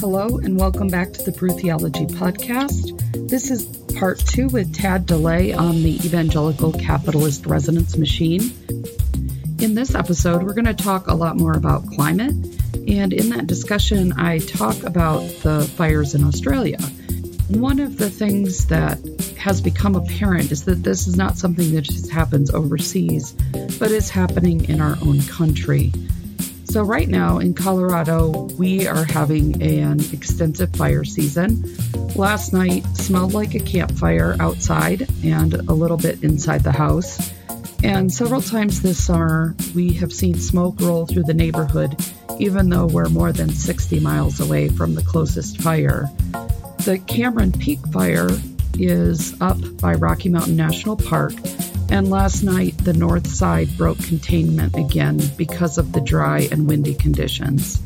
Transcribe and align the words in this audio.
Hello, 0.00 0.38
and 0.38 0.58
welcome 0.58 0.88
back 0.88 1.12
to 1.12 1.22
the 1.24 1.30
Brew 1.30 1.50
Theology 1.50 2.06
Podcast. 2.06 3.28
This 3.28 3.50
is 3.50 3.66
part 3.98 4.18
two 4.18 4.48
with 4.48 4.74
Tad 4.74 5.04
DeLay 5.04 5.52
on 5.52 5.82
the 5.82 5.96
evangelical 5.96 6.72
capitalist 6.72 7.44
resonance 7.44 7.98
machine. 7.98 8.40
In 9.58 9.74
this 9.74 9.94
episode, 9.94 10.42
we're 10.42 10.54
going 10.54 10.64
to 10.64 10.72
talk 10.72 11.08
a 11.08 11.14
lot 11.14 11.36
more 11.36 11.52
about 11.52 11.86
climate, 11.88 12.32
and 12.88 13.12
in 13.12 13.28
that 13.28 13.46
discussion, 13.46 14.14
I 14.14 14.38
talk 14.38 14.82
about 14.84 15.20
the 15.42 15.70
fires 15.76 16.14
in 16.14 16.24
Australia. 16.24 16.78
One 17.48 17.78
of 17.78 17.98
the 17.98 18.08
things 18.08 18.68
that 18.68 18.98
has 19.36 19.60
become 19.60 19.96
apparent 19.96 20.50
is 20.50 20.64
that 20.64 20.82
this 20.82 21.08
is 21.08 21.16
not 21.18 21.36
something 21.36 21.74
that 21.74 21.82
just 21.82 22.10
happens 22.10 22.50
overseas, 22.50 23.32
but 23.78 23.90
is 23.90 24.08
happening 24.08 24.64
in 24.64 24.80
our 24.80 24.96
own 25.02 25.20
country. 25.24 25.92
So, 26.70 26.84
right 26.84 27.08
now 27.08 27.38
in 27.38 27.52
Colorado, 27.52 28.44
we 28.56 28.86
are 28.86 29.02
having 29.02 29.60
an 29.60 29.98
extensive 30.12 30.72
fire 30.76 31.02
season. 31.02 31.64
Last 32.14 32.52
night 32.52 32.86
smelled 32.96 33.34
like 33.34 33.56
a 33.56 33.58
campfire 33.58 34.36
outside 34.38 35.08
and 35.24 35.54
a 35.54 35.72
little 35.72 35.96
bit 35.96 36.22
inside 36.22 36.62
the 36.62 36.70
house. 36.70 37.32
And 37.82 38.12
several 38.12 38.40
times 38.40 38.82
this 38.82 39.02
summer, 39.02 39.56
we 39.74 39.92
have 39.94 40.12
seen 40.12 40.36
smoke 40.36 40.80
roll 40.80 41.06
through 41.06 41.24
the 41.24 41.34
neighborhood, 41.34 41.96
even 42.38 42.68
though 42.68 42.86
we're 42.86 43.08
more 43.08 43.32
than 43.32 43.48
60 43.48 43.98
miles 43.98 44.38
away 44.38 44.68
from 44.68 44.94
the 44.94 45.02
closest 45.02 45.60
fire. 45.60 46.08
The 46.84 47.02
Cameron 47.08 47.50
Peak 47.50 47.80
Fire 47.88 48.28
is 48.74 49.34
up 49.40 49.58
by 49.78 49.94
Rocky 49.94 50.28
Mountain 50.28 50.54
National 50.54 50.96
Park 50.96 51.32
and 51.90 52.08
last 52.08 52.42
night, 52.42 52.76
the 52.78 52.92
north 52.92 53.26
side 53.26 53.76
broke 53.76 53.98
containment 53.98 54.76
again 54.76 55.20
because 55.36 55.78
of 55.78 55.92
the 55.92 56.00
dry 56.00 56.48
and 56.52 56.68
windy 56.68 56.94
conditions. 56.94 57.82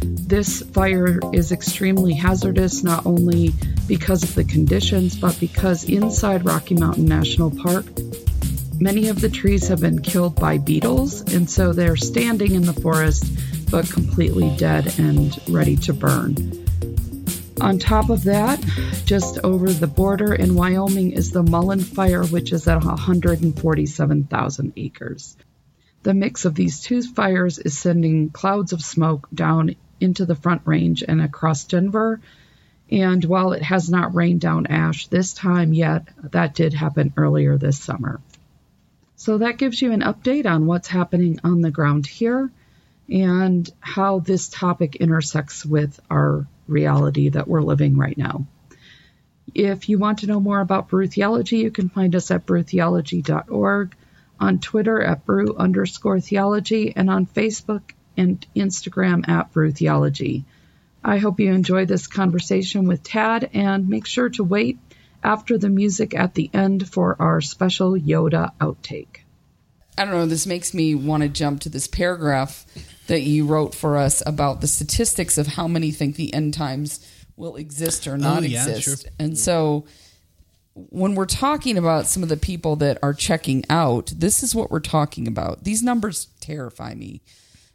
This 0.00 0.62
fire 0.62 1.18
is 1.32 1.52
extremely 1.52 2.14
hazardous 2.14 2.84
not 2.84 3.04
only 3.06 3.52
because 3.86 4.22
of 4.22 4.34
the 4.34 4.44
conditions, 4.44 5.16
but 5.16 5.38
because 5.40 5.84
inside 5.84 6.44
Rocky 6.44 6.74
Mountain 6.74 7.06
National 7.06 7.50
Park, 7.50 7.86
many 8.78 9.08
of 9.08 9.20
the 9.20 9.28
trees 9.28 9.66
have 9.68 9.80
been 9.80 10.02
killed 10.02 10.36
by 10.36 10.58
beetles, 10.58 11.22
and 11.32 11.48
so 11.48 11.72
they're 11.72 11.96
standing 11.96 12.54
in 12.54 12.62
the 12.62 12.74
forest 12.74 13.26
but 13.70 13.90
completely 13.90 14.54
dead 14.56 14.98
and 14.98 15.38
ready 15.48 15.76
to 15.76 15.92
burn. 15.92 16.67
On 17.60 17.78
top 17.78 18.08
of 18.08 18.24
that, 18.24 18.60
just 19.04 19.38
over 19.42 19.68
the 19.72 19.88
border 19.88 20.32
in 20.32 20.54
Wyoming 20.54 21.12
is 21.12 21.32
the 21.32 21.42
Mullen 21.42 21.80
Fire, 21.80 22.24
which 22.24 22.52
is 22.52 22.68
at 22.68 22.84
147,000 22.84 24.72
acres. 24.76 25.36
The 26.04 26.14
mix 26.14 26.44
of 26.44 26.54
these 26.54 26.80
two 26.80 27.02
fires 27.02 27.58
is 27.58 27.76
sending 27.76 28.30
clouds 28.30 28.72
of 28.72 28.80
smoke 28.80 29.28
down 29.34 29.74
into 30.00 30.24
the 30.24 30.36
Front 30.36 30.62
Range 30.66 31.02
and 31.06 31.20
across 31.20 31.64
Denver. 31.64 32.20
And 32.90 33.24
while 33.24 33.52
it 33.52 33.62
has 33.62 33.90
not 33.90 34.14
rained 34.14 34.40
down 34.40 34.68
ash 34.68 35.08
this 35.08 35.32
time 35.32 35.72
yet, 35.72 36.06
that 36.30 36.54
did 36.54 36.74
happen 36.74 37.12
earlier 37.16 37.58
this 37.58 37.78
summer. 37.78 38.20
So 39.16 39.38
that 39.38 39.58
gives 39.58 39.82
you 39.82 39.90
an 39.90 40.02
update 40.02 40.46
on 40.46 40.66
what's 40.66 40.88
happening 40.88 41.40
on 41.42 41.60
the 41.60 41.72
ground 41.72 42.06
here 42.06 42.52
and 43.08 43.68
how 43.80 44.20
this 44.20 44.48
topic 44.48 44.96
intersects 44.96 45.66
with 45.66 45.98
our 46.08 46.46
reality 46.68 47.30
that 47.30 47.48
we're 47.48 47.62
living 47.62 47.96
right 47.96 48.16
now. 48.16 48.46
If 49.54 49.88
you 49.88 49.98
want 49.98 50.18
to 50.20 50.26
know 50.26 50.40
more 50.40 50.60
about 50.60 50.88
Brew 50.88 51.06
Theology, 51.06 51.58
you 51.58 51.70
can 51.70 51.88
find 51.88 52.14
us 52.14 52.30
at 52.30 52.46
brewtheology.org, 52.46 53.94
on 54.40 54.58
Twitter 54.60 55.02
at 55.02 55.24
brew 55.24 55.56
underscore 55.56 56.20
theology, 56.20 56.92
and 56.94 57.10
on 57.10 57.26
Facebook 57.26 57.90
and 58.16 58.46
Instagram 58.54 59.28
at 59.28 59.52
brew 59.52 59.72
theology. 59.72 60.44
I 61.02 61.18
hope 61.18 61.40
you 61.40 61.52
enjoy 61.52 61.86
this 61.86 62.06
conversation 62.06 62.86
with 62.86 63.02
Tad 63.02 63.50
and 63.52 63.88
make 63.88 64.06
sure 64.06 64.28
to 64.30 64.44
wait 64.44 64.78
after 65.22 65.58
the 65.58 65.68
music 65.68 66.14
at 66.14 66.34
the 66.34 66.50
end 66.52 66.88
for 66.88 67.16
our 67.18 67.40
special 67.40 67.92
Yoda 67.92 68.52
outtake. 68.60 69.22
I 69.96 70.04
don't 70.04 70.14
know, 70.14 70.26
this 70.26 70.46
makes 70.46 70.74
me 70.74 70.94
want 70.94 71.22
to 71.24 71.28
jump 71.28 71.60
to 71.62 71.68
this 71.68 71.88
paragraph 71.88 72.64
that 73.08 73.22
you 73.22 73.46
wrote 73.46 73.74
for 73.74 73.96
us 73.96 74.22
about 74.24 74.60
the 74.60 74.68
statistics 74.68 75.36
of 75.36 75.46
how 75.46 75.66
many 75.66 75.90
think 75.90 76.16
the 76.16 76.32
end 76.32 76.54
times 76.54 77.06
will 77.36 77.56
exist 77.56 78.06
or 78.06 78.16
not 78.16 78.42
oh, 78.42 78.46
yeah, 78.46 78.66
exist. 78.66 79.02
Sure. 79.02 79.12
And 79.18 79.36
so 79.36 79.86
when 80.74 81.14
we're 81.14 81.26
talking 81.26 81.76
about 81.76 82.06
some 82.06 82.22
of 82.22 82.28
the 82.28 82.36
people 82.36 82.76
that 82.76 82.98
are 83.02 83.14
checking 83.14 83.64
out, 83.68 84.12
this 84.16 84.42
is 84.42 84.54
what 84.54 84.70
we're 84.70 84.80
talking 84.80 85.26
about. 85.26 85.64
These 85.64 85.82
numbers 85.82 86.28
terrify 86.40 86.94
me. 86.94 87.22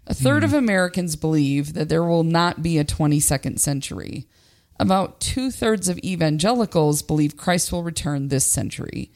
A 0.06 0.14
third 0.14 0.44
mm. 0.44 0.46
of 0.46 0.54
Americans 0.54 1.16
believe 1.16 1.74
that 1.74 1.90
there 1.90 2.04
will 2.04 2.24
not 2.24 2.62
be 2.62 2.78
a 2.78 2.86
22nd 2.86 3.60
century. 3.60 4.28
About 4.80 5.20
two 5.20 5.50
thirds 5.50 5.88
of 5.88 5.98
evangelicals 6.00 7.02
believe 7.02 7.38
Christ 7.38 7.72
will 7.72 7.84
return 7.84 8.28
this 8.28 8.46
century. 8.46 9.12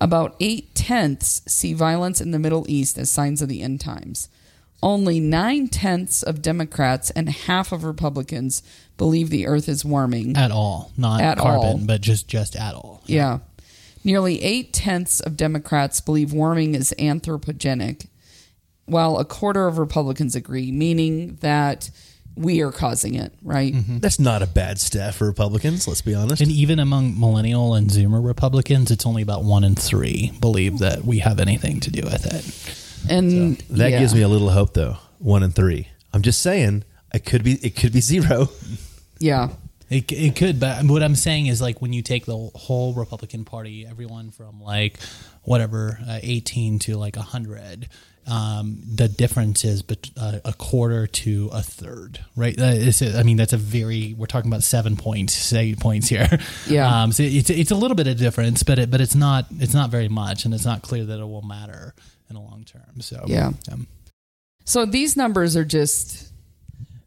About 0.00 0.34
eight 0.40 0.74
tenths 0.74 1.42
see 1.46 1.74
violence 1.74 2.20
in 2.20 2.30
the 2.30 2.38
Middle 2.38 2.64
East 2.68 2.96
as 2.96 3.10
signs 3.10 3.42
of 3.42 3.48
the 3.48 3.60
end 3.60 3.80
times. 3.80 4.28
Only 4.82 5.20
nine 5.20 5.68
tenths 5.68 6.22
of 6.22 6.40
Democrats 6.40 7.10
and 7.10 7.28
half 7.28 7.70
of 7.70 7.84
Republicans 7.84 8.62
believe 8.96 9.30
the 9.30 9.46
Earth 9.46 9.68
is 9.68 9.84
warming 9.84 10.36
at 10.36 10.50
all, 10.50 10.90
not 10.96 11.20
at 11.20 11.38
carbon, 11.38 11.68
all. 11.68 11.78
but 11.78 12.00
just 12.00 12.28
just 12.28 12.56
at 12.56 12.74
all. 12.74 13.02
Yeah. 13.06 13.16
yeah. 13.16 13.38
Nearly 14.02 14.42
eight 14.42 14.72
tenths 14.72 15.20
of 15.20 15.36
Democrats 15.36 16.00
believe 16.00 16.32
warming 16.32 16.74
is 16.74 16.94
anthropogenic, 16.98 18.06
while 18.86 19.18
a 19.18 19.24
quarter 19.26 19.66
of 19.66 19.76
Republicans 19.76 20.34
agree, 20.34 20.72
meaning 20.72 21.36
that 21.42 21.90
we 22.34 22.62
are 22.62 22.72
causing 22.72 23.14
it, 23.14 23.34
right? 23.42 23.74
Mm-hmm. 23.74 23.98
That's 23.98 24.18
not 24.18 24.40
a 24.40 24.46
bad 24.46 24.80
stat 24.80 25.14
for 25.14 25.26
Republicans, 25.26 25.86
let's 25.86 26.00
be 26.00 26.14
honest. 26.14 26.40
And 26.40 26.50
even 26.50 26.78
among 26.78 27.20
millennial 27.20 27.74
and 27.74 27.88
Zoomer 27.88 28.24
Republicans, 28.24 28.90
it's 28.90 29.04
only 29.04 29.20
about 29.20 29.44
one 29.44 29.64
in 29.64 29.74
three 29.74 30.32
believe 30.40 30.78
that 30.78 31.04
we 31.04 31.18
have 31.18 31.38
anything 31.38 31.80
to 31.80 31.90
do 31.90 32.02
with 32.02 32.24
it. 32.26 32.79
And 33.08 33.58
so 33.58 33.74
that 33.74 33.90
yeah. 33.90 33.98
gives 33.98 34.14
me 34.14 34.22
a 34.22 34.28
little 34.28 34.50
hope, 34.50 34.74
though. 34.74 34.96
One 35.18 35.42
in 35.42 35.50
three. 35.50 35.88
I'm 36.12 36.22
just 36.22 36.42
saying, 36.42 36.84
it 37.12 37.24
could 37.24 37.44
be 37.44 37.54
it 37.54 37.76
could 37.76 37.92
be 37.92 38.00
zero. 38.00 38.48
Yeah. 39.18 39.50
It, 39.88 40.12
it 40.12 40.36
could, 40.36 40.60
but 40.60 40.84
what 40.84 41.02
I'm 41.02 41.16
saying 41.16 41.46
is 41.46 41.60
like 41.60 41.82
when 41.82 41.92
you 41.92 42.00
take 42.00 42.24
the 42.24 42.36
whole 42.54 42.94
Republican 42.94 43.44
Party, 43.44 43.84
everyone 43.84 44.30
from 44.30 44.62
like 44.62 45.00
whatever 45.42 45.98
uh, 46.08 46.20
18 46.22 46.78
to 46.80 46.96
like 46.96 47.16
100, 47.16 47.88
um, 48.28 48.80
the 48.86 49.08
difference 49.08 49.64
is 49.64 49.82
bet- 49.82 50.10
uh, 50.16 50.38
a 50.44 50.52
quarter 50.52 51.08
to 51.08 51.50
a 51.52 51.60
third, 51.60 52.20
right? 52.36 52.54
I 52.60 53.22
mean, 53.24 53.36
that's 53.36 53.52
a 53.52 53.56
very 53.56 54.14
we're 54.16 54.26
talking 54.26 54.48
about 54.48 54.62
seven 54.62 54.96
points, 54.96 55.52
eight 55.52 55.80
points 55.80 56.08
here. 56.08 56.38
Yeah. 56.68 56.88
Um, 57.00 57.12
so 57.12 57.22
it's 57.24 57.50
it's 57.50 57.70
a 57.70 57.74
little 57.74 57.96
bit 57.96 58.06
of 58.06 58.16
difference, 58.16 58.62
but 58.62 58.78
it 58.78 58.90
but 58.90 59.00
it's 59.00 59.14
not 59.14 59.46
it's 59.58 59.74
not 59.74 59.90
very 59.90 60.08
much, 60.08 60.44
and 60.44 60.54
it's 60.54 60.64
not 60.64 60.82
clear 60.82 61.04
that 61.04 61.18
it 61.18 61.24
will 61.24 61.42
matter 61.42 61.94
in 62.30 62.36
the 62.36 62.42
long 62.42 62.64
term. 62.64 63.00
So 63.00 63.24
yeah. 63.26 63.50
Um, 63.70 63.86
so 64.64 64.86
these 64.86 65.16
numbers 65.16 65.56
are 65.56 65.64
just. 65.64 66.28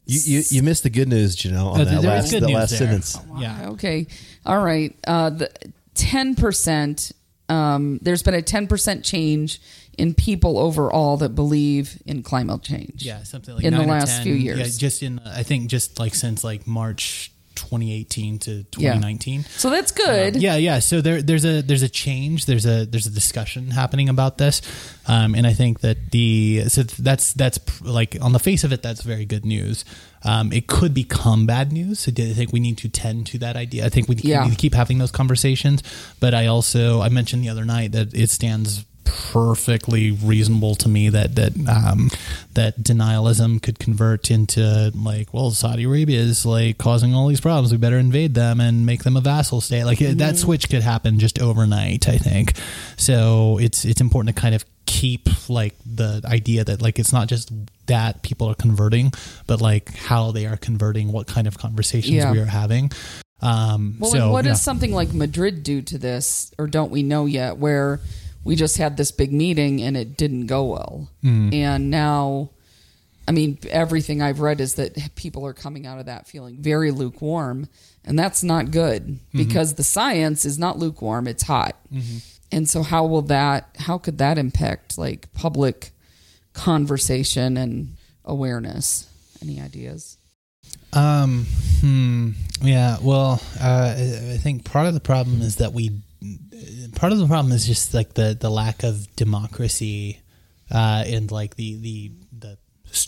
You, 0.06 0.20
you, 0.20 0.44
you 0.50 0.64
missed 0.64 0.84
the 0.84 0.90
good 0.90 1.08
news, 1.08 1.34
Janelle, 1.34 1.72
on 1.72 1.82
oh, 1.82 1.86
that 1.86 2.04
last, 2.04 2.32
that 2.32 2.42
last 2.42 2.72
there. 2.72 2.80
sentence. 2.80 3.18
Oh, 3.18 3.34
wow. 3.36 3.40
Yeah. 3.40 3.70
Okay. 3.70 4.08
All 4.46 4.62
right. 4.62 4.94
Uh, 5.08 5.30
the 5.30 5.52
ten 5.96 6.36
percent. 6.36 7.14
Um, 7.48 8.00
there's 8.02 8.22
been 8.22 8.34
a 8.34 8.42
ten 8.42 8.68
percent 8.68 9.06
change 9.06 9.62
in 9.98 10.14
people 10.14 10.58
overall 10.58 11.18
that 11.18 11.30
believe 11.30 12.02
in 12.06 12.24
climate 12.24 12.64
change. 12.64 13.04
Yeah, 13.04 13.24
something 13.24 13.56
like 13.56 13.64
in 13.64 13.74
the 13.74 13.84
last 13.84 14.18
10, 14.18 14.24
few 14.24 14.34
years. 14.34 14.60
Yeah, 14.60 14.66
just 14.80 15.04
in 15.04 15.20
I 15.20 15.44
think 15.44 15.70
just 15.70 16.00
like 16.00 16.16
since 16.16 16.44
like 16.44 16.66
March 16.66 17.32
2018 17.56 18.40
to 18.40 18.64
2019. 18.64 19.42
Yeah. 19.42 19.48
So 19.58 19.70
that's 19.70 19.92
good. 19.92 20.36
Um, 20.36 20.42
yeah, 20.42 20.56
yeah. 20.56 20.80
So 20.80 21.02
there, 21.02 21.22
there's 21.22 21.46
a 21.46 21.62
there's 21.62 21.84
a 21.84 21.90
change. 21.90 22.46
There's 22.46 22.66
a 22.66 22.86
there's 22.86 23.08
a 23.08 23.12
discussion 23.12 23.72
happening 23.72 24.10
about 24.10 24.38
this, 24.38 24.62
um, 25.08 25.36
and 25.36 25.46
I 25.46 25.54
think 25.54 25.82
that 25.82 26.12
the 26.12 26.66
so 26.68 26.84
that's 26.84 27.34
that's 27.34 27.82
like 27.82 28.18
on 28.22 28.34
the 28.34 28.40
face 28.40 28.64
of 28.64 28.74
it, 28.74 28.82
that's 28.82 29.02
very 29.02 29.26
good 29.26 29.46
news. 29.46 29.86
Um, 30.26 30.54
it 30.54 30.68
could 30.68 30.94
become 30.94 31.46
bad 31.46 31.72
news. 31.72 32.00
So 32.00 32.12
I 32.12 32.34
think 32.34 32.54
we 32.54 32.60
need 32.60 32.78
to 32.80 32.90
tend 32.90 33.28
to 33.28 33.38
that 33.40 33.56
idea. 33.56 33.86
I 33.86 33.90
think 33.90 34.08
we 34.08 34.16
yeah. 34.16 34.44
need 34.44 34.52
to 34.52 34.58
keep 34.58 34.74
having 34.74 34.98
those 34.98 35.12
conversations. 35.12 35.84
But 36.20 36.34
I 36.34 36.48
also 36.48 37.02
I 37.02 37.10
mentioned 37.10 37.44
the 37.44 37.50
other 37.50 37.66
night 37.66 37.92
that 37.92 38.14
it 38.14 38.30
stands 38.30 38.86
perfectly 39.06 40.12
reasonable 40.12 40.76
to 40.76 40.90
me 40.90 41.10
that 41.10 41.36
that 41.36 41.54
um, 41.68 42.10
that 42.54 42.82
denialism 42.82 43.62
could 43.62 43.80
convert 43.80 44.32
into 44.32 44.92
like, 44.96 45.34
well, 45.34 45.52
Saudi 45.52 45.84
Arabia 45.84 46.20
is 46.20 46.46
like 46.46 46.78
causing 46.78 47.14
all 47.14 47.28
these 47.28 47.42
problems. 47.42 47.72
We 47.72 47.78
better 47.78 47.98
invade 47.98 48.34
them 48.34 48.60
and 48.60 48.86
make 48.86 49.04
them 49.04 49.18
a 49.18 49.22
vassal 49.22 49.62
state. 49.62 49.86
Like 49.86 50.00
mm-hmm. 50.00 50.18
that 50.18 50.38
switch 50.38 50.70
could 50.70 50.82
happen 50.82 51.20
just 51.20 51.40
overnight. 51.40 52.08
I 52.08 52.18
think 52.18 52.54
so. 52.98 53.58
It's 53.60 53.86
it's 53.86 54.02
important 54.02 54.36
to 54.36 54.42
kind 54.42 54.56
of 54.56 54.66
keep 54.86 55.28
like 55.50 55.76
the 55.86 56.22
idea 56.26 56.64
that 56.64 56.82
like 56.82 57.00
it's 57.00 57.14
not 57.14 57.28
just 57.28 57.52
that 57.88 58.22
people 58.22 58.50
are 58.50 58.56
converting, 58.56 59.12
but 59.48 59.62
like 59.62 59.94
how 59.96 60.32
they 60.32 60.46
are 60.46 60.58
converting, 60.58 61.12
what 61.12 61.28
kind 61.28 61.48
of 61.48 61.58
conversations 61.58 62.14
yeah. 62.14 62.32
we 62.32 62.40
are 62.40 62.46
having. 62.46 62.92
Um, 63.42 63.98
well, 64.00 64.12
so, 64.12 64.32
what 64.32 64.46
yeah. 64.46 64.52
does 64.52 64.62
something 64.62 64.94
like 64.94 65.14
Madrid 65.14 65.64
do 65.64 65.82
to 65.82 65.98
this, 65.98 66.54
or 66.58 66.68
don't 66.68 66.92
we 66.92 67.04
know 67.04 67.26
yet? 67.26 67.58
Where 67.58 68.00
we 68.44 68.56
just 68.56 68.78
had 68.78 68.98
this 68.98 69.12
big 69.12 69.32
meeting 69.32 69.82
and 69.82 69.96
it 69.96 70.18
didn't 70.18 70.48
go 70.48 70.66
well. 70.66 71.10
Mm. 71.24 71.54
And 71.54 71.90
now 71.90 72.50
I 73.28 73.32
mean, 73.32 73.58
everything 73.70 74.22
I've 74.22 74.42
read 74.42 74.60
is 74.60 74.76
that 74.76 75.16
people 75.16 75.46
are 75.46 75.54
coming 75.54 75.88
out 75.88 76.00
of 76.00 76.08
that 76.08 76.28
feeling 76.28 76.58
very 76.58 76.92
lukewarm, 76.92 77.70
and 78.04 78.20
that's 78.20 78.44
not 78.44 78.72
good 78.72 79.08
mm-hmm. 79.08 79.38
because 79.38 79.76
the 79.76 79.84
science 79.84 80.46
is 80.46 80.60
not 80.60 80.78
lukewarm; 80.78 81.28
it's 81.28 81.44
hot. 81.44 81.78
Mm-hmm. 81.92 82.18
And 82.52 82.70
so, 82.70 82.84
how 82.84 83.06
will 83.06 83.22
that? 83.24 83.76
How 83.80 83.98
could 83.98 84.18
that 84.18 84.38
impact 84.38 84.98
like 84.98 85.32
public 85.34 85.92
conversation 86.54 87.56
and 87.56 87.96
awareness? 88.26 89.10
Any 89.42 89.62
ideas? 89.62 90.18
Um. 90.92 91.46
Hmm. 91.80 92.32
Yeah. 92.62 92.98
Well, 93.02 93.42
uh, 93.60 93.96
I 93.98 94.38
think 94.38 94.66
part 94.66 94.88
of 94.88 94.94
the 94.94 95.00
problem 95.00 95.42
is 95.42 95.58
that 95.58 95.72
we. 95.72 95.92
Part 96.96 97.12
of 97.12 97.20
the 97.20 97.28
problem 97.28 97.54
is 97.54 97.66
just 97.66 97.94
like 97.94 98.14
the 98.14 98.38
the 98.40 98.50
lack 98.50 98.84
of 98.84 99.14
democracy, 99.16 100.22
uh, 100.72 101.04
and 101.06 101.32
like 101.32 101.56
the 101.56 101.78
the 101.78 102.12
the 102.38 102.58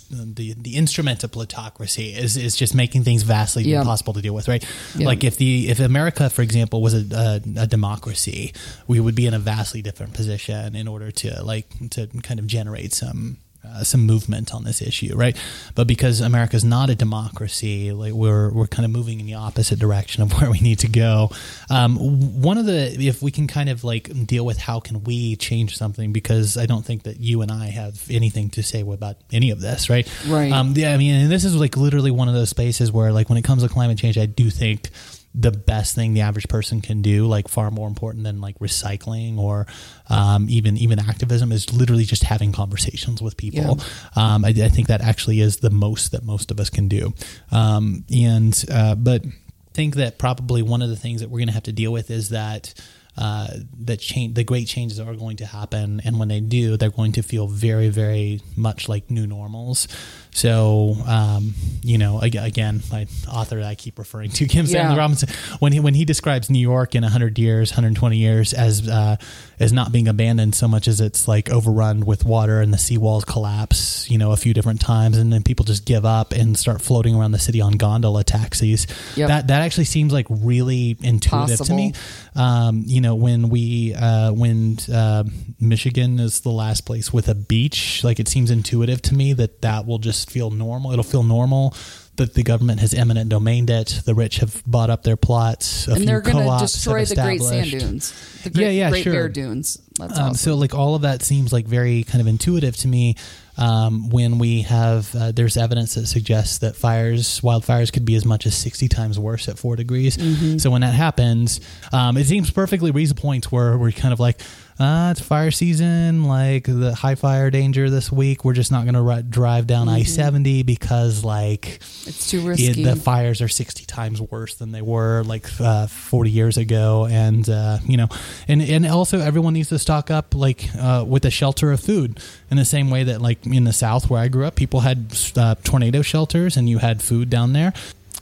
the 0.09 0.53
the 0.57 0.75
instrument 0.75 1.23
of 1.23 1.31
plutocracy 1.31 2.09
is 2.09 2.37
is 2.37 2.55
just 2.55 2.73
making 2.73 3.03
things 3.03 3.23
vastly 3.23 3.63
yep. 3.63 3.81
impossible 3.81 4.13
to 4.13 4.21
deal 4.21 4.33
with, 4.33 4.47
right? 4.47 4.65
Yep. 4.95 5.05
Like 5.05 5.23
if 5.23 5.37
the 5.37 5.69
if 5.69 5.79
America, 5.79 6.29
for 6.29 6.41
example, 6.41 6.81
was 6.81 6.93
a, 6.93 7.15
a, 7.15 7.61
a, 7.61 7.67
democracy, 7.67 8.53
we 8.87 8.99
would 8.99 9.15
be 9.15 9.27
in 9.27 9.33
a 9.33 9.39
vastly 9.39 9.81
different 9.81 10.13
position 10.13 10.75
in 10.75 10.87
order 10.87 11.11
to 11.11 11.43
like 11.43 11.67
to 11.91 12.07
kind 12.23 12.39
of 12.39 12.47
generate 12.47 12.93
some 12.93 13.37
uh, 13.65 13.83
some 13.83 14.05
movement 14.05 14.53
on 14.53 14.63
this 14.63 14.81
issue, 14.81 15.15
right? 15.15 15.35
But 15.75 15.87
because 15.87 16.21
America 16.21 16.55
is 16.55 16.63
not 16.63 16.89
a 16.89 16.95
democracy, 16.95 17.91
like 17.91 18.13
we're 18.13 18.51
we're 18.51 18.67
kind 18.67 18.85
of 18.85 18.91
moving 18.91 19.19
in 19.19 19.25
the 19.25 19.35
opposite 19.35 19.79
direction 19.79 20.23
of 20.23 20.31
where 20.39 20.51
we 20.51 20.59
need 20.59 20.79
to 20.79 20.87
go. 20.87 21.29
Um, 21.69 22.41
one 22.41 22.57
of 22.57 22.65
the 22.65 22.95
if 22.99 23.21
we 23.21 23.31
can 23.31 23.47
kind 23.47 23.69
of 23.69 23.83
like 23.83 24.09
deal 24.25 24.45
with 24.45 24.57
how 24.57 24.79
can 24.79 25.03
we 25.03 25.35
change 25.35 25.77
something 25.77 26.13
because 26.13 26.57
I 26.57 26.65
don't 26.65 26.85
think 26.85 27.03
that 27.03 27.19
you 27.19 27.41
and 27.41 27.51
I 27.51 27.67
have 27.67 28.05
anything 28.09 28.49
to 28.51 28.63
say 28.63 28.81
about 28.81 29.17
any 29.31 29.51
of 29.51 29.61
this, 29.61 29.89
right? 29.89 30.07
Right. 30.27 30.51
Um, 30.51 30.73
yeah, 30.75 30.93
I 30.93 30.97
mean, 30.97 31.15
and 31.15 31.31
this 31.31 31.43
is 31.43 31.55
like 31.55 31.77
literally 31.77 32.11
one 32.11 32.27
of 32.27 32.33
those 32.33 32.49
spaces 32.49 32.91
where 32.91 33.11
like 33.11 33.29
when 33.29 33.37
it 33.37 33.43
comes 33.43 33.63
to 33.63 33.69
climate 33.69 33.97
change, 33.97 34.17
I 34.17 34.25
do 34.25 34.49
think 34.49 34.89
the 35.37 35.51
best 35.51 35.95
thing 35.95 36.13
the 36.13 36.21
average 36.21 36.47
person 36.47 36.81
can 36.81 37.01
do, 37.01 37.27
like 37.27 37.47
far 37.47 37.69
more 37.69 37.87
important 37.87 38.23
than 38.23 38.39
like 38.39 38.57
recycling 38.59 39.37
or 39.37 39.67
um, 40.09 40.47
even 40.49 40.77
even 40.77 40.99
activism, 40.99 41.51
is 41.51 41.73
literally 41.73 42.05
just 42.05 42.23
having 42.23 42.51
conversations 42.51 43.21
with 43.21 43.35
people. 43.35 43.79
Yeah. 44.15 44.33
Um, 44.35 44.45
I, 44.45 44.49
I, 44.49 44.69
think 44.69 44.87
that 44.87 45.01
actually 45.01 45.41
is 45.41 45.57
the 45.57 45.69
most 45.69 46.13
that 46.13 46.23
most 46.23 46.51
of 46.51 46.59
us 46.59 46.69
can 46.69 46.87
do. 46.87 47.13
Um, 47.51 48.05
and 48.13 48.65
uh, 48.71 48.95
but 48.95 49.25
I 49.25 49.31
think 49.73 49.95
that 49.95 50.17
probably 50.17 50.61
one 50.61 50.81
of 50.81 50.89
the 50.89 50.95
things 50.95 51.21
that 51.21 51.29
we're 51.29 51.39
going 51.39 51.47
to 51.47 51.53
have 51.53 51.63
to 51.63 51.73
deal 51.73 51.91
with 51.91 52.09
is 52.09 52.29
that. 52.29 52.73
Uh, 53.17 53.47
that 53.79 53.99
change, 53.99 54.35
the 54.35 54.43
great 54.43 54.67
changes 54.67 54.99
are 54.99 55.15
going 55.15 55.37
to 55.37 55.45
happen, 55.45 56.01
and 56.03 56.19
when 56.19 56.27
they 56.27 56.41
do, 56.41 56.75
they're 56.75 56.89
going 56.89 57.13
to 57.13 57.21
feel 57.21 57.47
very, 57.47 57.89
very 57.89 58.41
much 58.57 58.89
like 58.89 59.09
new 59.09 59.25
normals. 59.25 59.87
So, 60.35 60.97
um, 61.07 61.53
you 61.81 61.97
know, 61.97 62.19
again, 62.19 62.81
my 62.91 63.07
author 63.31 63.55
that 63.55 63.65
I 63.65 63.75
keep 63.75 63.97
referring 63.97 64.31
to, 64.31 64.45
Kim 64.49 64.65
yeah. 64.65 64.71
Stanley 64.71 64.97
Robinson, 64.97 65.29
when 65.59 65.71
he 65.71 65.79
when 65.79 65.93
he 65.93 66.03
describes 66.03 66.49
New 66.49 66.59
York 66.59 66.93
in 66.93 67.03
100 67.03 67.39
years, 67.39 67.71
120 67.71 68.17
years 68.17 68.53
as 68.53 68.87
uh, 68.89 69.15
as 69.61 69.71
not 69.71 69.93
being 69.93 70.09
abandoned 70.09 70.53
so 70.53 70.67
much 70.67 70.89
as 70.89 70.99
it's 70.99 71.25
like 71.25 71.49
overrun 71.49 72.05
with 72.05 72.25
water 72.25 72.59
and 72.59 72.73
the 72.73 72.77
seawalls 72.77 73.25
collapse, 73.25 74.09
you 74.11 74.17
know, 74.17 74.33
a 74.33 74.37
few 74.37 74.53
different 74.53 74.81
times, 74.81 75.17
and 75.17 75.31
then 75.31 75.41
people 75.41 75.63
just 75.63 75.85
give 75.85 76.03
up 76.03 76.33
and 76.33 76.57
start 76.57 76.81
floating 76.81 77.15
around 77.15 77.31
the 77.31 77.39
city 77.39 77.61
on 77.61 77.73
gondola 77.73 78.25
taxis. 78.25 78.87
Yep. 79.15 79.27
That 79.29 79.47
that 79.47 79.61
actually 79.61 79.85
seems 79.85 80.11
like 80.11 80.27
really 80.29 80.97
intuitive 81.01 81.59
Possible. 81.59 81.65
to 81.65 81.73
me. 81.73 81.93
Um, 82.35 82.83
you 82.85 82.99
know, 82.99 83.04
when 83.13 83.49
we 83.49 83.93
uh, 83.93 84.31
when 84.31 84.77
uh, 84.91 85.23
Michigan 85.59 86.19
is 86.19 86.41
the 86.41 86.49
last 86.49 86.81
place 86.81 87.13
with 87.13 87.27
a 87.27 87.35
beach, 87.35 88.03
like 88.03 88.19
it 88.19 88.27
seems 88.27 88.49
intuitive 88.49 89.01
to 89.03 89.13
me 89.13 89.33
that 89.33 89.61
that 89.61 89.85
will 89.85 89.99
just 89.99 90.31
feel 90.31 90.49
normal. 90.49 90.91
It'll 90.91 91.03
feel 91.03 91.23
normal 91.23 91.75
that 92.17 92.33
the 92.33 92.43
government 92.43 92.79
has 92.79 92.93
eminent 92.93 93.29
domained 93.29 93.69
it. 93.69 94.01
The 94.05 94.15
rich 94.15 94.37
have 94.37 94.63
bought 94.65 94.89
up 94.89 95.03
their 95.03 95.17
plots. 95.17 95.87
and 95.87 96.07
they're 96.07 96.21
going 96.21 96.37
to 96.37 96.57
destroy 96.59 97.05
the 97.05 97.15
Great 97.15 97.41
Sand 97.41 97.71
Dunes, 97.71 98.41
the 98.43 98.49
Great, 98.49 98.63
yeah, 98.63 98.69
yeah, 98.69 98.89
Great 98.89 99.03
sure. 99.03 99.13
Bear 99.13 99.29
Dunes. 99.29 99.81
Um, 99.99 100.11
awesome. 100.11 100.33
So, 100.35 100.55
like 100.55 100.73
all 100.73 100.95
of 100.95 101.03
that 101.03 101.21
seems 101.21 101.53
like 101.53 101.65
very 101.65 102.03
kind 102.03 102.21
of 102.21 102.27
intuitive 102.27 102.75
to 102.77 102.87
me. 102.87 103.15
Um, 103.57 104.09
when 104.09 104.37
we 104.37 104.63
have 104.63 105.13
uh, 105.15 105.31
there's 105.31 105.57
evidence 105.57 105.95
that 105.95 106.07
suggests 106.07 106.59
that 106.59 106.75
fires, 106.75 107.39
wildfires, 107.41 107.91
could 107.91 108.05
be 108.05 108.15
as 108.15 108.25
much 108.25 108.45
as 108.45 108.55
60 108.55 108.87
times 108.87 109.17
worse 109.17 109.47
at 109.47 109.57
four 109.57 109.75
degrees. 109.75 110.17
Mm-hmm. 110.17 110.57
So 110.57 110.69
when 110.71 110.81
that 110.81 110.93
happens, 110.93 111.61
um, 111.93 112.17
it 112.17 112.25
seems 112.25 112.51
perfectly 112.51 112.91
reasonable 112.91 113.21
points 113.21 113.51
where 113.51 113.77
we're 113.77 113.91
kind 113.91 114.13
of 114.13 114.19
like, 114.19 114.41
uh, 114.77 115.09
it's 115.11 115.21
fire 115.21 115.51
season, 115.51 116.25
like 116.25 116.65
the 116.65 116.93
high 116.93 117.15
fire 117.15 117.49
danger 117.49 117.89
this 117.89 118.11
week. 118.11 118.43
We're 118.43 118.53
just 118.53 118.73
not 118.73 118.83
going 118.83 118.95
to 118.95 119.09
r- 119.09 119.21
drive 119.21 119.67
down 119.67 119.87
mm-hmm. 119.87 119.95
I 119.95 120.03
70 120.03 120.63
because, 120.63 121.23
like, 121.23 121.77
it's 122.05 122.29
too 122.29 122.41
risky. 122.41 122.81
It, 122.81 122.83
the 122.83 122.97
fires 122.97 123.41
are 123.41 123.47
60 123.47 123.85
times 123.85 124.19
worse 124.19 124.55
than 124.55 124.73
they 124.73 124.81
were 124.81 125.23
like 125.23 125.47
uh, 125.61 125.87
40 125.87 126.29
years 126.29 126.57
ago. 126.57 127.07
And, 127.09 127.47
uh, 127.49 127.77
you 127.85 127.95
know, 127.95 128.09
and, 128.49 128.61
and 128.61 128.85
also 128.85 129.19
everyone 129.19 129.53
needs 129.53 129.69
to 129.69 129.79
stock 129.79 130.11
up, 130.11 130.35
like, 130.35 130.67
uh, 130.77 131.05
with 131.07 131.23
a 131.23 131.31
shelter 131.31 131.71
of 131.71 131.79
food 131.79 132.19
in 132.51 132.57
the 132.57 132.65
same 132.65 132.89
way 132.89 133.05
that, 133.05 133.21
like, 133.21 133.45
in 133.45 133.63
the 133.63 133.73
South 133.73 134.09
where 134.09 134.19
I 134.19 134.27
grew 134.27 134.45
up, 134.45 134.55
people 134.55 134.81
had 134.81 135.17
uh, 135.37 135.55
tornado 135.63 136.01
shelters 136.01 136.57
and 136.57 136.67
you 136.67 136.79
had 136.79 137.01
food 137.01 137.29
down 137.29 137.53
there 137.53 137.71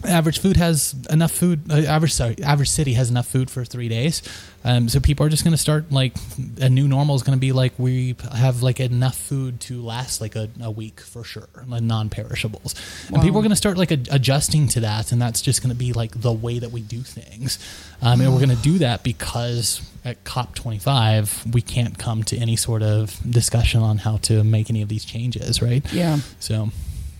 average 0.06 0.40
food 0.40 0.58
has 0.58 0.96
enough 1.10 1.32
food 1.32 1.72
uh, 1.72 1.76
average 1.76 2.14
sorry 2.14 2.36
average 2.44 2.70
city 2.70 2.94
has 2.94 3.10
enough 3.10 3.28
food 3.28 3.50
for 3.50 3.66
three 3.66 3.88
days. 3.88 4.22
Um, 4.66 4.88
so 4.88 5.00
people 5.02 5.26
are 5.26 5.30
just 5.30 5.44
going 5.44 5.54
to 5.54 5.58
start 5.58 5.92
like 5.92 6.14
a 6.62 6.70
new 6.70 6.88
normal 6.88 7.16
is 7.16 7.24
going 7.24 7.38
to 7.38 7.42
be 7.42 7.52
like 7.52 7.74
we 7.78 8.16
have 8.34 8.64
like 8.64 8.80
enough 8.80 9.18
food 9.18 9.60
to 9.62 9.82
last 9.82 10.22
like 10.22 10.36
a, 10.36 10.50
a 10.62 10.72
week 10.72 11.02
for 11.02 11.24
sure 11.24 11.48
like 11.68 11.84
non-perishables. 11.84 12.76
Wow. 13.10 13.16
and 13.16 13.24
people 13.24 13.40
are 13.40 13.44
going 13.44 13.50
to 13.50 13.56
start 13.58 13.78
like 13.78 13.92
a, 13.92 14.00
adjusting 14.12 14.68
to 14.70 14.80
that 14.82 15.12
and 15.12 15.22
that's 15.22 15.42
just 15.42 15.62
going 15.62 15.72
to 15.72 15.78
be 15.78 15.92
like 15.94 16.20
the 16.22 16.32
way 16.32 16.60
that 16.60 16.72
we 16.72 16.82
do 16.82 17.02
things. 17.02 17.60
Um, 18.02 18.22
and 18.22 18.32
we're 18.32 18.46
going 18.46 18.56
to 18.56 18.64
do 18.64 18.78
that 18.80 19.04
because 19.04 19.82
at 20.06 20.24
COP 20.24 20.56
25 20.56 21.54
we 21.54 21.62
can't 21.62 21.98
come 21.98 22.24
to 22.24 22.38
any 22.38 22.56
sort 22.56 22.84
of 22.84 23.20
discussion 23.30 23.82
on 23.82 23.98
how 23.98 24.18
to 24.18 24.44
make 24.44 24.70
any 24.70 24.82
of 24.82 24.90
these 24.90 25.06
changes 25.06 25.62
right? 25.62 25.84
Yeah. 25.94 26.20
So 26.40 26.70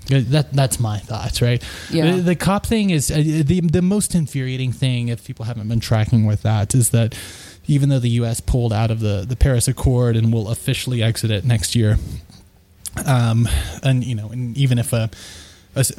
that 0.08 0.52
that's 0.52 0.80
my 0.80 1.00
thoughts, 1.00 1.42
right? 1.42 1.64
Yeah. 1.90 2.16
The, 2.16 2.22
the 2.22 2.36
COP 2.36 2.66
thing 2.66 2.90
is 2.90 3.10
uh, 3.10 3.16
the 3.16 3.62
the 3.62 3.82
most 3.82 4.16
infuriating 4.16 4.72
thing. 4.72 5.08
If 5.08 5.26
people 5.26 5.46
haven't 5.46 5.68
been 5.68 5.80
tracking 5.80 6.26
with 6.26 6.42
that, 6.44 6.76
is 6.76 6.90
that 6.90 7.18
even 7.68 7.90
though 7.90 8.00
the 8.00 8.10
U.S. 8.10 8.40
pulled 8.40 8.74
out 8.74 8.92
of 8.92 9.00
the 9.00 9.26
the 9.28 9.36
Paris 9.36 9.68
Accord 9.68 10.16
and 10.16 10.34
will 10.34 10.50
officially 10.50 11.02
exit 11.02 11.32
it 11.32 11.46
next 11.46 11.76
year, 11.76 11.98
um, 13.06 13.48
and 13.82 14.04
you 14.04 14.16
know, 14.16 14.30
and 14.30 14.58
even 14.58 14.78
if 14.78 14.94
a 14.94 15.10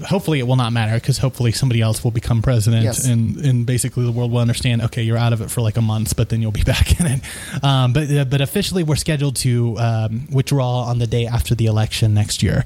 hopefully 0.06 0.38
it 0.38 0.46
will 0.46 0.56
not 0.56 0.72
matter 0.72 0.94
because 0.94 1.18
hopefully 1.18 1.50
somebody 1.50 1.80
else 1.80 2.04
will 2.04 2.10
become 2.10 2.42
president 2.42 2.84
yes. 2.84 3.06
and, 3.06 3.36
and 3.38 3.66
basically 3.66 4.04
the 4.04 4.12
world 4.12 4.30
will 4.30 4.38
understand 4.38 4.82
okay 4.82 5.02
you're 5.02 5.16
out 5.16 5.32
of 5.32 5.40
it 5.40 5.50
for 5.50 5.60
like 5.60 5.76
a 5.76 5.82
month 5.82 6.16
but 6.16 6.28
then 6.28 6.40
you'll 6.40 6.52
be 6.52 6.62
back 6.74 7.00
in 7.00 7.06
it 7.06 7.20
um, 7.64 7.92
but 7.92 8.10
uh, 8.10 8.24
but 8.24 8.40
officially 8.40 8.82
we're 8.82 8.96
scheduled 8.96 9.36
to 9.36 9.76
um, 9.78 10.26
withdraw 10.30 10.84
on 10.84 10.98
the 10.98 11.06
day 11.06 11.26
after 11.26 11.54
the 11.54 11.66
election 11.66 12.14
next 12.14 12.42
year 12.42 12.62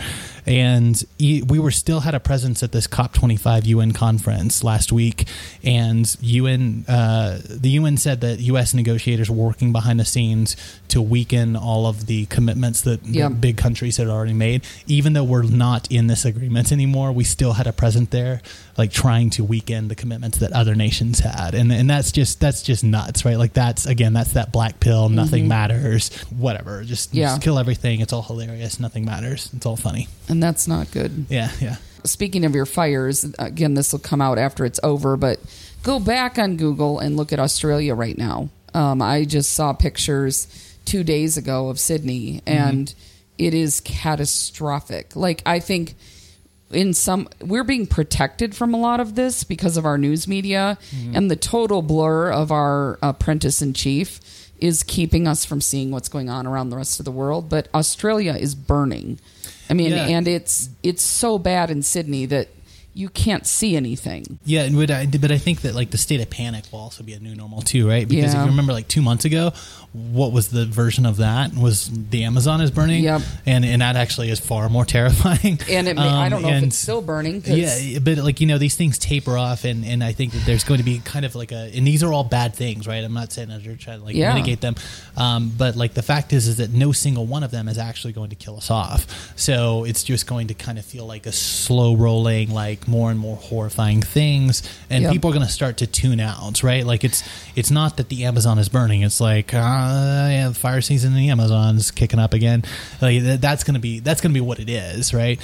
and 0.48 1.04
we 1.20 1.58
were 1.58 1.70
still 1.70 2.00
had 2.00 2.14
a 2.14 2.20
presence 2.20 2.62
at 2.62 2.72
this 2.72 2.86
COP25 2.86 3.66
UN 3.66 3.92
conference 3.92 4.64
last 4.64 4.90
week, 4.90 5.28
and 5.62 6.16
UN 6.22 6.86
uh, 6.88 7.40
the 7.44 7.70
UN 7.70 7.98
said 7.98 8.22
that 8.22 8.40
U.S. 8.40 8.72
negotiators 8.72 9.28
were 9.28 9.46
working 9.46 9.72
behind 9.72 10.00
the 10.00 10.06
scenes 10.06 10.56
to 10.88 11.02
weaken 11.02 11.54
all 11.54 11.86
of 11.86 12.06
the 12.06 12.24
commitments 12.26 12.80
that 12.80 13.04
yep. 13.04 13.32
big 13.40 13.58
countries 13.58 13.98
had 13.98 14.08
already 14.08 14.32
made. 14.32 14.64
Even 14.86 15.12
though 15.12 15.22
we're 15.22 15.42
not 15.42 15.86
in 15.92 16.06
this 16.06 16.24
agreement 16.24 16.72
anymore, 16.72 16.97
we 17.12 17.24
still 17.24 17.52
had 17.52 17.66
a 17.66 17.72
present 17.72 18.10
there, 18.10 18.40
like 18.78 18.90
trying 18.90 19.28
to 19.30 19.44
weaken 19.44 19.88
the 19.88 19.94
commitments 19.94 20.38
that 20.38 20.52
other 20.52 20.74
nations 20.74 21.18
had, 21.18 21.54
and 21.54 21.70
and 21.70 21.90
that's 21.90 22.10
just 22.10 22.40
that's 22.40 22.62
just 22.62 22.82
nuts, 22.82 23.26
right? 23.26 23.36
Like 23.36 23.52
that's 23.52 23.84
again 23.84 24.14
that's 24.14 24.32
that 24.32 24.50
black 24.50 24.80
pill, 24.80 25.10
nothing 25.10 25.42
mm-hmm. 25.42 25.48
matters, 25.48 26.08
whatever, 26.30 26.82
just, 26.84 27.12
yeah. 27.12 27.26
just 27.26 27.42
kill 27.42 27.58
everything. 27.58 28.00
It's 28.00 28.14
all 28.14 28.22
hilarious, 28.22 28.80
nothing 28.80 29.04
matters. 29.04 29.50
It's 29.54 29.66
all 29.66 29.76
funny. 29.76 30.08
And 30.28 30.38
and 30.38 30.42
that's 30.44 30.68
not 30.68 30.88
good. 30.92 31.26
Yeah, 31.28 31.50
yeah. 31.60 31.76
Speaking 32.04 32.44
of 32.44 32.54
your 32.54 32.64
fires, 32.64 33.24
again, 33.40 33.74
this 33.74 33.90
will 33.90 33.98
come 33.98 34.20
out 34.20 34.38
after 34.38 34.64
it's 34.64 34.78
over, 34.84 35.16
but 35.16 35.40
go 35.82 35.98
back 35.98 36.38
on 36.38 36.56
Google 36.56 37.00
and 37.00 37.16
look 37.16 37.32
at 37.32 37.40
Australia 37.40 37.92
right 37.92 38.16
now. 38.16 38.50
Um, 38.72 39.02
I 39.02 39.24
just 39.24 39.54
saw 39.54 39.72
pictures 39.72 40.46
two 40.84 41.02
days 41.02 41.36
ago 41.36 41.70
of 41.70 41.80
Sydney, 41.80 42.34
mm-hmm. 42.34 42.48
and 42.48 42.86
mm-hmm. 42.86 43.34
it 43.38 43.52
is 43.52 43.80
catastrophic. 43.80 45.16
Like, 45.16 45.42
I 45.44 45.58
think 45.58 45.96
in 46.70 46.92
some 46.92 47.28
we're 47.40 47.64
being 47.64 47.86
protected 47.86 48.54
from 48.54 48.74
a 48.74 48.76
lot 48.76 49.00
of 49.00 49.14
this 49.14 49.44
because 49.44 49.76
of 49.76 49.86
our 49.86 49.96
news 49.96 50.28
media 50.28 50.78
mm-hmm. 50.90 51.16
and 51.16 51.30
the 51.30 51.36
total 51.36 51.82
blur 51.82 52.30
of 52.30 52.52
our 52.52 52.98
apprentice 53.02 53.62
in 53.62 53.72
chief 53.72 54.20
is 54.58 54.82
keeping 54.82 55.26
us 55.26 55.44
from 55.44 55.60
seeing 55.60 55.90
what's 55.90 56.08
going 56.08 56.28
on 56.28 56.46
around 56.46 56.68
the 56.68 56.76
rest 56.76 56.98
of 56.98 57.04
the 57.04 57.12
world 57.12 57.48
but 57.48 57.68
australia 57.74 58.34
is 58.34 58.54
burning 58.54 59.18
I 59.70 59.74
mean, 59.74 59.90
yeah. 59.90 60.06
and 60.06 60.26
it's 60.26 60.70
it's 60.82 61.02
so 61.02 61.38
bad 61.38 61.70
in 61.70 61.82
Sydney 61.82 62.26
that 62.26 62.48
you 62.98 63.08
can't 63.08 63.46
see 63.46 63.76
anything. 63.76 64.40
Yeah, 64.44 64.68
but 64.70 64.90
I, 64.90 65.06
but 65.06 65.30
I 65.30 65.38
think 65.38 65.60
that 65.60 65.74
like 65.74 65.90
the 65.90 65.98
state 65.98 66.20
of 66.20 66.28
panic 66.30 66.64
will 66.72 66.80
also 66.80 67.04
be 67.04 67.12
a 67.12 67.20
new 67.20 67.34
normal 67.36 67.62
too, 67.62 67.88
right? 67.88 68.08
Because 68.08 68.34
Yeah. 68.34 68.40
if 68.40 68.44
you 68.46 68.50
remember, 68.50 68.72
like 68.72 68.88
two 68.88 69.02
months 69.02 69.24
ago, 69.24 69.52
what 69.92 70.32
was 70.32 70.48
the 70.48 70.66
version 70.66 71.06
of 71.06 71.18
that? 71.18 71.54
Was 71.54 71.88
the 72.10 72.24
Amazon 72.24 72.60
is 72.60 72.70
burning? 72.72 73.04
Yep. 73.04 73.22
and 73.46 73.64
and 73.64 73.82
that 73.82 73.94
actually 73.96 74.30
is 74.30 74.40
far 74.40 74.68
more 74.68 74.84
terrifying. 74.96 75.60
And 75.70 75.86
it 75.86 75.94
may, 75.96 76.02
I 76.02 76.24
Um, 76.26 76.30
don't 76.30 76.42
know 76.42 76.48
if 76.48 76.62
it's 76.64 76.76
still 76.76 77.00
burning. 77.00 77.42
Yeah, 77.46 78.00
but 78.00 78.18
like 78.18 78.40
you 78.40 78.46
know, 78.48 78.58
these 78.58 78.74
things 78.74 78.98
taper 78.98 79.38
off, 79.38 79.64
and 79.64 79.84
and 79.84 80.02
I 80.02 80.12
think 80.12 80.32
that 80.32 80.44
there's 80.44 80.64
going 80.64 80.78
to 80.78 80.84
be 80.84 80.98
kind 80.98 81.24
of 81.24 81.36
like 81.36 81.52
a, 81.52 81.70
and 81.76 81.86
these 81.86 82.02
are 82.02 82.12
all 82.12 82.24
bad 82.24 82.54
things, 82.56 82.86
right? 82.88 83.04
I'm 83.04 83.14
not 83.14 83.30
saying 83.32 83.48
that 83.50 83.62
you're 83.62 83.76
trying 83.76 84.00
to 84.00 84.04
like 84.04 84.16
Yeah. 84.16 84.34
mitigate 84.34 84.60
them, 84.60 84.74
um, 85.16 85.52
but 85.56 85.76
like 85.76 85.94
the 85.94 86.02
fact 86.02 86.32
is, 86.32 86.48
is 86.48 86.56
that 86.56 86.72
no 86.72 86.90
single 86.90 87.26
one 87.26 87.44
of 87.44 87.50
them 87.52 87.68
is 87.68 87.78
actually 87.78 88.12
going 88.12 88.30
to 88.30 88.36
kill 88.36 88.56
us 88.56 88.70
off. 88.72 89.06
So 89.36 89.84
it's 89.84 90.02
just 90.02 90.26
going 90.26 90.48
to 90.48 90.54
kind 90.54 90.78
of 90.78 90.84
feel 90.84 91.06
like 91.06 91.26
a 91.26 91.32
slow 91.32 91.94
rolling, 91.94 92.50
like 92.52 92.87
more 92.88 93.10
and 93.10 93.18
more 93.20 93.36
horrifying 93.36 94.02
things, 94.02 94.62
and 94.90 95.02
Yep. 95.04 95.12
people 95.12 95.30
are 95.30 95.34
going 95.34 95.46
to 95.46 95.52
start 95.52 95.76
to 95.78 95.86
tune 95.86 96.18
out, 96.20 96.62
right? 96.62 96.84
Like 96.84 97.04
it's 97.04 97.22
it's 97.54 97.70
not 97.70 97.96
that 97.98 98.08
the 98.08 98.24
Amazon 98.24 98.58
is 98.58 98.68
burning; 98.68 99.02
it's 99.02 99.20
like 99.20 99.54
uh, 99.54 99.58
yeah, 99.58 100.48
the 100.48 100.54
fire 100.54 100.80
season 100.80 101.12
in 101.12 101.18
the 101.18 101.30
Amazon's 101.30 101.90
kicking 101.90 102.18
up 102.18 102.34
again. 102.34 102.64
Like 103.00 103.22
that's 103.22 103.62
going 103.64 103.74
to 103.74 103.80
be 103.80 104.00
that's 104.00 104.20
going 104.20 104.32
to 104.32 104.34
be 104.34 104.40
what 104.44 104.58
it 104.58 104.68
is, 104.68 105.12
right? 105.14 105.38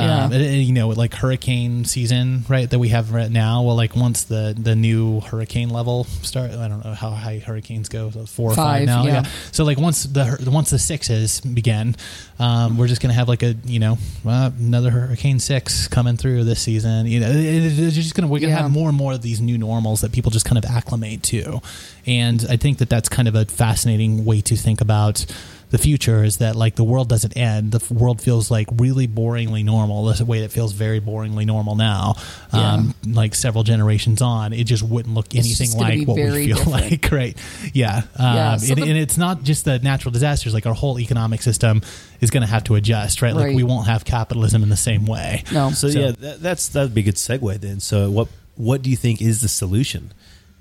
Yeah. 0.00 0.24
Um, 0.24 0.32
you 0.32 0.72
know, 0.72 0.88
like 0.88 1.14
hurricane 1.14 1.84
season, 1.84 2.44
right? 2.48 2.68
That 2.68 2.78
we 2.78 2.88
have 2.88 3.12
right 3.12 3.30
now. 3.30 3.62
Well, 3.62 3.76
like 3.76 3.94
once 3.96 4.24
the 4.24 4.54
the 4.58 4.74
new 4.76 5.20
hurricane 5.20 5.70
level 5.70 6.04
start, 6.22 6.50
I 6.52 6.68
don't 6.68 6.84
know 6.84 6.94
how 6.94 7.10
high 7.10 7.38
hurricanes 7.38 7.88
go, 7.88 8.10
so 8.10 8.26
four 8.26 8.52
or 8.52 8.54
five, 8.54 8.80
Five, 8.80 8.86
now. 8.86 9.04
yeah. 9.06 9.22
So 9.52 9.64
like 9.64 9.78
once 9.78 10.04
the 10.04 10.38
once 10.50 10.70
the 10.70 10.78
sixes 10.78 11.40
begin, 11.40 11.96
um, 12.38 12.76
we're 12.78 12.88
just 12.88 13.00
gonna 13.00 13.14
have 13.14 13.28
like 13.28 13.42
a 13.42 13.54
you 13.64 13.78
know 13.78 13.98
uh, 14.26 14.50
another 14.58 14.90
hurricane 14.90 15.38
six 15.40 15.88
coming 15.88 16.16
through 16.16 16.44
this 16.44 16.60
season. 16.60 17.06
You 17.06 17.20
know, 17.20 17.30
it- 17.30 17.78
it's 17.80 17.94
just 17.94 18.14
gonna 18.14 18.28
we're 18.28 18.40
gonna 18.40 18.52
Yeah. 18.52 18.62
have 18.62 18.70
more 18.70 18.88
and 18.88 18.96
more 18.96 19.12
of 19.12 19.22
these 19.22 19.40
new 19.40 19.58
normals 19.58 20.00
that 20.02 20.12
people 20.12 20.30
just 20.30 20.44
kind 20.46 20.58
of 20.58 20.64
acclimate 20.70 21.22
to, 21.24 21.60
and 22.06 22.44
I 22.48 22.56
think 22.56 22.78
that 22.78 22.88
that's 22.88 23.08
kind 23.08 23.28
of 23.28 23.34
a 23.34 23.44
fascinating 23.44 24.24
way 24.24 24.40
to 24.42 24.56
think 24.56 24.80
about 24.80 25.24
the 25.70 25.78
future 25.78 26.22
is 26.24 26.38
that 26.38 26.56
like 26.56 26.74
the 26.76 26.84
world 26.84 27.08
doesn't 27.08 27.36
end. 27.36 27.72
The 27.72 27.78
f- 27.78 27.90
world 27.90 28.20
feels 28.20 28.50
like 28.50 28.68
really 28.74 29.06
boringly 29.08 29.64
normal. 29.64 30.04
The 30.12 30.24
way 30.24 30.40
it 30.42 30.50
feels 30.50 30.72
very 30.72 31.00
boringly 31.00 31.46
normal 31.46 31.76
now. 31.76 32.14
Um, 32.52 32.94
like 33.06 33.34
several 33.34 33.62
generations 33.64 34.20
on, 34.20 34.52
it 34.52 34.64
just 34.64 34.82
wouldn't 34.82 35.14
look 35.14 35.34
anything 35.34 35.70
like 35.78 36.06
what 36.08 36.16
we 36.16 36.46
feel 36.46 36.56
different. 36.64 36.90
like. 37.02 37.12
Right? 37.12 37.36
Yeah. 37.72 38.02
Um, 38.16 38.36
Yeah, 38.36 38.56
so 38.56 38.72
and, 38.74 38.82
the- 38.82 38.88
and 38.88 38.98
it's 38.98 39.16
not 39.16 39.42
just 39.44 39.64
the 39.64 39.78
natural 39.78 40.10
disasters. 40.12 40.52
Like 40.54 40.66
our 40.66 40.74
whole 40.74 40.98
economic 40.98 41.40
system 41.42 41.82
is 42.20 42.30
going 42.30 42.42
to 42.42 42.48
have 42.50 42.64
to 42.64 42.74
adjust. 42.74 43.22
Right? 43.22 43.34
Like 43.34 43.46
Right. 43.46 43.54
we 43.56 43.62
won't 43.62 43.86
have 43.86 44.04
capitalism 44.04 44.62
in 44.62 44.68
the 44.68 44.76
same 44.76 45.06
way. 45.06 45.44
No. 45.52 45.70
So, 45.70 45.86
yeah, 45.86 46.10
that, 46.10 46.40
that's 46.42 46.68
that'd 46.68 46.94
be 46.94 47.02
a 47.02 47.04
good 47.04 47.14
segue 47.16 47.60
then. 47.60 47.80
So 47.80 48.10
what 48.10 48.28
what 48.56 48.82
do 48.82 48.90
you 48.90 48.96
think 48.96 49.22
is 49.22 49.40
the 49.40 49.48
solution 49.48 50.12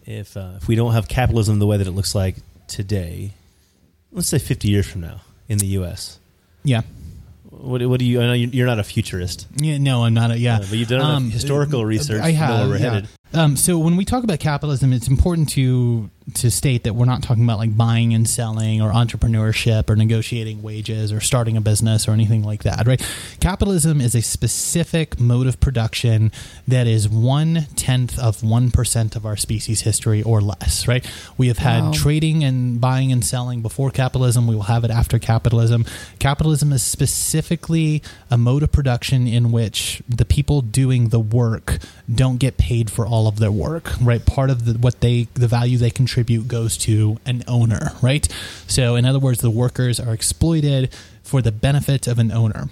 if 0.06 0.38
uh, 0.38 0.52
if 0.58 0.68
we 0.68 0.76
don't 0.76 0.94
have 0.94 1.08
capitalism 1.08 1.60
the 1.60 1.68
way 1.68 1.78
that 1.78 1.88
it 1.88 1.92
looks 1.92 2.14
like 2.14 2.36
today? 2.68 3.34
Let's 4.12 4.28
say 4.28 4.40
fifty 4.40 4.70
years 4.70 4.88
from 4.90 5.02
now 5.02 5.22
in 5.48 5.58
the 5.60 5.68
U.S. 5.68 6.20
Yeah. 6.64 6.82
What, 7.50 7.82
what 7.88 8.00
do 8.00 8.06
you? 8.06 8.22
I 8.22 8.26
know 8.28 8.34
you- 8.34 8.50
you're 8.52 8.68
not 8.68 8.80
a 8.80 8.84
futurist, 8.84 9.48
Yeah, 9.58 9.78
no, 9.80 10.04
I'm 10.06 10.14
not. 10.14 10.32
A, 10.32 10.38
yeah, 10.38 10.58
Uh, 10.58 10.60
but 10.60 10.72
you've 10.74 10.88
done 10.88 11.02
enough 11.22 11.34
historical 11.34 11.84
research 11.86 12.22
I 12.22 12.32
have. 12.32 12.60
where 12.62 12.70
we're 12.70 12.78
yeah. 12.78 12.92
headed. 12.94 13.10
Um, 13.34 13.58
so 13.58 13.78
when 13.78 13.96
we 13.98 14.06
talk 14.06 14.24
about 14.24 14.40
capitalism, 14.40 14.94
it's 14.94 15.08
important 15.08 15.50
to 15.50 16.10
to 16.36 16.52
state 16.52 16.84
that 16.84 16.94
we're 16.96 17.06
not 17.06 17.24
talking 17.24 17.44
about 17.44 17.58
like 17.58 17.76
buying 17.76 18.14
and 18.14 18.28
selling 18.30 18.82
or 18.82 18.92
entrepreneurship 18.92 19.90
or 19.90 19.96
negotiating 19.96 20.62
wages 20.62 21.12
or 21.12 21.20
starting 21.20 21.58
a 21.58 21.62
business 21.62 22.08
or 22.08 22.12
anything 22.12 22.44
like 22.44 22.64
that, 22.64 22.86
right? 22.88 23.02
Capitalism 23.40 24.02
is 24.02 24.16
a 24.16 24.22
specific 24.22 25.20
mode 25.20 25.48
of 25.48 25.60
production 25.60 26.32
that 26.68 26.88
is 26.88 27.08
one 27.10 27.68
tenth 27.76 28.18
of 28.20 28.44
one 28.44 28.72
percent 28.72 29.16
of 29.16 29.26
our 29.26 29.36
species 29.38 29.82
history 29.82 30.22
or 30.24 30.42
less, 30.42 30.88
right? 30.88 31.06
We 31.38 31.48
have 31.48 31.58
had 31.58 31.84
Wow. 31.84 31.92
trading 31.94 32.44
and 32.44 32.82
buying 32.82 33.12
and 33.12 33.24
selling 33.24 33.62
before 33.62 33.90
capitalism. 33.92 34.48
We 34.48 34.56
will 34.56 34.64
have 34.64 34.84
it 34.84 34.92
after 34.92 35.18
capitalism. 35.20 35.86
Capitalism 36.20 36.74
is 36.74 36.84
specifically 36.84 38.02
a 38.30 38.38
mode 38.38 38.64
of 38.64 38.72
production 38.72 39.28
in 39.28 39.52
which 39.52 40.02
the 40.08 40.26
people 40.26 40.62
doing 40.62 41.10
the 41.10 41.20
work 41.20 41.78
don't 42.14 42.38
get 42.38 42.58
paid 42.58 42.92
for 42.92 43.06
all 43.06 43.28
of 43.28 43.40
their 43.40 43.52
work, 43.52 43.92
right? 44.02 44.26
Part 44.26 44.50
of 44.50 44.66
the, 44.66 44.74
what 44.74 45.00
they, 45.02 45.28
the 45.36 45.48
value 45.48 45.78
they 45.78 45.90
contribute 45.90 46.19
goes 46.24 46.78
to 46.78 47.18
an 47.26 47.44
owner, 47.48 47.94
right? 48.02 48.28
So, 48.68 48.96
in 48.96 49.06
other 49.06 49.20
words, 49.20 49.42
the 49.42 49.50
workers 49.50 50.00
are 50.00 50.14
exploited 50.14 50.94
for 51.24 51.42
the 51.42 51.52
benefit 51.52 52.08
of 52.08 52.20
an 52.20 52.32
owner. 52.32 52.70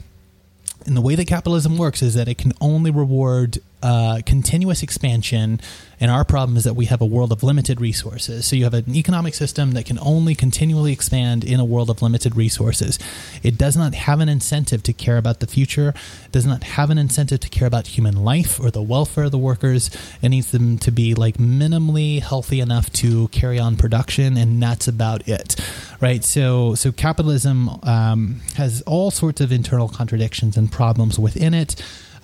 And 0.85 0.95
the 0.95 1.01
way 1.01 1.15
that 1.15 1.27
capitalism 1.27 1.77
works 1.77 2.01
is 2.01 2.13
that 2.13 2.27
it 2.27 2.37
can 2.37 2.53
only 2.61 2.91
reward 2.91 3.59
uh, 3.83 4.21
continuous 4.25 4.83
expansion. 4.83 5.59
And 5.99 6.11
our 6.11 6.23
problem 6.23 6.57
is 6.57 6.63
that 6.63 6.75
we 6.75 6.85
have 6.85 7.01
a 7.01 7.05
world 7.05 7.31
of 7.31 7.41
limited 7.41 7.81
resources. 7.81 8.45
So 8.45 8.55
you 8.55 8.63
have 8.65 8.73
an 8.73 8.95
economic 8.95 9.33
system 9.33 9.71
that 9.71 9.85
can 9.85 9.97
only 9.99 10.35
continually 10.35 10.93
expand 10.93 11.43
in 11.43 11.59
a 11.59 11.65
world 11.65 11.89
of 11.89 12.01
limited 12.01 12.35
resources. 12.35 12.99
It 13.41 13.57
does 13.57 13.75
not 13.75 13.95
have 13.95 14.19
an 14.19 14.29
incentive 14.29 14.83
to 14.83 14.93
care 14.93 15.17
about 15.17 15.39
the 15.39 15.47
future, 15.47 15.93
does 16.31 16.45
not 16.45 16.63
have 16.63 16.89
an 16.89 16.97
incentive 16.97 17.39
to 17.41 17.49
care 17.49 17.67
about 17.67 17.87
human 17.87 18.23
life 18.23 18.59
or 18.59 18.69
the 18.69 18.81
welfare 18.81 19.25
of 19.25 19.31
the 19.31 19.37
workers. 19.37 19.89
It 20.21 20.29
needs 20.29 20.51
them 20.51 20.77
to 20.79 20.91
be 20.91 21.15
like 21.15 21.37
minimally 21.37 22.21
healthy 22.21 22.59
enough 22.59 22.91
to 22.93 23.27
carry 23.29 23.57
on 23.57 23.75
production, 23.75 24.37
and 24.37 24.61
that's 24.61 24.87
about 24.87 25.27
it 25.27 25.55
right? 26.01 26.23
So, 26.23 26.75
so 26.75 26.91
capitalism 26.91 27.69
um, 27.83 28.41
has 28.55 28.81
all 28.83 29.11
sorts 29.11 29.41
of 29.41 29.51
internal 29.51 29.89
contradictions 29.89 30.57
and 30.57 30.71
problems 30.71 31.17
within 31.17 31.53
it. 31.53 31.75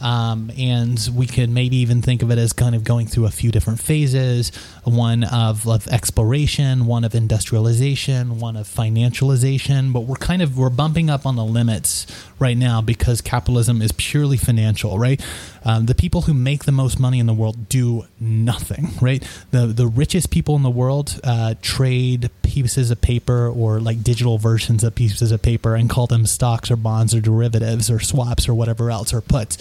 Um, 0.03 0.51
and 0.57 1.00
we 1.15 1.25
can 1.27 1.53
maybe 1.53 1.77
even 1.77 2.01
think 2.01 2.22
of 2.24 2.29
it 2.29 2.38
as 2.38 2.51
kind 2.51 2.75
of 2.75 2.83
going 2.83 3.07
through 3.07 3.25
a 3.25 3.31
few 3.31 3.51
different 3.51 3.79
phases. 3.79 4.51
One 4.83 5.24
of, 5.24 5.65
of 5.67 5.88
exploration 5.88 6.86
one 6.86 7.05
of 7.05 7.15
industrialization 7.15 8.39
one 8.39 8.57
of 8.57 8.67
financialization. 8.67 9.93
But 9.93 10.01
we're 10.01 10.15
kind 10.17 10.41
of 10.41 10.57
we're 10.57 10.69
bumping 10.69 11.10
up 11.10 11.25
on 11.25 11.38
the 11.38 11.45
limits 11.45 12.05
right 12.38 12.57
now 12.57 12.81
because 12.81 13.22
capitalism 13.22 13.81
is 13.81 13.93
purely 13.93 14.36
financial 14.36 15.00
right? 15.00 15.24
Um, 15.63 15.86
the 15.86 15.95
people 15.95 16.24
who 16.24 16.33
make 16.33 16.65
the 16.65 16.74
most 16.74 17.00
money 17.00 17.19
in 17.19 17.25
the 17.25 17.33
world 17.33 17.69
do 17.69 18.05
nothing 18.19 18.89
right? 19.01 19.24
The 19.51 19.67
the 19.67 19.88
richest 19.88 20.29
people 20.29 20.57
in 20.57 20.63
the 20.63 20.69
world 20.69 21.19
uh, 21.24 21.55
trade 21.62 22.29
pieces 22.41 22.91
of 22.91 23.00
paper 23.00 23.48
or 23.48 23.79
like 23.79 24.03
digital 24.03 24.38
versions 24.38 24.83
of 24.83 24.95
pieces 24.95 25.31
of 25.31 25.41
paper 25.41 25.75
and 25.75 25.89
call 25.89 26.07
them 26.07 26.25
stocks 26.25 26.69
or 26.69 26.75
bonds 26.75 27.15
or 27.15 27.22
derivatives 27.22 27.89
or 27.89 28.01
swaps 28.01 28.50
or 28.50 28.53
whatever 28.53 28.91
else 28.91 29.13
or 29.13 29.22
puts 29.22 29.57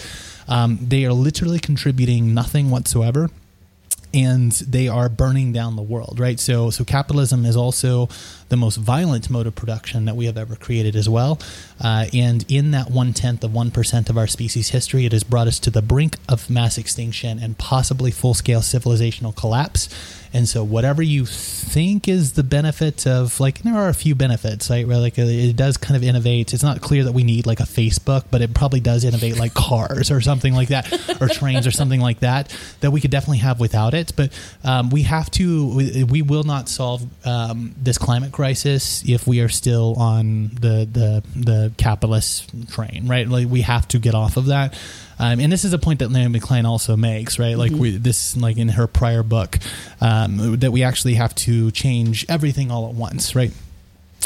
um, 0.47 0.79
they 0.81 1.05
are 1.05 1.13
literally 1.13 1.59
contributing 1.59 2.33
nothing 2.33 2.69
whatsoever 2.69 3.29
and 4.13 4.51
they 4.51 4.87
are 4.87 5.09
burning 5.09 5.51
down 5.51 5.75
the 5.75 5.81
world 5.81 6.19
right? 6.19 6.39
So 6.39 6.69
so 6.69 6.83
capitalism 6.83 7.45
is 7.45 7.55
also 7.55 8.09
the 8.49 8.57
most 8.57 8.75
violent 8.77 9.29
mode 9.29 9.47
of 9.47 9.55
production 9.55 10.05
that 10.05 10.15
we 10.15 10.25
have 10.25 10.37
ever 10.37 10.55
created 10.55 10.95
as 10.95 11.09
well. 11.09 11.39
Uh, 11.83 12.05
and 12.13 12.45
in 12.47 12.71
that 12.71 12.91
one 12.91 13.13
tenth 13.13 13.43
of 13.43 13.53
one 13.53 13.71
percent 13.71 14.09
of 14.09 14.17
our 14.17 14.27
species 14.27 14.69
history 14.69 15.05
it 15.05 15.11
has 15.11 15.23
brought 15.23 15.47
us 15.47 15.59
to 15.59 15.71
the 15.71 15.81
brink 15.81 16.17
of 16.29 16.49
mass 16.49 16.77
extinction 16.77 17.39
and 17.39 17.57
possibly 17.57 18.11
full 18.11 18.33
scale 18.33 18.61
civilizational 18.61 19.35
collapse 19.35 19.89
and 20.33 20.49
so 20.49 20.63
whatever 20.63 21.01
you 21.01 21.25
think 21.25 22.07
is 22.07 22.33
the 22.33 22.43
benefit 22.43 23.05
of 23.07 23.39
like 23.39 23.59
there 23.59 23.75
are 23.75 23.89
a 23.89 23.93
few 23.93 24.15
benefits 24.15 24.69
right? 24.69 24.87
Where 24.87 24.97
like 24.97 25.17
it 25.17 25.55
does 25.55 25.77
kind 25.77 25.95
of 25.95 26.03
innovate. 26.03 26.53
It's 26.53 26.63
not 26.63 26.81
clear 26.81 27.03
that 27.03 27.11
we 27.11 27.23
need 27.23 27.45
like 27.45 27.59
a 27.59 27.63
facebook 27.63 28.25
but 28.31 28.41
it 28.41 28.53
probably 28.53 28.79
does 28.79 29.03
innovate 29.03 29.37
like 29.37 29.53
cars 29.63 30.11
or 30.11 30.21
something 30.21 30.53
like 30.53 30.69
that 30.69 31.21
or 31.21 31.27
trains 31.27 31.67
or 31.67 31.71
something 31.71 32.01
like 32.01 32.19
that 32.21 32.55
that 32.81 32.91
we 32.91 32.99
could 32.99 33.11
definitely 33.11 33.37
have 33.39 33.59
without 33.59 33.93
it. 33.93 34.13
But 34.15 34.31
um, 34.63 34.89
we 34.89 35.03
have 35.03 35.29
to 35.31 35.75
we, 35.75 36.03
we 36.03 36.21
will 36.21 36.43
not 36.43 36.69
solve 36.69 37.03
um, 37.25 37.75
this 37.77 37.97
climate 37.97 38.31
crisis 38.31 39.03
if 39.07 39.27
we 39.27 39.39
are 39.41 39.49
still 39.49 39.95
on 39.97 40.49
the 40.49 40.87
the 40.91 41.23
the 41.35 41.71
capitalist 41.77 42.49
train 42.71 43.07
right? 43.07 43.27
Like 43.27 43.47
we 43.47 43.61
have 43.61 43.87
to 43.89 43.99
get 43.99 44.15
off 44.15 44.37
of 44.37 44.47
that 44.47 44.77
um, 45.23 45.39
and 45.39 45.49
this 45.49 45.63
is 45.63 45.71
a 45.71 45.77
point 45.77 45.99
that 45.99 46.11
Naomi 46.11 46.41
Klein 46.41 46.65
also 46.65 46.97
makes, 46.97 47.39
right? 47.39 47.57
Like 47.57 47.71
we, 47.71 47.95
this, 47.95 48.35
like 48.35 48.57
in 48.57 48.67
her 48.67 48.87
prior 48.87 49.23
book, 49.23 49.57
um, 50.01 50.59
that 50.59 50.71
we 50.71 50.83
actually 50.83 51.13
have 51.13 51.33
to 51.35 51.71
change 51.71 52.25
everything 52.27 52.71
all 52.71 52.89
at 52.89 52.93
once, 52.93 53.33
right? 53.33 53.53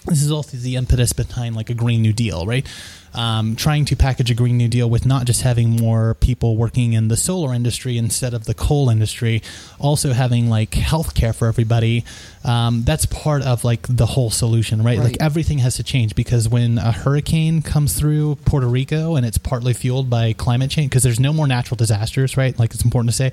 This 0.08 0.24
is 0.24 0.32
also 0.32 0.58
the 0.58 0.76
impetus 0.76 1.14
behind 1.14 1.56
like 1.56 1.70
a 1.70 1.74
Green 1.74 2.02
New 2.02 2.14
Deal, 2.14 2.46
right? 2.46 2.66
Um, 3.14 3.56
trying 3.56 3.86
to 3.86 3.96
package 3.96 4.30
a 4.30 4.36
Green 4.36 4.58
New 4.58 4.68
Deal 4.68 4.90
with 4.90 5.06
not 5.06 5.26
just 5.26 5.42
having 5.42 5.72
more 5.72 6.14
people 6.16 6.56
working 6.56 6.94
in 6.94 7.08
the 7.08 7.18
solar 7.18 7.54
industry 7.54 7.98
instead 7.98 8.34
of 8.34 8.46
the 8.46 8.54
coal 8.54 8.90
industry, 8.90 9.42
also 9.80 10.14
having 10.14 10.50
like 10.50 10.72
healthcare 10.72 11.36
for 11.36 11.48
everybody. 11.48 12.06
Um, 12.44 12.84
that's 12.84 13.06
part 13.06 13.42
of 13.42 13.64
like 13.64 13.86
the 13.90 14.06
whole 14.06 14.30
solution, 14.30 14.84
right? 14.84 14.98
Right. 14.98 15.06
Like 15.06 15.18
everything 15.20 15.58
has 15.60 15.76
to 15.76 15.84
change 15.84 16.16
because 16.16 16.48
when 16.48 16.78
a 16.78 16.92
hurricane 16.92 17.62
comes 17.62 17.98
through 17.98 18.36
Puerto 18.46 18.68
Rico 18.68 19.16
and 19.16 19.26
it's 19.26 19.38
partly 19.38 19.74
fueled 19.74 20.10
by 20.10 20.34
climate 20.34 20.70
change, 20.70 20.92
because 20.92 21.04
there's 21.04 21.20
no 21.20 21.34
more 21.34 21.48
natural 21.48 21.76
disasters, 21.76 22.38
right? 22.38 22.58
Like 22.58 22.74
it's 22.74 22.84
important 22.84 23.10
to 23.12 23.16
say 23.16 23.32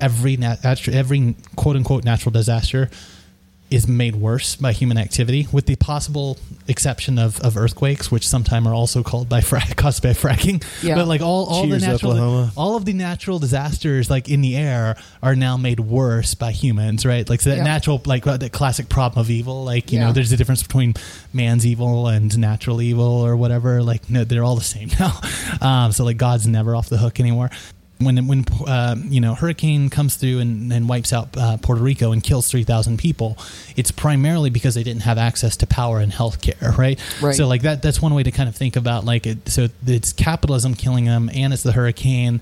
every 0.00 0.36
nat- 0.36 0.64
every 0.88 1.36
quote 1.56 1.76
unquote 1.76 2.04
natural 2.04 2.32
disaster 2.32 2.90
is 3.72 3.88
made 3.88 4.14
worse 4.16 4.54
by 4.54 4.72
human 4.72 4.98
activity, 4.98 5.48
with 5.50 5.66
the 5.66 5.76
possible 5.76 6.36
exception 6.68 7.18
of, 7.18 7.40
of 7.40 7.56
earthquakes, 7.56 8.10
which 8.10 8.28
sometimes 8.28 8.66
are 8.66 8.74
also 8.74 9.02
called 9.02 9.28
by 9.28 9.40
fra- 9.40 9.62
caused 9.76 10.02
by 10.02 10.10
fracking. 10.10 10.62
Yeah. 10.82 10.96
But 10.96 11.08
like 11.08 11.22
all, 11.22 11.46
all 11.46 11.64
Cheers, 11.64 11.80
the 11.80 11.88
natural 11.88 12.12
Oklahoma. 12.12 12.52
all 12.56 12.76
of 12.76 12.84
the 12.84 12.92
natural 12.92 13.38
disasters 13.38 14.10
like 14.10 14.28
in 14.28 14.42
the 14.42 14.56
air 14.56 14.96
are 15.22 15.34
now 15.34 15.56
made 15.56 15.80
worse 15.80 16.34
by 16.34 16.52
humans, 16.52 17.06
right? 17.06 17.28
Like 17.28 17.40
so 17.40 17.50
that 17.50 17.56
yeah. 17.56 17.64
natural 17.64 18.00
like 18.04 18.26
uh, 18.26 18.36
the 18.36 18.50
classic 18.50 18.88
problem 18.88 19.20
of 19.20 19.30
evil, 19.30 19.64
like 19.64 19.90
you 19.90 19.98
yeah. 19.98 20.06
know, 20.06 20.12
there's 20.12 20.32
a 20.32 20.36
difference 20.36 20.62
between 20.62 20.94
man's 21.32 21.66
evil 21.66 22.08
and 22.08 22.36
natural 22.38 22.82
evil 22.82 23.04
or 23.04 23.36
whatever. 23.36 23.82
Like 23.82 24.10
no, 24.10 24.24
they're 24.24 24.44
all 24.44 24.56
the 24.56 24.62
same 24.62 24.90
now. 25.00 25.18
Um, 25.60 25.92
so 25.92 26.04
like 26.04 26.18
God's 26.18 26.46
never 26.46 26.76
off 26.76 26.88
the 26.88 26.98
hook 26.98 27.20
anymore 27.20 27.50
when 27.98 28.26
when 28.26 28.44
uh, 28.66 28.96
you 28.98 29.20
know 29.20 29.34
hurricane 29.34 29.88
comes 29.90 30.16
through 30.16 30.40
and, 30.40 30.72
and 30.72 30.88
wipes 30.88 31.12
out 31.12 31.36
uh, 31.36 31.56
Puerto 31.58 31.82
Rico 31.82 32.12
and 32.12 32.22
kills 32.22 32.50
three 32.50 32.64
thousand 32.64 32.98
people, 32.98 33.38
it's 33.76 33.90
primarily 33.90 34.50
because 34.50 34.74
they 34.74 34.82
didn't 34.82 35.02
have 35.02 35.18
access 35.18 35.56
to 35.58 35.66
power 35.66 36.00
and 36.00 36.12
healthcare, 36.12 36.76
right? 36.78 37.00
Right. 37.20 37.34
So 37.34 37.46
like 37.46 37.62
that 37.62 37.82
that's 37.82 38.00
one 38.00 38.14
way 38.14 38.22
to 38.22 38.30
kind 38.30 38.48
of 38.48 38.56
think 38.56 38.76
about 38.76 39.04
like 39.04 39.26
it. 39.26 39.48
So 39.48 39.68
it's 39.86 40.12
capitalism 40.12 40.74
killing 40.74 41.04
them, 41.04 41.30
and 41.32 41.52
it's 41.52 41.62
the 41.62 41.72
hurricane, 41.72 42.40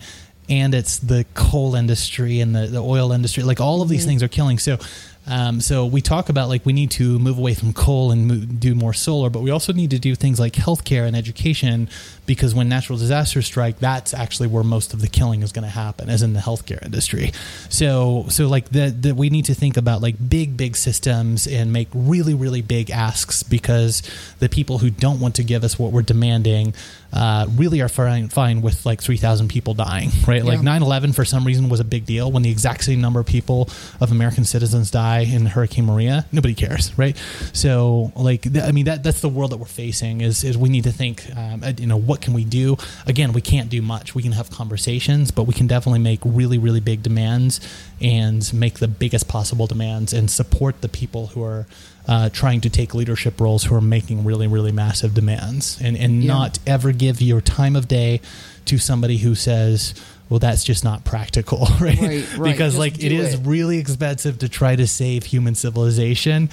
and 0.49 0.75
it's 0.75 0.99
the 0.99 1.26
coal 1.35 1.75
industry 1.75 2.40
and 2.40 2.54
the, 2.54 2.66
the 2.66 2.83
oil 2.83 3.12
industry. 3.12 3.42
Like 3.42 3.61
all 3.61 3.83
of 3.83 3.88
these 3.88 4.00
mm-hmm. 4.00 4.09
things 4.09 4.23
are 4.23 4.28
killing. 4.28 4.59
So 4.59 4.78
um, 5.26 5.61
so 5.61 5.87
we 5.87 6.00
talk 6.00 6.28
about 6.28 6.49
like 6.49 6.64
we 6.64 6.73
need 6.73 6.90
to 6.92 7.19
move 7.19 7.38
away 7.38 7.54
from 7.54 7.73
coal 7.73 8.11
and 8.11 8.26
move, 8.26 8.59
do 8.59 8.75
more 8.75 8.92
solar, 8.92 9.30
but 9.30 9.42
we 9.42 9.50
also 9.50 9.73
need 9.73 9.90
to 9.90 9.99
do 9.99 10.14
things 10.14 10.40
like 10.40 10.54
healthcare 10.54 11.07
and 11.07 11.14
education 11.14 11.88
because 12.30 12.54
when 12.54 12.68
natural 12.68 12.96
disasters 12.96 13.44
strike, 13.44 13.80
that's 13.80 14.14
actually 14.14 14.46
where 14.46 14.62
most 14.62 14.94
of 14.94 15.00
the 15.00 15.08
killing 15.08 15.42
is 15.42 15.50
going 15.50 15.64
to 15.64 15.68
happen, 15.68 16.08
as 16.08 16.22
in 16.22 16.32
the 16.32 16.38
healthcare 16.38 16.80
industry. 16.84 17.32
So 17.70 18.26
so 18.28 18.46
like 18.46 18.68
that 18.68 19.16
we 19.16 19.30
need 19.30 19.46
to 19.46 19.54
think 19.54 19.76
about 19.76 20.00
like 20.00 20.14
big 20.28 20.56
big 20.56 20.76
systems 20.76 21.49
and 21.49 21.72
make 21.72 21.88
really 21.92 22.34
really 22.34 22.62
big 22.62 22.88
asks 22.88 23.42
because 23.42 24.04
the 24.38 24.49
people 24.49 24.78
who 24.78 24.90
don't 24.90 25.18
want 25.18 25.34
to 25.34 25.42
give 25.42 25.64
us 25.64 25.76
what 25.76 25.90
we're 25.90 26.02
demanding 26.02 26.72
uh, 27.12 27.46
really 27.56 27.80
are 27.80 27.88
fine, 27.88 28.28
fine 28.28 28.62
with 28.62 28.87
like 28.87 29.00
3,000 29.00 29.49
people 29.49 29.75
dying, 29.75 30.10
right? 30.26 30.44
Like 30.44 30.62
9 30.62 30.82
11 30.82 31.12
for 31.12 31.25
some 31.25 31.44
reason 31.44 31.68
was 31.68 31.80
a 31.80 31.84
big 31.84 32.06
deal 32.06 32.30
when 32.30 32.42
the 32.42 32.50
exact 32.50 32.84
same 32.84 33.00
number 33.00 33.20
of 33.20 33.26
people 33.26 33.68
of 34.00 34.12
American 34.12 34.44
citizens 34.44 34.90
die 34.90 35.20
in 35.20 35.46
Hurricane 35.46 35.87
Maria. 35.87 36.26
Nobody 36.32 36.54
cares, 36.54 36.96
right? 36.99 37.16
So, 37.52 38.12
like, 38.14 38.42
th- 38.42 38.64
I 38.64 38.72
mean, 38.72 38.84
that 38.84 39.02
that's 39.02 39.20
the 39.20 39.28
world 39.28 39.50
that 39.52 39.56
we're 39.56 39.66
facing 39.66 40.20
is, 40.20 40.44
is 40.44 40.56
we 40.56 40.68
need 40.68 40.84
to 40.84 40.92
think, 40.92 41.25
um, 41.37 41.62
you 41.78 41.87
know, 41.87 41.96
what 41.96 42.19
can 42.20 42.32
we 42.32 42.44
do? 42.44 42.76
Again, 43.06 43.32
we 43.32 43.40
can't 43.40 43.68
do 43.68 43.82
much. 43.82 44.14
We 44.14 44.22
can 44.22 44.32
have 44.32 44.50
conversations, 44.50 45.30
but 45.30 45.44
we 45.44 45.54
can 45.54 45.66
definitely 45.66 46.00
make 46.00 46.20
really, 46.24 46.58
really 46.58 46.80
big 46.80 47.02
demands 47.02 47.60
and 48.00 48.52
make 48.52 48.78
the 48.78 48.88
biggest 48.88 49.28
possible 49.28 49.66
demands 49.66 50.12
and 50.12 50.30
support 50.30 50.80
the 50.80 50.88
people 50.88 51.28
who 51.28 51.42
are 51.42 51.66
uh, 52.08 52.28
trying 52.30 52.60
to 52.62 52.70
take 52.70 52.94
leadership 52.94 53.40
roles 53.40 53.64
who 53.64 53.74
are 53.74 53.80
making 53.80 54.24
really, 54.24 54.46
really 54.46 54.72
massive 54.72 55.14
demands 55.14 55.80
and, 55.80 55.96
and 55.96 56.22
yeah. 56.22 56.28
not 56.32 56.58
ever 56.66 56.92
give 56.92 57.20
your 57.20 57.40
time 57.40 57.76
of 57.76 57.88
day 57.88 58.20
to 58.64 58.78
somebody 58.78 59.18
who 59.18 59.34
says, 59.34 59.94
well, 60.30 60.38
that's 60.38 60.62
just 60.62 60.84
not 60.84 61.04
practical, 61.04 61.66
right? 61.80 62.00
right, 62.00 62.38
right. 62.38 62.52
because 62.52 62.74
just 62.74 62.78
like 62.78 63.02
it 63.02 63.12
is 63.12 63.34
it. 63.34 63.40
really 63.44 63.78
expensive 63.78 64.38
to 64.38 64.48
try 64.48 64.76
to 64.76 64.86
save 64.86 65.24
human 65.24 65.54
civilization. 65.54 66.48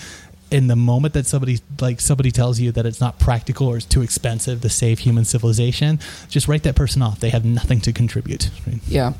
In 0.49 0.67
the 0.67 0.75
moment 0.75 1.13
that 1.13 1.25
somebody 1.25 1.59
like 1.81 1.99
somebody 1.99 2.31
tells 2.31 2.59
you 2.59 2.71
that 2.71 2.85
it's 2.85 3.01
not 3.01 3.19
practical 3.19 3.67
or 3.67 3.77
it's 3.77 3.85
too 3.85 4.01
expensive 4.01 4.61
to 4.61 4.69
save 4.69 4.99
human 4.99 5.25
civilization, 5.25 5.99
just 6.29 6.47
write 6.47 6.63
that 6.63 6.75
person 6.75 7.01
off. 7.01 7.19
They 7.19 7.31
have 7.31 7.43
nothing 7.43 7.81
to 7.81 7.91
contribute. 7.91 8.49
Right? 8.65 8.79
Yeah, 8.87 9.13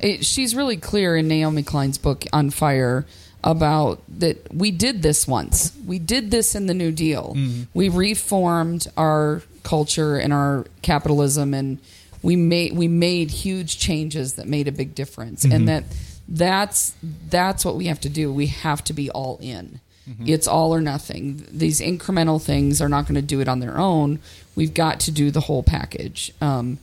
it, 0.00 0.24
she's 0.24 0.54
really 0.54 0.76
clear 0.76 1.16
in 1.16 1.28
Naomi 1.28 1.62
Klein's 1.62 1.98
book 1.98 2.24
on 2.32 2.50
fire 2.50 3.06
about 3.44 4.02
that 4.18 4.52
we 4.54 4.70
did 4.70 5.02
this 5.02 5.26
once. 5.26 5.72
We 5.86 5.98
did 5.98 6.30
this 6.30 6.54
in 6.54 6.66
the 6.66 6.74
New 6.74 6.92
Deal. 6.92 7.34
Mm-hmm. 7.36 7.62
We 7.74 7.88
reformed 7.88 8.86
our 8.96 9.42
culture 9.62 10.16
and 10.16 10.32
our 10.32 10.66
capitalism 10.82 11.54
and 11.54 11.78
we 12.22 12.36
made 12.36 12.76
we 12.76 12.88
made 12.88 13.30
huge 13.30 13.78
changes 13.78 14.34
that 14.34 14.46
made 14.46 14.68
a 14.68 14.72
big 14.72 14.94
difference. 14.94 15.44
Mm-hmm. 15.44 15.54
And 15.54 15.68
that 15.68 15.84
that's 16.28 16.94
that's 17.28 17.64
what 17.64 17.76
we 17.76 17.86
have 17.86 18.00
to 18.00 18.08
do. 18.08 18.32
We 18.32 18.46
have 18.46 18.84
to 18.84 18.92
be 18.92 19.10
all 19.10 19.38
in. 19.40 19.80
Mm-hmm. 20.08 20.24
It's 20.26 20.48
all 20.48 20.74
or 20.74 20.80
nothing. 20.80 21.46
These 21.50 21.80
incremental 21.80 22.42
things 22.42 22.80
are 22.80 22.88
not 22.88 23.04
going 23.04 23.14
to 23.14 23.22
do 23.22 23.40
it 23.40 23.48
on 23.48 23.60
their 23.60 23.78
own. 23.78 24.18
We've 24.56 24.74
got 24.74 25.00
to 25.00 25.10
do 25.10 25.30
the 25.30 25.40
whole 25.40 25.62
package. 25.62 26.32
Um, 26.40 26.78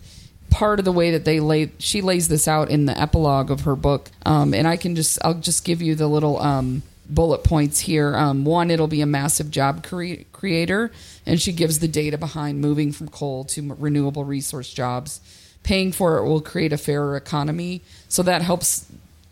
part 0.50 0.80
of 0.80 0.86
the 0.86 0.92
way 0.92 1.12
that 1.12 1.26
they 1.26 1.40
lay 1.40 1.72
she 1.78 2.02
lays 2.02 2.28
this 2.28 2.48
out 2.48 2.70
in 2.70 2.86
the 2.86 3.00
epilogue 3.00 3.52
of 3.52 3.62
her 3.62 3.76
book 3.76 4.10
um, 4.26 4.54
and 4.54 4.68
i 4.68 4.76
can 4.76 4.96
just 4.96 5.20
i'll 5.24 5.36
just 5.36 5.64
give 5.64 5.80
you 5.80 5.94
the 5.94 6.08
little 6.08 6.40
um, 6.40 6.82
bullet 7.08 7.44
points 7.44 7.82
here 7.82 8.16
um, 8.16 8.44
one 8.46 8.72
it'll 8.72 8.88
be 8.88 9.02
a 9.02 9.06
massive 9.06 9.52
job 9.52 9.84
cre- 9.84 10.24
creator 10.32 10.92
and 11.26 11.40
she 11.40 11.52
gives 11.52 11.80
the 11.80 11.88
data 11.88 12.18
behind 12.18 12.60
moving 12.60 12.92
from 12.92 13.08
coal 13.08 13.44
to 13.44 13.76
renewable 13.76 14.24
resource 14.24 14.74
jobs 14.74 15.22
paying 15.62 15.92
for 15.92 16.18
it 16.18 16.26
will 16.26 16.42
create 16.42 16.74
a 16.74 16.78
fairer 16.78 17.16
economy 17.16 17.82
so 18.08 18.24
that 18.24 18.42
helps 18.42 18.88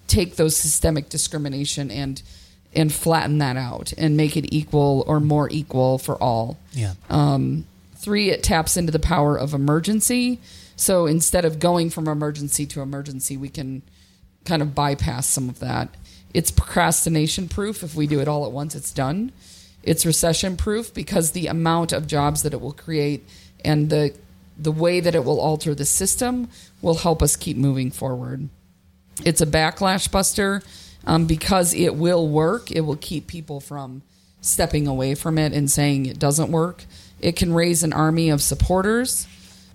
take 0.07 0.35
those 0.35 0.55
systemic 0.55 1.09
discrimination 1.09 1.89
and 1.89 2.21
and 2.77 2.93
flatten 2.93 3.39
that 3.39 3.57
out 3.57 3.91
and 3.97 4.15
make 4.15 4.37
it 4.37 4.47
equal 4.53 5.03
or 5.05 5.19
more 5.19 5.49
equal 5.51 5.97
for 5.97 6.15
all 6.23 6.57
yeah 6.71 6.93
um, 7.09 7.65
three 7.95 8.29
it 8.29 8.41
taps 8.41 8.77
into 8.77 8.91
the 8.91 8.99
power 8.99 9.35
of 9.35 9.53
emergency 9.53 10.39
so 10.77 11.07
instead 11.07 11.43
of 11.43 11.59
going 11.59 11.89
from 11.89 12.07
emergency 12.07 12.67
to 12.67 12.81
emergency, 12.81 13.35
we 13.35 13.49
can 13.49 13.81
kind 14.45 14.61
of 14.61 14.75
bypass 14.75 15.25
some 15.25 15.49
of 15.49 15.59
that. 15.59 15.89
It's 16.35 16.51
procrastination 16.51 17.49
proof. 17.49 17.81
If 17.83 17.95
we 17.95 18.05
do 18.05 18.21
it 18.21 18.27
all 18.27 18.45
at 18.45 18.51
once, 18.51 18.75
it's 18.75 18.93
done. 18.93 19.31
It's 19.81 20.05
recession 20.05 20.55
proof 20.55 20.93
because 20.93 21.31
the 21.31 21.47
amount 21.47 21.93
of 21.93 22.05
jobs 22.05 22.43
that 22.43 22.53
it 22.53 22.61
will 22.61 22.73
create 22.73 23.27
and 23.65 23.89
the 23.89 24.13
the 24.59 24.71
way 24.71 24.99
that 24.99 25.13
it 25.13 25.23
will 25.23 25.39
alter 25.39 25.75
the 25.75 25.85
system 25.85 26.49
will 26.81 26.95
help 26.95 27.21
us 27.21 27.35
keep 27.35 27.57
moving 27.57 27.91
forward. 27.91 28.49
It's 29.23 29.41
a 29.41 29.45
backlash 29.45 30.11
buster 30.11 30.63
um, 31.07 31.25
because 31.25 31.73
it 31.73 31.95
will 31.95 32.27
work. 32.27 32.69
It 32.69 32.81
will 32.81 32.97
keep 32.97 33.25
people 33.25 33.59
from 33.59 34.03
stepping 34.41 34.85
away 34.85 35.15
from 35.15 35.39
it 35.39 35.53
and 35.53 35.71
saying 35.71 36.05
it 36.05 36.19
doesn't 36.19 36.51
work. 36.51 36.85
It 37.19 37.35
can 37.35 37.51
raise 37.51 37.81
an 37.81 37.93
army 37.93 38.29
of 38.29 38.43
supporters 38.43 39.25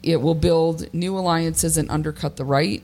it 0.03 0.21
will 0.21 0.35
build 0.35 0.93
new 0.93 1.17
alliances 1.17 1.79
and 1.79 1.91
undercut 1.91 2.37
the 2.37 2.45
right. 2.45 2.83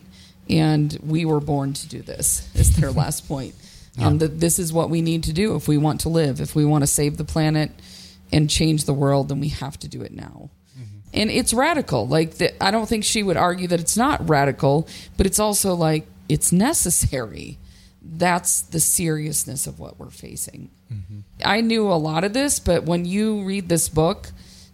And 0.48 0.96
we 1.04 1.24
were 1.24 1.40
born 1.40 1.72
to 1.74 1.88
do 1.88 2.00
this, 2.00 2.48
is 2.54 2.76
their 2.76 2.90
last 2.92 3.28
point. 3.28 3.54
Yeah. 3.96 4.06
Um, 4.06 4.18
that 4.18 4.38
this 4.38 4.58
is 4.58 4.72
what 4.72 4.90
we 4.90 5.02
need 5.02 5.24
to 5.24 5.32
do 5.32 5.56
if 5.56 5.66
we 5.66 5.76
want 5.76 6.02
to 6.02 6.08
live, 6.08 6.40
if 6.40 6.54
we 6.54 6.64
want 6.64 6.82
to 6.82 6.86
save 6.86 7.16
the 7.16 7.24
planet 7.24 7.72
and 8.30 8.48
change 8.48 8.84
the 8.84 8.94
world, 8.94 9.28
then 9.28 9.40
we 9.40 9.48
have 9.48 9.76
to 9.80 9.88
do 9.88 10.02
it 10.02 10.12
now. 10.12 10.50
Mm-hmm. 10.78 10.98
And 11.14 11.30
it's 11.30 11.52
radical. 11.52 12.06
Like, 12.06 12.34
the, 12.34 12.62
I 12.62 12.70
don't 12.70 12.88
think 12.88 13.04
she 13.04 13.24
would 13.24 13.36
argue 13.36 13.66
that 13.68 13.80
it's 13.80 13.96
not 13.96 14.28
radical, 14.28 14.86
but 15.16 15.26
it's 15.26 15.40
also 15.40 15.74
like 15.74 16.06
it's 16.28 16.52
necessary. 16.52 17.58
That's 18.00 18.62
the 18.62 18.80
seriousness 18.80 19.66
of 19.66 19.78
what 19.78 19.98
we're 19.98 20.10
facing. 20.10 20.70
Mm-hmm. 20.92 21.20
I 21.44 21.60
knew 21.60 21.90
a 21.90 21.94
lot 21.94 22.24
of 22.24 22.32
this, 22.32 22.58
but 22.58 22.84
when 22.84 23.04
you 23.04 23.44
read 23.44 23.68
this 23.68 23.88
book, 23.88 24.28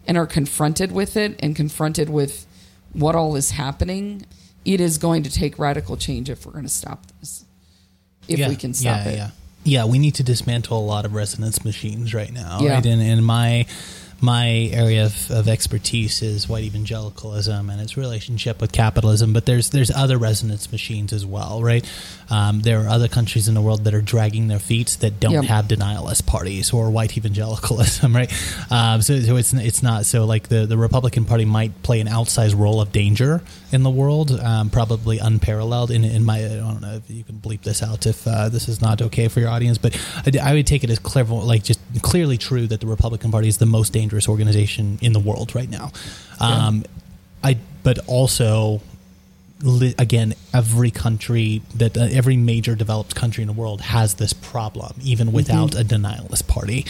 and 0.07 0.17
are 0.17 0.27
confronted 0.27 0.93
with 0.93 1.17
it 1.17 1.39
and 1.41 1.57
confronted 1.57 2.09
with 2.09 2.47
what 2.93 3.15
all 3.15 3.37
is 3.37 3.53
happening, 3.53 4.27
it 4.65 4.81
is 4.81 4.99
going 4.99 5.23
to 5.23 5.31
take 5.31 5.59
radical 5.59 5.97
change 5.97 6.31
if 6.31 6.47
we're 6.47 6.53
going 6.53 6.65
to 6.65 6.71
stop 6.71 7.07
this. 7.21 7.45
If 8.29 8.39
yeah, 8.39 8.49
we 8.49 8.57
can 8.57 8.73
stop 8.75 9.05
yeah, 9.05 9.11
it. 9.11 9.17
Yeah. 9.17 9.31
Yeah, 9.67 9.85
we 9.87 9.99
need 9.99 10.15
to 10.17 10.23
dismantle 10.23 10.79
a 10.79 10.85
lot 10.85 11.07
of 11.07 11.15
resonance 11.15 11.65
machines 11.65 12.13
right 12.13 12.33
now. 12.33 12.59
Yeah. 12.61 12.75
Right. 12.75 12.87
And 12.87 13.01
in 13.01 13.25
my 13.25 13.67
my 14.21 14.71
area 14.73 15.05
of, 15.07 15.31
of, 15.31 15.49
expertise 15.49 16.23
is 16.23 16.49
white 16.49 16.65
evangelicalism 16.65 17.69
and 17.71 17.81
its 17.81 17.97
relationship 17.97 18.61
with 18.61 18.73
capitalism. 18.73 19.33
But 19.33 19.47
there's 19.47 19.71
there's 19.71 19.91
other 19.91 20.19
resonance 20.19 20.73
machines 20.73 21.13
as 21.13 21.27
well, 21.27 21.63
right? 21.63 21.85
Um, 22.31 22.61
there 22.63 22.81
are 22.81 22.89
other 22.89 23.09
countries 23.09 23.49
in 23.49 23.55
the 23.55 23.61
world 23.61 23.85
that 23.85 23.95
are 23.95 24.01
dragging 24.01 24.49
their 24.49 24.59
feet 24.59 24.97
that 25.01 25.21
don't 25.21 25.33
yep. 25.33 25.45
have 25.45 25.67
denialist 25.67 26.27
parties 26.27 26.73
or 26.73 26.91
white 26.91 27.17
evangelicalism, 27.17 28.15
right? 28.17 28.33
Um, 28.71 29.03
so, 29.03 29.21
so 29.21 29.37
it's 29.37 29.53
it's 29.53 29.83
not 29.83 30.07
so 30.07 30.25
like 30.25 30.49
the 30.49 30.67
the 30.67 30.79
Republican 30.79 31.25
Party 31.25 31.45
might 31.45 31.83
play 31.83 32.01
an 32.01 32.07
outsized 32.07 32.59
role 32.59 32.81
of 32.81 32.93
danger 32.93 33.43
in 33.73 33.83
the 33.83 33.91
world, 33.91 34.31
um, 34.41 34.71
probably 34.71 35.19
unparalleled. 35.19 35.91
In 35.91 36.05
in 36.05 36.25
my 36.25 36.39
I 36.45 36.57
don't 36.57 36.81
know 36.81 36.95
if 36.95 37.11
you 37.11 37.25
can 37.25 37.37
bleep 37.37 37.63
this 37.63 37.83
out 37.83 38.07
if 38.07 38.27
uh, 38.27 38.49
this 38.49 38.69
is 38.69 38.81
not 38.81 39.03
okay 39.03 39.29
for 39.29 39.41
your 39.41 39.51
audience, 39.51 39.79
but 39.79 39.95
I, 40.27 40.51
I 40.51 40.55
would 40.55 40.67
take 40.67 40.85
it 40.85 40.91
as 40.91 40.99
clear, 40.99 41.25
like 41.25 41.63
just 41.63 41.81
clearly 42.03 42.39
true 42.39 42.67
that 42.69 42.81
the 42.81 42.87
Republican 42.87 43.31
Party 43.31 43.49
is 43.49 43.59
the 43.59 43.67
most 43.67 43.93
dangerous 43.93 44.04
dangerous 44.05 44.29
organization 44.29 44.99
in 45.01 45.13
the 45.15 45.21
world 45.21 45.55
right 45.55 45.71
now. 45.71 45.91
Um, 46.41 46.85
I 47.43 47.57
but 47.83 47.99
also 48.07 48.81
again 49.99 50.35
every 50.53 50.91
country 50.91 51.63
that 51.75 51.97
uh, 51.97 52.07
every 52.11 52.37
major 52.37 52.75
developed 52.75 53.15
country 53.15 53.41
in 53.41 53.47
the 53.47 53.55
world 53.55 53.81
has 53.81 54.15
this 54.15 54.35
problem 54.35 54.93
even 55.03 55.29
mm-hmm. 55.29 55.37
without 55.37 55.71
mm-hmm. 55.71 55.81
a 55.81 55.85
denialist 55.85 56.47
party 56.47 56.85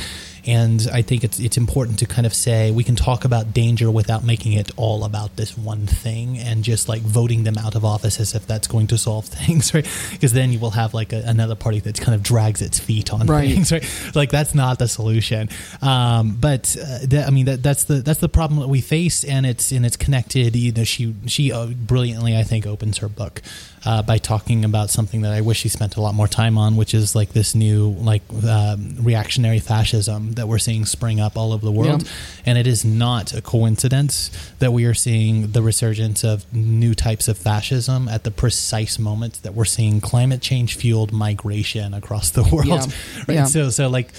And 0.47 0.87
I 0.93 1.03
think 1.03 1.25
it's 1.25 1.39
it's 1.41 1.57
important 1.57 1.99
to 2.01 2.07
kind 2.07 2.27
of 2.27 2.35
say 2.35 2.71
we 2.71 2.85
can 2.85 2.97
talk 2.97 3.25
about 3.25 3.53
danger 3.53 3.91
without 3.91 4.25
making 4.25 4.53
it 4.53 4.71
all 4.77 5.05
about 5.05 5.37
this 5.37 5.57
one 5.57 5.87
thing 5.87 6.39
and 6.39 6.63
just 6.65 6.89
like 6.89 7.03
voting 7.03 7.45
them 7.45 7.57
out 7.59 7.75
of 7.75 7.85
office 7.85 8.21
as 8.21 8.35
if 8.35 8.47
that's 8.47 8.67
going 8.67 8.87
to 8.89 8.99
solve 8.99 9.25
things, 9.45 9.73
right? 9.75 9.87
Because 10.13 10.33
then 10.33 10.53
you 10.53 10.59
will 10.59 10.73
have 10.73 10.95
like 10.95 11.13
a, 11.13 11.23
another 11.27 11.55
party 11.55 11.81
that 11.81 12.01
kind 12.01 12.15
of 12.15 12.23
drags 12.23 12.61
its 12.63 12.79
feet 12.79 13.13
on 13.13 13.27
right. 13.27 13.49
things, 13.49 13.73
right? 13.73 13.85
Like 14.15 14.31
that's 14.31 14.55
not 14.55 14.79
the 14.79 14.89
solution. 14.89 15.49
Um, 15.81 16.37
but 16.41 16.77
uh, 16.81 16.99
that, 17.07 17.25
I 17.27 17.31
mean 17.31 17.47
that 17.47 17.63
that's 17.63 17.85
the 17.85 17.97
that's 17.97 18.21
the 18.21 18.29
problem 18.29 18.61
that 18.61 18.69
we 18.69 18.81
face, 18.81 19.25
and 19.25 19.47
it's 19.47 19.73
and 19.73 19.87
it's 19.87 19.97
connected. 19.97 20.57
You 20.57 20.73
know, 20.73 20.85
she 20.85 21.15
she 21.27 21.53
uh, 21.53 21.67
brilliantly 21.67 22.37
I 22.37 22.43
think 22.43 22.67
opens 22.67 22.99
her 22.99 23.09
book 23.09 23.43
uh, 23.85 24.03
by 24.03 24.19
talking 24.19 24.65
about 24.65 24.91
something 24.91 25.23
that 25.23 25.33
I 25.33 25.41
wish 25.41 25.63
he 25.63 25.69
spent 25.69 25.97
a 25.97 26.01
lot 26.01 26.15
more 26.15 26.29
time 26.29 26.57
on, 26.57 26.77
which 26.77 26.95
is 26.95 27.15
like 27.15 27.33
this 27.33 27.55
new 27.55 27.91
like 27.91 28.23
um, 28.49 28.97
reactionary 29.01 29.59
fascism 29.59 30.33
that 30.33 30.49
we're 30.49 30.59
seeing 30.59 30.85
spring 30.85 31.21
up 31.21 31.37
all 31.37 31.53
over 31.53 31.65
the 31.65 31.73
world. 31.73 32.03
Yep. 32.03 32.13
And 32.47 32.59
it 32.59 32.67
is 32.67 32.85
not 32.85 33.35
a 33.35 33.43
coincidence 33.43 34.31
that 34.59 34.73
we 34.73 34.85
are 34.85 34.95
seeing 34.95 35.53
the 35.53 35.63
resurgence 35.63 36.25
of 36.25 36.51
new 36.53 36.95
types 36.95 37.29
of 37.29 37.37
fascism 37.37 38.09
at 38.09 38.25
the 38.25 38.31
precise 38.31 38.99
moment 38.99 39.43
that 39.43 39.55
we're 39.55 39.65
seeing 39.65 40.01
climate 40.01 40.41
change 40.41 40.77
fueled 40.77 41.13
migration 41.13 41.95
across 41.95 42.31
the 42.31 42.43
world. 42.53 42.67
Yeah. 42.67 42.87
Right? 43.29 43.35
Yeah. 43.35 43.45
So 43.45 43.71
so 43.71 43.89
like 43.89 44.13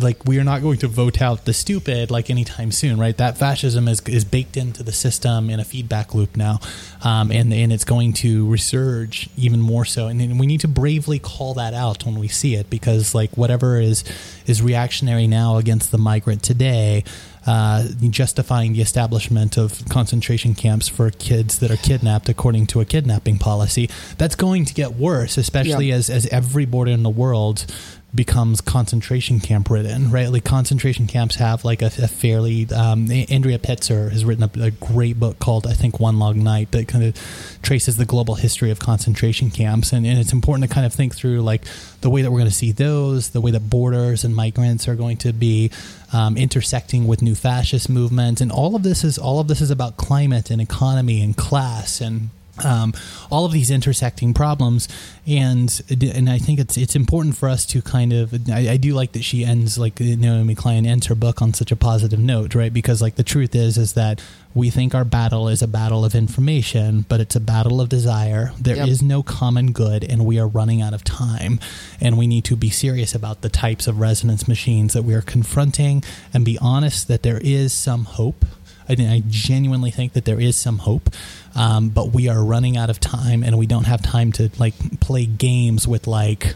like 0.00 0.24
we 0.24 0.38
are 0.38 0.44
not 0.44 0.62
going 0.62 0.78
to 0.78 0.88
vote 0.88 1.20
out 1.20 1.44
the 1.44 1.52
stupid 1.52 2.10
like 2.10 2.30
anytime 2.30 2.72
soon, 2.72 2.98
right? 2.98 3.16
That 3.16 3.38
fascism 3.38 3.86
is, 3.86 4.00
is 4.02 4.24
baked 4.24 4.56
into 4.56 4.82
the 4.82 4.92
system 4.92 5.50
in 5.50 5.60
a 5.60 5.64
feedback 5.64 6.14
loop 6.14 6.36
now, 6.36 6.58
um, 7.04 7.30
and 7.30 7.52
and 7.52 7.72
it's 7.72 7.84
going 7.84 8.12
to 8.14 8.46
resurge 8.46 9.28
even 9.36 9.60
more 9.60 9.84
so. 9.84 10.08
And, 10.08 10.22
we 10.40 10.46
need 10.46 10.60
to 10.60 10.68
bravely 10.68 11.18
call 11.18 11.54
that 11.54 11.74
out 11.74 12.04
when 12.06 12.18
we 12.18 12.28
see 12.28 12.54
it, 12.54 12.70
because 12.70 13.14
like 13.14 13.36
whatever 13.36 13.78
is 13.78 14.02
is 14.46 14.62
reactionary 14.62 15.26
now 15.26 15.58
against 15.58 15.92
the 15.92 15.98
migrant 15.98 16.42
today. 16.42 17.04
Uh, 17.44 17.88
justifying 18.10 18.72
the 18.72 18.80
establishment 18.80 19.56
of 19.56 19.84
concentration 19.88 20.54
camps 20.54 20.86
for 20.86 21.10
kids 21.10 21.58
that 21.58 21.72
are 21.72 21.76
kidnapped 21.76 22.28
according 22.28 22.68
to 22.68 22.80
a 22.80 22.84
kidnapping 22.84 23.36
policy. 23.36 23.90
That's 24.16 24.36
going 24.36 24.64
to 24.66 24.74
get 24.74 24.94
worse, 24.94 25.36
especially 25.36 25.90
as, 25.90 26.08
as 26.08 26.28
every 26.28 26.66
border 26.66 26.92
in 26.92 27.02
the 27.02 27.10
world 27.10 27.66
becomes 28.14 28.60
concentration 28.60 29.40
camp 29.40 29.70
ridden, 29.70 30.10
right? 30.10 30.28
Like 30.28 30.44
concentration 30.44 31.06
camps 31.06 31.36
have 31.36 31.64
like 31.64 31.80
a, 31.80 31.86
a 31.86 32.08
fairly. 32.08 32.68
Um, 32.70 33.10
Andrea 33.10 33.58
Pitzer 33.58 34.10
has 34.10 34.24
written 34.24 34.44
a, 34.44 34.64
a, 34.64 34.70
great 34.70 35.18
book 35.18 35.38
called 35.38 35.66
I 35.66 35.72
think 35.72 35.98
One 35.98 36.18
Long 36.18 36.42
Night 36.42 36.72
that 36.72 36.88
kind 36.88 37.04
of 37.04 37.58
traces 37.62 37.96
the 37.96 38.04
global 38.04 38.34
history 38.34 38.70
of 38.70 38.78
concentration 38.78 39.50
camps, 39.50 39.92
and, 39.92 40.04
and 40.04 40.18
it's 40.18 40.32
important 40.32 40.68
to 40.68 40.74
kind 40.74 40.84
of 40.84 40.92
think 40.92 41.14
through 41.14 41.40
like 41.40 41.62
the 42.02 42.10
way 42.10 42.22
that 42.22 42.30
we're 42.30 42.38
going 42.38 42.50
to 42.50 42.54
see 42.54 42.72
those, 42.72 43.30
the 43.30 43.40
way 43.40 43.50
that 43.50 43.70
borders 43.70 44.24
and 44.24 44.36
migrants 44.36 44.88
are 44.88 44.94
going 44.94 45.16
to 45.18 45.32
be 45.32 45.70
um, 46.12 46.36
intersecting 46.36 47.06
with 47.06 47.22
new 47.22 47.34
fascist 47.34 47.88
movements, 47.88 48.42
and 48.42 48.52
all 48.52 48.76
of 48.76 48.82
this 48.82 49.04
is 49.04 49.16
all 49.16 49.40
of 49.40 49.48
this 49.48 49.62
is 49.62 49.70
about 49.70 49.96
climate 49.96 50.50
and 50.50 50.60
economy 50.60 51.22
and 51.22 51.36
class 51.36 52.00
and 52.02 52.28
um, 52.62 52.92
all 53.30 53.46
of 53.46 53.52
these 53.52 53.70
intersecting 53.70 54.34
problems, 54.34 54.88
and 55.26 55.80
and 55.90 56.28
I 56.28 56.38
think 56.38 56.60
it's 56.60 56.76
it's 56.76 56.94
important 56.94 57.36
for 57.36 57.48
us 57.48 57.64
to 57.66 57.80
kind 57.80 58.12
of 58.12 58.34
I, 58.50 58.72
I, 58.72 58.76
do 58.76 58.92
like 58.92 59.12
that 59.12 59.24
she 59.24 59.44
ends 59.44 59.78
like 59.78 59.98
Naomi 59.98 60.54
Klein 60.54 60.84
ends 60.84 61.06
her 61.06 61.14
book 61.14 61.40
on 61.40 61.54
such 61.54 61.72
a 61.72 61.76
positive 61.76 62.18
note, 62.18 62.54
right? 62.54 62.72
Because 62.72 63.00
like 63.00 63.14
the 63.14 63.22
truth 63.22 63.54
is 63.54 63.78
is 63.78 63.94
that 63.94 64.20
we 64.54 64.68
think 64.68 64.94
our 64.94 65.04
battle 65.04 65.48
is 65.48 65.62
a 65.62 65.66
battle 65.66 66.04
of 66.04 66.14
information, 66.14 67.06
but 67.08 67.20
it's 67.20 67.34
a 67.34 67.40
battle 67.40 67.80
of 67.80 67.88
desire. 67.88 68.52
There 68.60 68.76
yep. 68.76 68.88
is 68.88 69.00
no 69.00 69.22
common 69.22 69.72
good, 69.72 70.04
and 70.04 70.26
we 70.26 70.38
are 70.38 70.46
running 70.46 70.82
out 70.82 70.92
of 70.92 71.04
time, 71.04 71.58
and 72.02 72.18
we 72.18 72.26
need 72.26 72.44
to 72.44 72.56
be 72.56 72.68
serious 72.68 73.14
about 73.14 73.40
the 73.40 73.48
types 73.48 73.86
of 73.86 73.98
resonance 73.98 74.46
machines 74.46 74.92
that 74.92 75.04
we 75.04 75.14
are 75.14 75.22
confronting, 75.22 76.04
and 76.34 76.44
be 76.44 76.58
honest 76.60 77.08
that 77.08 77.22
there 77.22 77.40
is 77.42 77.72
some 77.72 78.04
hope. 78.04 78.44
I, 78.88 78.92
I 78.92 79.22
genuinely 79.28 79.90
think 79.90 80.12
that 80.14 80.24
there 80.24 80.40
is 80.40 80.56
some 80.56 80.78
hope 80.78 81.10
um, 81.54 81.90
but 81.90 82.12
we 82.12 82.28
are 82.28 82.42
running 82.42 82.76
out 82.76 82.90
of 82.90 83.00
time 83.00 83.42
and 83.42 83.58
we 83.58 83.66
don't 83.66 83.84
have 83.84 84.02
time 84.02 84.32
to 84.32 84.50
like 84.58 84.74
play 85.00 85.26
games 85.26 85.86
with 85.86 86.06
like 86.06 86.54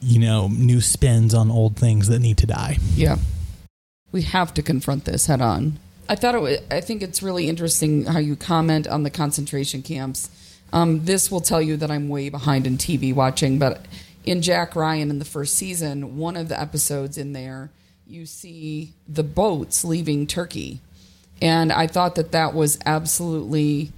you 0.00 0.18
know 0.18 0.48
new 0.48 0.80
spins 0.80 1.34
on 1.34 1.50
old 1.50 1.76
things 1.76 2.08
that 2.08 2.20
need 2.20 2.38
to 2.38 2.46
die. 2.46 2.78
Yeah. 2.94 3.16
We 4.12 4.22
have 4.22 4.54
to 4.54 4.62
confront 4.62 5.04
this 5.04 5.26
head 5.26 5.40
on. 5.40 5.78
I 6.08 6.14
thought 6.14 6.34
it 6.34 6.40
was, 6.40 6.58
i 6.70 6.80
think 6.80 7.02
it's 7.02 7.22
really 7.22 7.48
interesting 7.48 8.04
how 8.04 8.18
you 8.18 8.36
comment 8.36 8.86
on 8.86 9.02
the 9.02 9.10
concentration 9.10 9.82
camps. 9.82 10.30
Um, 10.72 11.04
this 11.04 11.30
will 11.30 11.40
tell 11.40 11.62
you 11.62 11.76
that 11.76 11.92
i'm 11.92 12.08
way 12.08 12.28
behind 12.28 12.66
in 12.66 12.76
tv 12.76 13.14
watching 13.14 13.58
but 13.58 13.86
in 14.24 14.42
jack 14.42 14.74
ryan 14.74 15.10
in 15.10 15.20
the 15.20 15.24
first 15.24 15.54
season 15.54 16.16
one 16.16 16.36
of 16.36 16.48
the 16.48 16.60
episodes 16.60 17.16
in 17.16 17.32
there 17.32 17.70
you 18.04 18.26
see 18.26 18.92
the 19.08 19.22
boats 19.22 19.84
leaving 19.84 20.26
turkey 20.26 20.80
and 21.40 21.72
i 21.72 21.86
thought 21.86 22.14
that 22.14 22.32
that 22.32 22.54
was 22.54 22.78
absolutely 22.86 23.92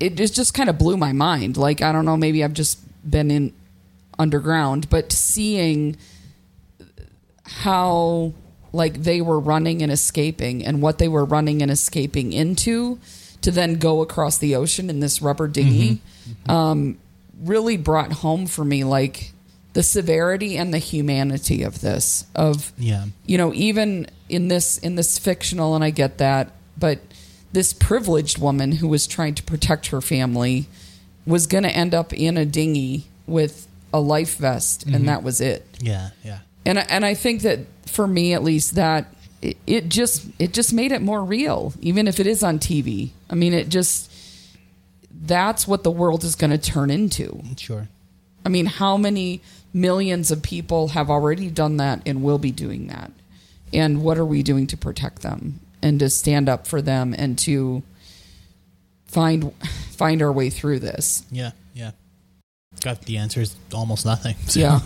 it 0.00 0.14
just 0.16 0.54
kind 0.54 0.68
of 0.68 0.78
blew 0.78 0.96
my 0.96 1.12
mind. 1.12 1.56
Like 1.56 1.82
I 1.82 1.92
don't 1.92 2.04
know, 2.04 2.16
maybe 2.16 2.44
I've 2.44 2.52
just 2.52 2.78
been 3.08 3.30
in 3.30 3.52
underground, 4.18 4.88
but 4.90 5.12
seeing 5.12 5.96
how 7.44 8.32
like 8.72 9.02
they 9.02 9.20
were 9.20 9.40
running 9.40 9.82
and 9.82 9.90
escaping 9.90 10.64
and 10.64 10.82
what 10.82 10.98
they 10.98 11.08
were 11.08 11.24
running 11.24 11.62
and 11.62 11.70
escaping 11.70 12.32
into 12.32 12.98
to 13.40 13.50
then 13.50 13.76
go 13.76 14.02
across 14.02 14.38
the 14.38 14.54
ocean 14.54 14.90
in 14.90 15.00
this 15.00 15.22
rubber 15.22 15.48
dinghy 15.48 15.94
mm-hmm. 15.94 16.30
Mm-hmm. 16.32 16.50
Um, 16.50 16.98
really 17.40 17.78
brought 17.78 18.12
home 18.12 18.46
for 18.46 18.64
me 18.64 18.84
like 18.84 19.32
the 19.72 19.82
severity 19.82 20.58
and 20.58 20.74
the 20.74 20.78
humanity 20.78 21.62
of 21.62 21.80
this 21.80 22.26
of 22.34 22.72
yeah 22.76 23.06
you 23.24 23.38
know 23.38 23.54
even 23.54 24.06
in 24.28 24.48
this 24.48 24.76
in 24.78 24.96
this 24.96 25.18
fictional 25.18 25.74
and 25.74 25.82
I 25.82 25.88
get 25.88 26.18
that 26.18 26.52
but 26.78 27.00
this 27.52 27.72
privileged 27.72 28.38
woman 28.38 28.72
who 28.72 28.88
was 28.88 29.06
trying 29.06 29.34
to 29.34 29.42
protect 29.42 29.88
her 29.88 30.00
family 30.00 30.66
was 31.26 31.46
going 31.46 31.64
to 31.64 31.70
end 31.70 31.94
up 31.94 32.12
in 32.12 32.36
a 32.36 32.44
dinghy 32.44 33.04
with 33.26 33.66
a 33.92 34.00
life 34.00 34.36
vest, 34.36 34.86
mm-hmm. 34.86 34.94
and 34.94 35.08
that 35.08 35.22
was 35.22 35.40
it. 35.40 35.66
Yeah, 35.80 36.10
yeah. 36.24 36.40
And 36.66 36.78
and 36.78 37.04
I 37.04 37.14
think 37.14 37.42
that 37.42 37.60
for 37.86 38.06
me 38.06 38.34
at 38.34 38.42
least 38.42 38.74
that 38.74 39.06
it, 39.40 39.56
it 39.66 39.88
just 39.88 40.26
it 40.38 40.52
just 40.52 40.72
made 40.72 40.92
it 40.92 41.02
more 41.02 41.24
real, 41.24 41.72
even 41.80 42.08
if 42.08 42.20
it 42.20 42.26
is 42.26 42.42
on 42.42 42.58
TV. 42.58 43.10
I 43.30 43.34
mean, 43.34 43.54
it 43.54 43.68
just 43.68 44.12
that's 45.22 45.66
what 45.66 45.82
the 45.82 45.90
world 45.90 46.24
is 46.24 46.34
going 46.34 46.50
to 46.50 46.58
turn 46.58 46.90
into. 46.90 47.42
Sure. 47.56 47.88
I 48.44 48.48
mean, 48.48 48.66
how 48.66 48.96
many 48.96 49.42
millions 49.72 50.30
of 50.30 50.42
people 50.42 50.88
have 50.88 51.10
already 51.10 51.50
done 51.50 51.76
that 51.78 52.02
and 52.06 52.22
will 52.22 52.38
be 52.38 52.50
doing 52.50 52.86
that? 52.88 53.10
And 53.72 54.02
what 54.02 54.16
are 54.16 54.24
we 54.24 54.42
doing 54.42 54.66
to 54.68 54.76
protect 54.76 55.22
them? 55.22 55.60
And 55.82 56.00
to 56.00 56.10
stand 56.10 56.48
up 56.48 56.66
for 56.66 56.82
them 56.82 57.14
and 57.16 57.38
to 57.40 57.82
find 59.06 59.52
find 59.92 60.22
our 60.22 60.32
way 60.32 60.50
through 60.50 60.80
this. 60.80 61.24
Yeah, 61.30 61.52
yeah. 61.74 61.92
Got 62.80 63.02
the 63.02 63.16
answer 63.16 63.40
is 63.40 63.56
almost 63.74 64.06
nothing. 64.06 64.36
So, 64.48 64.60
yeah, 64.60 64.80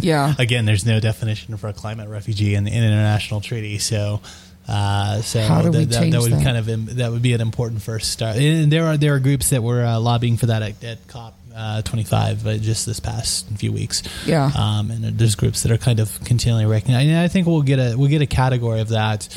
yeah. 0.00 0.34
again, 0.38 0.64
there's 0.64 0.84
no 0.84 1.00
definition 1.00 1.56
for 1.56 1.68
a 1.68 1.72
climate 1.72 2.08
refugee 2.08 2.54
in, 2.54 2.66
in 2.66 2.84
international 2.84 3.40
treaty. 3.40 3.78
So, 3.78 4.20
uh, 4.68 5.22
so 5.22 5.40
do 5.62 5.70
we 5.70 5.84
that, 5.86 6.10
that 6.10 6.20
would 6.20 6.32
that? 6.32 6.44
kind 6.44 6.56
of 6.56 6.96
that 6.96 7.10
would 7.10 7.22
be 7.22 7.32
an 7.32 7.40
important 7.40 7.82
first 7.82 8.12
start. 8.12 8.36
And 8.36 8.70
there 8.70 8.86
are 8.86 8.96
there 8.96 9.14
are 9.14 9.18
groups 9.18 9.50
that 9.50 9.62
were 9.62 9.84
uh, 9.84 9.98
lobbying 9.98 10.36
for 10.36 10.46
that 10.46 10.62
at, 10.62 10.84
at 10.84 11.06
COP 11.08 11.34
uh, 11.58 11.82
25 11.82 12.46
uh, 12.46 12.56
just 12.58 12.86
this 12.86 13.00
past 13.00 13.48
few 13.56 13.72
weeks. 13.72 14.02
Yeah. 14.26 14.50
Um, 14.56 14.90
and 14.90 15.04
there's 15.18 15.34
groups 15.34 15.62
that 15.64 15.72
are 15.72 15.78
kind 15.78 15.98
of 15.98 16.22
continually 16.24 16.66
recognizing. 16.66 17.14
I 17.14 17.28
think 17.28 17.46
we'll 17.46 17.62
get 17.62 17.78
a 17.78 17.96
we'll 17.96 18.10
get 18.10 18.22
a 18.22 18.26
category 18.26 18.80
of 18.80 18.90
that 18.90 19.28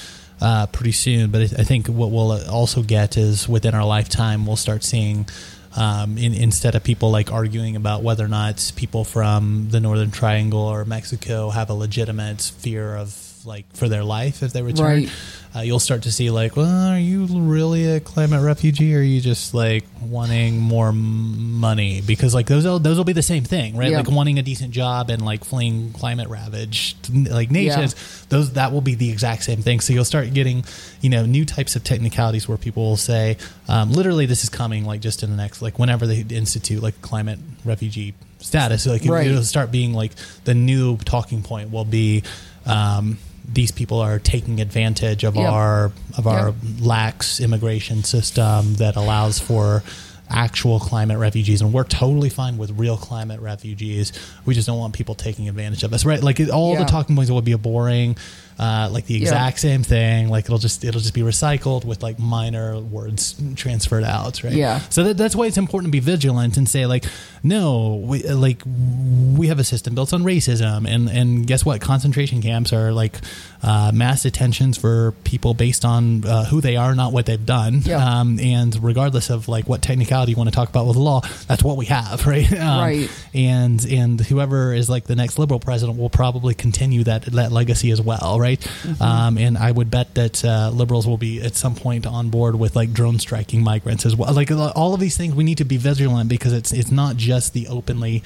uh, 0.41 0.67
pretty 0.67 0.91
soon. 0.91 1.31
But 1.31 1.41
I 1.41 1.63
think 1.63 1.87
what 1.87 2.11
we'll 2.11 2.49
also 2.49 2.83
get 2.83 3.17
is 3.17 3.47
within 3.47 3.73
our 3.73 3.85
lifetime, 3.85 4.45
we'll 4.45 4.55
start 4.55 4.83
seeing. 4.83 5.27
Um, 5.73 6.17
in, 6.17 6.33
instead 6.33 6.75
of 6.75 6.83
people 6.83 7.11
like 7.11 7.31
arguing 7.31 7.77
about 7.77 8.03
whether 8.03 8.25
or 8.25 8.27
not 8.27 8.73
people 8.75 9.05
from 9.05 9.69
the 9.69 9.79
Northern 9.79 10.11
Triangle 10.11 10.59
or 10.59 10.83
Mexico 10.83 11.49
have 11.49 11.69
a 11.69 11.73
legitimate 11.73 12.41
fear 12.41 12.97
of 12.97 13.30
like 13.45 13.65
for 13.75 13.89
their 13.89 14.03
life 14.03 14.43
if 14.43 14.53
they 14.53 14.61
return. 14.61 15.03
Right. 15.03 15.11
Uh, 15.53 15.59
you'll 15.59 15.79
start 15.79 16.03
to 16.03 16.11
see 16.13 16.29
like, 16.29 16.55
well, 16.55 16.93
are 16.93 16.97
you 16.97 17.25
really 17.25 17.85
a 17.85 17.99
climate 17.99 18.41
refugee, 18.41 18.95
or 18.95 18.99
are 18.99 19.01
you 19.01 19.19
just 19.19 19.53
like 19.53 19.83
wanting 20.01 20.57
more 20.57 20.93
money? 20.93 21.99
Because 21.99 22.33
like 22.33 22.47
those 22.47 22.63
those 22.63 22.95
will 22.97 23.03
be 23.03 23.11
the 23.11 23.21
same 23.21 23.43
thing, 23.43 23.75
right? 23.75 23.91
Yeah. 23.91 23.97
Like 23.97 24.09
wanting 24.09 24.39
a 24.39 24.43
decent 24.43 24.71
job 24.71 25.09
and 25.09 25.25
like 25.25 25.43
fleeing 25.43 25.91
climate 25.91 26.29
ravaged 26.29 27.13
like 27.29 27.51
nations. 27.51 27.93
Yeah. 27.93 28.25
Those 28.29 28.53
that 28.53 28.71
will 28.71 28.79
be 28.79 28.95
the 28.95 29.09
exact 29.09 29.43
same 29.43 29.61
thing. 29.61 29.81
So 29.81 29.91
you'll 29.91 30.05
start 30.05 30.33
getting, 30.33 30.63
you 31.01 31.09
know, 31.09 31.25
new 31.25 31.43
types 31.43 31.75
of 31.75 31.83
technicalities 31.83 32.47
where 32.47 32.57
people 32.57 32.83
will 32.83 32.97
say, 32.97 33.35
um, 33.67 33.91
literally, 33.91 34.25
this 34.25 34.43
is 34.43 34.49
coming 34.49 34.85
like 34.85 35.01
just 35.01 35.21
in 35.21 35.31
the 35.31 35.37
next 35.37 35.61
like 35.61 35.77
whenever 35.77 36.07
they 36.07 36.21
institute 36.33 36.81
like 36.81 37.01
climate 37.01 37.39
refugee 37.65 38.13
status, 38.39 38.87
like 38.87 39.03
right. 39.03 39.27
it'll 39.27 39.43
start 39.43 39.69
being 39.69 39.93
like 39.93 40.13
the 40.45 40.53
new 40.53 40.95
talking 40.97 41.43
point 41.43 41.71
will 41.71 41.83
be. 41.83 42.23
Um, 42.65 43.17
these 43.53 43.71
people 43.71 43.99
are 43.99 44.19
taking 44.19 44.61
advantage 44.61 45.23
of 45.23 45.35
yep. 45.35 45.49
our 45.49 45.91
of 46.17 46.27
our 46.27 46.47
yep. 46.47 46.55
lax 46.79 47.39
immigration 47.39 48.03
system 48.03 48.75
that 48.75 48.95
allows 48.95 49.39
for 49.39 49.83
actual 50.31 50.79
climate 50.79 51.17
refugees, 51.17 51.61
and 51.61 51.73
we're 51.73 51.83
totally 51.83 52.29
fine 52.29 52.57
with 52.57 52.71
real 52.71 52.97
climate 52.97 53.39
refugees. 53.39 54.11
We 54.45 54.53
just 54.53 54.67
don't 54.67 54.79
want 54.79 54.93
people 54.93 55.15
taking 55.15 55.49
advantage 55.49 55.83
of 55.83 55.93
us, 55.93 56.05
right? 56.05 56.21
Like 56.21 56.39
all 56.51 56.73
yeah. 56.73 56.79
the 56.79 56.85
talking 56.85 57.15
points 57.15 57.29
will 57.29 57.41
be 57.41 57.51
a 57.51 57.57
boring 57.57 58.15
uh, 58.61 58.87
like 58.91 59.07
the 59.07 59.15
exact 59.15 59.57
yeah. 59.57 59.71
same 59.71 59.83
thing. 59.83 60.29
Like 60.29 60.45
it'll 60.45 60.59
just 60.59 60.85
it'll 60.85 61.01
just 61.01 61.15
be 61.15 61.21
recycled 61.21 61.83
with 61.83 62.03
like 62.03 62.19
minor 62.19 62.79
words 62.79 63.41
transferred 63.55 64.03
out, 64.03 64.43
right? 64.43 64.53
Yeah. 64.53 64.79
So 64.89 65.03
that, 65.05 65.17
that's 65.17 65.35
why 65.35 65.47
it's 65.47 65.57
important 65.57 65.87
to 65.87 65.91
be 65.91 65.99
vigilant 65.99 66.57
and 66.57 66.69
say 66.69 66.85
like, 66.85 67.05
no, 67.41 67.95
we, 67.95 68.21
like 68.21 68.61
we 68.65 69.47
have 69.47 69.57
a 69.57 69.63
system 69.63 69.95
built 69.95 70.13
on 70.13 70.21
racism, 70.21 70.87
and 70.87 71.09
and 71.09 71.47
guess 71.47 71.65
what? 71.65 71.81
Concentration 71.81 72.43
camps 72.43 72.71
are 72.71 72.91
like 72.91 73.17
uh, 73.63 73.91
mass 73.95 74.21
detentions 74.21 74.77
for 74.77 75.13
people 75.23 75.55
based 75.55 75.83
on 75.83 76.23
uh, 76.23 76.45
who 76.45 76.61
they 76.61 76.77
are, 76.77 76.93
not 76.93 77.11
what 77.11 77.25
they've 77.25 77.43
done. 77.43 77.81
Yeah. 77.83 78.19
Um, 78.19 78.39
and 78.39 78.81
regardless 78.83 79.31
of 79.31 79.47
like 79.47 79.67
what 79.67 79.81
technicality 79.81 80.20
you 80.29 80.35
want 80.35 80.49
to 80.49 80.55
talk 80.55 80.69
about 80.69 80.87
with 80.87 80.97
law, 80.97 81.21
that's 81.47 81.63
what 81.63 81.77
we 81.77 81.85
have, 81.85 82.25
right? 82.27 82.51
Um, 82.51 82.79
right. 82.79 83.09
And 83.33 83.83
and 83.85 84.19
whoever 84.19 84.73
is 84.73 84.89
like 84.89 85.05
the 85.05 85.15
next 85.15 85.39
liberal 85.39 85.59
president 85.59 85.97
will 85.97 86.09
probably 86.09 86.53
continue 86.53 87.03
that 87.05 87.23
that 87.25 87.51
legacy 87.51 87.91
as 87.91 88.01
well, 88.01 88.39
right? 88.39 88.59
Mm-hmm. 88.59 89.01
Um, 89.01 89.37
and 89.37 89.57
I 89.57 89.71
would 89.71 89.89
bet 89.89 90.15
that 90.15 90.43
uh, 90.43 90.71
liberals 90.73 91.07
will 91.07 91.17
be 91.17 91.41
at 91.41 91.55
some 91.55 91.75
point 91.75 92.05
on 92.05 92.29
board 92.29 92.55
with 92.55 92.75
like 92.75 92.93
drone 92.93 93.19
striking 93.19 93.63
migrants 93.63 94.05
as 94.05 94.15
well. 94.15 94.33
Like 94.33 94.51
all 94.51 94.93
of 94.93 94.99
these 94.99 95.17
things, 95.17 95.35
we 95.35 95.43
need 95.43 95.57
to 95.59 95.65
be 95.65 95.77
vigilant 95.77 96.29
because 96.29 96.53
it's 96.53 96.71
it's 96.71 96.91
not 96.91 97.15
just 97.15 97.53
the 97.53 97.67
openly 97.67 98.23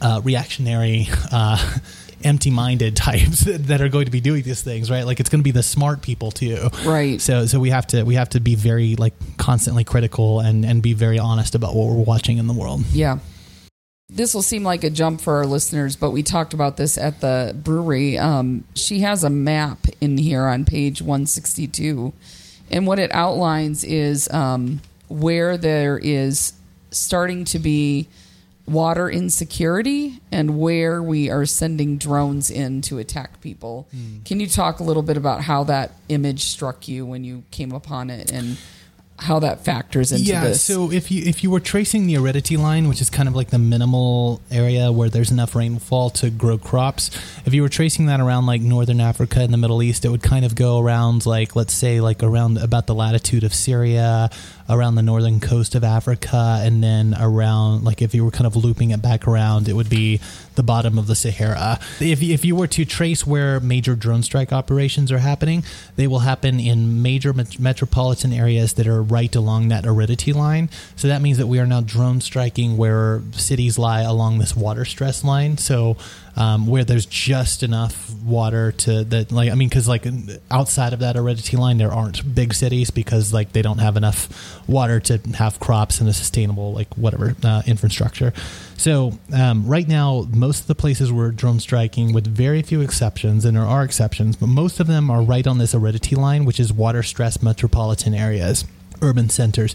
uh, 0.00 0.20
reactionary. 0.24 1.08
Uh, 1.30 1.78
empty-minded 2.24 2.96
types 3.08 3.40
that 3.40 3.80
are 3.80 3.88
going 3.88 4.04
to 4.04 4.10
be 4.10 4.20
doing 4.20 4.42
these 4.42 4.62
things 4.62 4.90
right 4.90 5.04
like 5.04 5.20
it's 5.20 5.28
going 5.28 5.40
to 5.40 5.44
be 5.44 5.50
the 5.50 5.62
smart 5.62 6.02
people 6.02 6.30
too 6.30 6.68
right 6.84 7.20
so 7.20 7.46
so 7.46 7.60
we 7.60 7.70
have 7.70 7.86
to 7.86 8.02
we 8.02 8.14
have 8.14 8.28
to 8.28 8.40
be 8.40 8.54
very 8.54 8.96
like 8.96 9.14
constantly 9.36 9.84
critical 9.84 10.40
and 10.40 10.64
and 10.64 10.82
be 10.82 10.92
very 10.92 11.18
honest 11.18 11.54
about 11.54 11.74
what 11.74 11.86
we're 11.88 12.02
watching 12.02 12.38
in 12.38 12.46
the 12.46 12.54
world 12.54 12.82
yeah 12.92 13.18
this 14.10 14.32
will 14.32 14.42
seem 14.42 14.62
like 14.62 14.84
a 14.84 14.90
jump 14.90 15.20
for 15.20 15.36
our 15.36 15.46
listeners, 15.46 15.94
but 15.94 16.12
we 16.12 16.22
talked 16.22 16.54
about 16.54 16.78
this 16.78 16.96
at 16.96 17.20
the 17.20 17.54
brewery. 17.62 18.16
Um, 18.16 18.64
she 18.74 19.00
has 19.00 19.22
a 19.22 19.28
map 19.28 19.86
in 20.00 20.16
here 20.16 20.46
on 20.46 20.64
page 20.64 21.02
162. 21.02 22.14
And 22.70 22.86
what 22.86 22.98
it 22.98 23.12
outlines 23.12 23.84
is 23.84 24.28
um, 24.30 24.80
where 25.08 25.58
there 25.58 25.98
is 25.98 26.54
starting 26.90 27.44
to 27.46 27.58
be 27.58 28.08
water 28.68 29.10
insecurity 29.10 30.20
and 30.30 30.58
where 30.58 31.02
we 31.02 31.30
are 31.30 31.46
sending 31.46 31.98
drones 31.98 32.50
in 32.50 32.82
to 32.82 32.98
attack 32.98 33.40
people. 33.40 33.88
Mm. 33.94 34.24
Can 34.24 34.40
you 34.40 34.46
talk 34.46 34.80
a 34.80 34.82
little 34.82 35.02
bit 35.02 35.16
about 35.16 35.42
how 35.42 35.64
that 35.64 35.92
image 36.08 36.44
struck 36.44 36.88
you 36.88 37.06
when 37.06 37.24
you 37.24 37.44
came 37.50 37.72
upon 37.72 38.10
it 38.10 38.32
and 38.32 38.58
how 39.20 39.40
that 39.40 39.64
factors 39.64 40.12
into 40.12 40.24
yeah, 40.24 40.44
this. 40.44 40.62
so 40.62 40.92
if 40.92 41.10
you 41.10 41.24
if 41.24 41.42
you 41.42 41.50
were 41.50 41.60
tracing 41.60 42.06
the 42.06 42.16
aridity 42.16 42.56
line, 42.56 42.88
which 42.88 43.00
is 43.00 43.10
kind 43.10 43.28
of 43.28 43.34
like 43.34 43.50
the 43.50 43.58
minimal 43.58 44.40
area 44.50 44.92
where 44.92 45.08
there's 45.08 45.32
enough 45.32 45.56
rainfall 45.56 46.10
to 46.10 46.30
grow 46.30 46.56
crops, 46.56 47.10
if 47.44 47.52
you 47.52 47.62
were 47.62 47.68
tracing 47.68 48.06
that 48.06 48.20
around 48.20 48.46
like 48.46 48.60
northern 48.60 49.00
Africa 49.00 49.40
and 49.40 49.52
the 49.52 49.56
Middle 49.56 49.82
East, 49.82 50.04
it 50.04 50.10
would 50.10 50.22
kind 50.22 50.44
of 50.44 50.54
go 50.54 50.78
around 50.78 51.26
like 51.26 51.56
let's 51.56 51.74
say 51.74 52.00
like 52.00 52.22
around 52.22 52.58
about 52.58 52.86
the 52.86 52.94
latitude 52.94 53.42
of 53.42 53.52
Syria, 53.52 54.30
around 54.68 54.94
the 54.94 55.02
northern 55.02 55.40
coast 55.40 55.74
of 55.74 55.82
Africa, 55.82 56.60
and 56.60 56.82
then 56.82 57.14
around 57.18 57.84
like 57.84 58.02
if 58.02 58.14
you 58.14 58.24
were 58.24 58.30
kind 58.30 58.46
of 58.46 58.56
looping 58.56 58.90
it 58.90 59.00
back 59.00 59.26
around, 59.26 59.68
it 59.68 59.74
would 59.74 59.90
be 59.90 60.20
the 60.54 60.62
bottom 60.62 60.98
of 60.98 61.06
the 61.06 61.14
Sahara. 61.14 61.78
If, 62.00 62.22
if 62.22 62.44
you 62.44 62.56
were 62.56 62.66
to 62.66 62.84
trace 62.84 63.26
where 63.26 63.60
major 63.60 63.94
drone 63.94 64.22
strike 64.22 64.52
operations 64.52 65.12
are 65.12 65.18
happening, 65.18 65.62
they 65.96 66.06
will 66.06 66.20
happen 66.20 66.58
in 66.58 67.00
major 67.00 67.32
met- 67.32 67.60
metropolitan 67.60 68.32
areas 68.32 68.74
that 68.74 68.86
are 68.86 69.02
right 69.02 69.34
along 69.34 69.68
that 69.68 69.86
aridity 69.86 70.32
line. 70.32 70.68
So 70.96 71.08
that 71.08 71.22
means 71.22 71.38
that 71.38 71.46
we 71.46 71.58
are 71.60 71.66
now 71.66 71.80
drone 71.80 72.20
striking 72.20 72.76
where 72.76 73.22
cities 73.32 73.78
lie 73.78 74.02
along 74.02 74.38
this 74.38 74.56
water 74.56 74.84
stress 74.84 75.22
line. 75.24 75.58
So 75.58 75.96
um, 76.38 76.68
where 76.68 76.84
there's 76.84 77.04
just 77.04 77.64
enough 77.64 78.14
water 78.22 78.70
to 78.70 79.02
that 79.02 79.32
like 79.32 79.50
I 79.50 79.56
mean 79.56 79.68
because 79.68 79.88
like 79.88 80.06
outside 80.52 80.92
of 80.92 81.00
that 81.00 81.16
aridity 81.16 81.56
line 81.56 81.78
there 81.78 81.92
aren't 81.92 82.32
big 82.32 82.54
cities 82.54 82.90
because 82.90 83.32
like 83.32 83.52
they 83.52 83.60
don't 83.60 83.78
have 83.78 83.96
enough 83.96 84.60
water 84.68 85.00
to 85.00 85.18
have 85.36 85.58
crops 85.58 86.00
and 86.00 86.08
a 86.08 86.12
sustainable 86.12 86.72
like 86.72 86.94
whatever 86.96 87.34
uh, 87.42 87.62
infrastructure. 87.66 88.32
So 88.76 89.18
um, 89.34 89.66
right 89.66 89.88
now 89.88 90.28
most 90.30 90.60
of 90.60 90.66
the 90.68 90.76
places 90.76 91.12
we're 91.12 91.32
drone 91.32 91.58
striking 91.58 92.12
with 92.12 92.28
very 92.28 92.62
few 92.62 92.82
exceptions 92.82 93.44
and 93.44 93.56
there 93.56 93.66
are 93.66 93.82
exceptions 93.82 94.36
but 94.36 94.46
most 94.46 94.78
of 94.78 94.86
them 94.86 95.10
are 95.10 95.22
right 95.22 95.46
on 95.46 95.58
this 95.58 95.74
aridity 95.74 96.14
line 96.14 96.44
which 96.44 96.60
is 96.60 96.72
water 96.72 97.02
stressed 97.02 97.42
metropolitan 97.42 98.14
areas 98.14 98.64
urban 99.02 99.28
centers. 99.28 99.74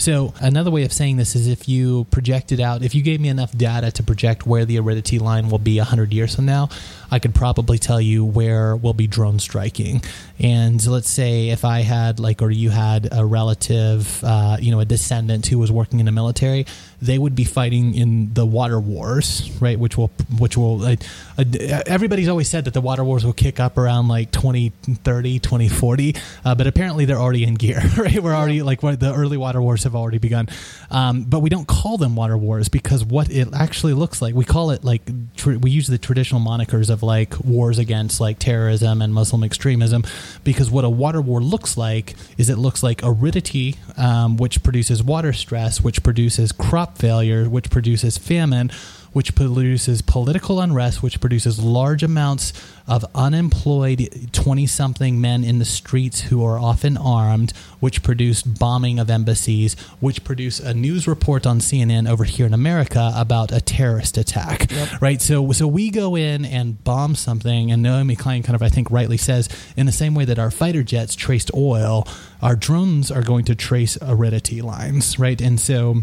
So 0.00 0.32
another 0.40 0.70
way 0.70 0.84
of 0.84 0.94
saying 0.94 1.18
this 1.18 1.36
is 1.36 1.46
if 1.46 1.68
you 1.68 2.04
projected 2.04 2.58
out, 2.58 2.82
if 2.82 2.94
you 2.94 3.02
gave 3.02 3.20
me 3.20 3.28
enough 3.28 3.52
data 3.52 3.90
to 3.92 4.02
project 4.02 4.46
where 4.46 4.64
the 4.64 4.78
aridity 4.78 5.18
line 5.18 5.50
will 5.50 5.58
be 5.58 5.76
100 5.76 6.14
years 6.14 6.34
from 6.34 6.46
now, 6.46 6.70
I 7.10 7.18
could 7.18 7.34
probably 7.34 7.76
tell 7.76 8.00
you 8.00 8.24
where 8.24 8.74
we'll 8.74 8.94
be 8.94 9.06
drone 9.06 9.38
striking. 9.38 10.00
And 10.38 10.84
let's 10.86 11.10
say 11.10 11.50
if 11.50 11.66
I 11.66 11.80
had 11.80 12.18
like, 12.18 12.40
or 12.40 12.50
you 12.50 12.70
had 12.70 13.10
a 13.12 13.26
relative, 13.26 14.24
uh, 14.24 14.56
you 14.58 14.70
know, 14.70 14.80
a 14.80 14.86
descendant 14.86 15.46
who 15.46 15.58
was 15.58 15.70
working 15.70 16.00
in 16.00 16.06
the 16.06 16.12
military, 16.12 16.64
they 17.02 17.18
would 17.18 17.34
be 17.34 17.44
fighting 17.44 17.94
in 17.94 18.32
the 18.32 18.46
water 18.46 18.80
wars, 18.80 19.50
right? 19.60 19.78
Which 19.78 19.98
will, 19.98 20.10
which 20.38 20.56
will, 20.56 20.82
uh, 20.82 20.96
uh, 21.36 21.44
everybody's 21.86 22.28
always 22.28 22.48
said 22.48 22.64
that 22.64 22.74
the 22.74 22.80
water 22.80 23.04
wars 23.04 23.24
will 23.24 23.34
kick 23.34 23.60
up 23.60 23.76
around 23.76 24.08
like 24.08 24.30
2030, 24.30 25.40
2040, 25.40 26.16
uh, 26.44 26.54
but 26.54 26.66
apparently 26.66 27.04
they're 27.04 27.20
already 27.20 27.44
in 27.44 27.54
gear, 27.54 27.82
right? 27.98 28.22
We're 28.22 28.34
already 28.34 28.62
like 28.62 28.80
the 28.80 29.12
early 29.14 29.36
water 29.36 29.60
wars 29.60 29.84
have 29.90 29.96
already 29.96 30.18
begun. 30.18 30.48
Um, 30.90 31.22
but 31.22 31.40
we 31.40 31.50
don't 31.50 31.68
call 31.68 31.96
them 31.96 32.16
water 32.16 32.36
wars 32.36 32.68
because 32.68 33.04
what 33.04 33.30
it 33.30 33.48
actually 33.54 33.92
looks 33.92 34.20
like, 34.20 34.34
we 34.34 34.44
call 34.44 34.70
it 34.70 34.82
like, 34.84 35.02
tr- 35.36 35.58
we 35.58 35.70
use 35.70 35.86
the 35.86 35.98
traditional 35.98 36.40
monikers 36.40 36.90
of 36.90 37.02
like 37.02 37.38
wars 37.40 37.78
against 37.78 38.20
like 38.20 38.38
terrorism 38.38 39.00
and 39.00 39.14
Muslim 39.14 39.44
extremism 39.44 40.04
because 40.42 40.70
what 40.70 40.84
a 40.84 40.90
water 40.90 41.20
war 41.20 41.40
looks 41.40 41.76
like 41.76 42.14
is 42.36 42.50
it 42.50 42.58
looks 42.58 42.82
like 42.82 43.00
aridity, 43.04 43.76
um, 43.96 44.36
which 44.36 44.62
produces 44.62 45.02
water 45.02 45.32
stress, 45.32 45.80
which 45.80 46.02
produces 46.02 46.50
crop 46.50 46.80
crop 46.80 46.98
failure, 46.98 47.48
which 47.48 47.68
produces 47.70 48.16
famine, 48.16 48.70
which 49.12 49.34
produces 49.34 50.02
political 50.02 50.60
unrest, 50.60 51.02
which 51.02 51.20
produces 51.20 51.58
large 51.58 52.02
amounts 52.02 52.52
of 52.86 53.04
unemployed 53.14 54.28
20 54.32 54.66
something 54.66 55.20
men 55.20 55.44
in 55.44 55.58
the 55.58 55.64
streets 55.64 56.22
who 56.22 56.44
are 56.44 56.58
often 56.58 56.96
armed, 56.96 57.52
which 57.78 58.02
produce 58.02 58.42
bombing 58.42 58.98
of 58.98 59.08
embassies, 59.08 59.78
which 60.00 60.24
produce 60.24 60.58
a 60.60 60.74
news 60.74 61.06
report 61.06 61.46
on 61.46 61.60
CNN 61.60 62.08
over 62.08 62.24
here 62.24 62.46
in 62.46 62.54
America 62.54 63.12
about 63.14 63.52
a 63.52 63.60
terrorist 63.60 64.18
attack. 64.18 64.70
Yep. 64.70 65.00
Right? 65.00 65.22
So 65.22 65.52
so 65.52 65.66
we 65.66 65.90
go 65.90 66.16
in 66.16 66.44
and 66.44 66.82
bomb 66.84 67.14
something 67.14 67.70
and 67.70 67.82
Naomi 67.82 68.16
Klein 68.16 68.42
kind 68.42 68.56
of 68.56 68.62
I 68.62 68.68
think 68.68 68.90
rightly 68.90 69.16
says 69.16 69.48
in 69.76 69.86
the 69.86 69.92
same 69.92 70.14
way 70.14 70.24
that 70.24 70.38
our 70.38 70.50
fighter 70.50 70.82
jets 70.82 71.14
traced 71.14 71.50
oil, 71.54 72.06
our 72.42 72.56
drones 72.56 73.10
are 73.10 73.22
going 73.22 73.44
to 73.46 73.54
trace 73.54 73.98
aridity 74.02 74.62
lines, 74.62 75.18
right? 75.18 75.40
And 75.40 75.60
so 75.60 76.02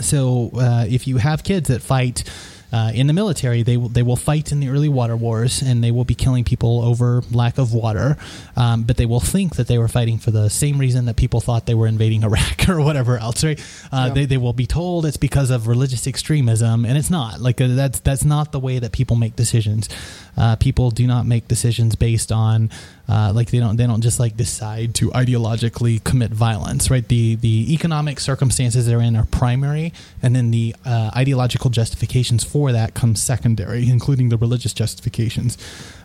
so 0.00 0.50
uh, 0.54 0.86
if 0.88 1.06
you 1.06 1.16
have 1.18 1.42
kids 1.44 1.68
that 1.68 1.82
fight 1.82 2.24
uh, 2.72 2.92
in 2.94 3.06
the 3.06 3.12
military, 3.12 3.62
they 3.62 3.76
will, 3.76 3.88
they 3.88 4.02
will 4.02 4.16
fight 4.16 4.52
in 4.52 4.60
the 4.60 4.68
early 4.68 4.88
water 4.88 5.16
wars 5.16 5.60
and 5.60 5.82
they 5.82 5.90
will 5.90 6.04
be 6.04 6.14
killing 6.14 6.44
people 6.44 6.80
over 6.82 7.22
lack 7.32 7.58
of 7.58 7.72
water. 7.72 8.16
Um, 8.56 8.84
but 8.84 8.96
they 8.96 9.06
will 9.06 9.20
think 9.20 9.56
that 9.56 9.66
they 9.66 9.78
were 9.78 9.88
fighting 9.88 10.18
for 10.18 10.30
the 10.30 10.48
same 10.48 10.78
reason 10.78 11.06
that 11.06 11.16
people 11.16 11.40
thought 11.40 11.66
they 11.66 11.74
were 11.74 11.86
invading 11.86 12.22
Iraq 12.30 12.68
or 12.68 12.80
whatever 12.80 13.18
else, 13.18 13.42
right? 13.42 13.60
Uh, 13.92 14.06
yeah. 14.06 14.14
they, 14.14 14.24
they 14.26 14.36
will 14.36 14.52
be 14.52 14.66
told 14.66 15.04
it's 15.04 15.16
because 15.16 15.50
of 15.50 15.66
religious 15.66 16.06
extremism, 16.06 16.84
and 16.84 16.96
it's 16.96 17.10
not. 17.10 17.40
Like 17.40 17.60
uh, 17.60 17.68
that's 17.68 18.00
that's 18.00 18.24
not 18.24 18.52
the 18.52 18.60
way 18.60 18.78
that 18.78 18.92
people 18.92 19.16
make 19.16 19.36
decisions. 19.36 19.88
Uh, 20.36 20.56
people 20.56 20.90
do 20.90 21.06
not 21.06 21.26
make 21.26 21.48
decisions 21.48 21.96
based 21.96 22.30
on 22.30 22.70
uh, 23.10 23.32
like 23.34 23.50
they 23.50 23.58
don't 23.58 23.76
they 23.76 23.86
don't 23.86 24.02
just 24.02 24.20
like 24.20 24.36
decide 24.36 24.94
to 24.94 25.10
ideologically 25.10 26.02
commit 26.04 26.30
violence, 26.30 26.90
right? 26.90 27.06
The 27.08 27.34
the 27.34 27.72
economic 27.74 28.20
circumstances 28.20 28.86
they're 28.86 29.00
in 29.00 29.16
are 29.16 29.24
primary, 29.24 29.92
and 30.22 30.36
then 30.36 30.52
the 30.52 30.76
uh, 30.84 31.10
ideological 31.16 31.70
justifications 31.70 32.44
for 32.44 32.70
that 32.70 32.94
come 32.94 33.16
secondary, 33.16 33.88
including 33.90 34.28
the 34.28 34.36
religious 34.36 34.72
justifications. 34.72 35.58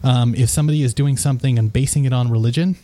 Um, 0.03 0.33
if 0.33 0.49
somebody 0.49 0.81
is 0.81 0.95
doing 0.95 1.15
something 1.15 1.59
and 1.59 1.71
basing 1.71 2.05
it 2.05 2.13
on 2.13 2.31
religion, 2.31 2.75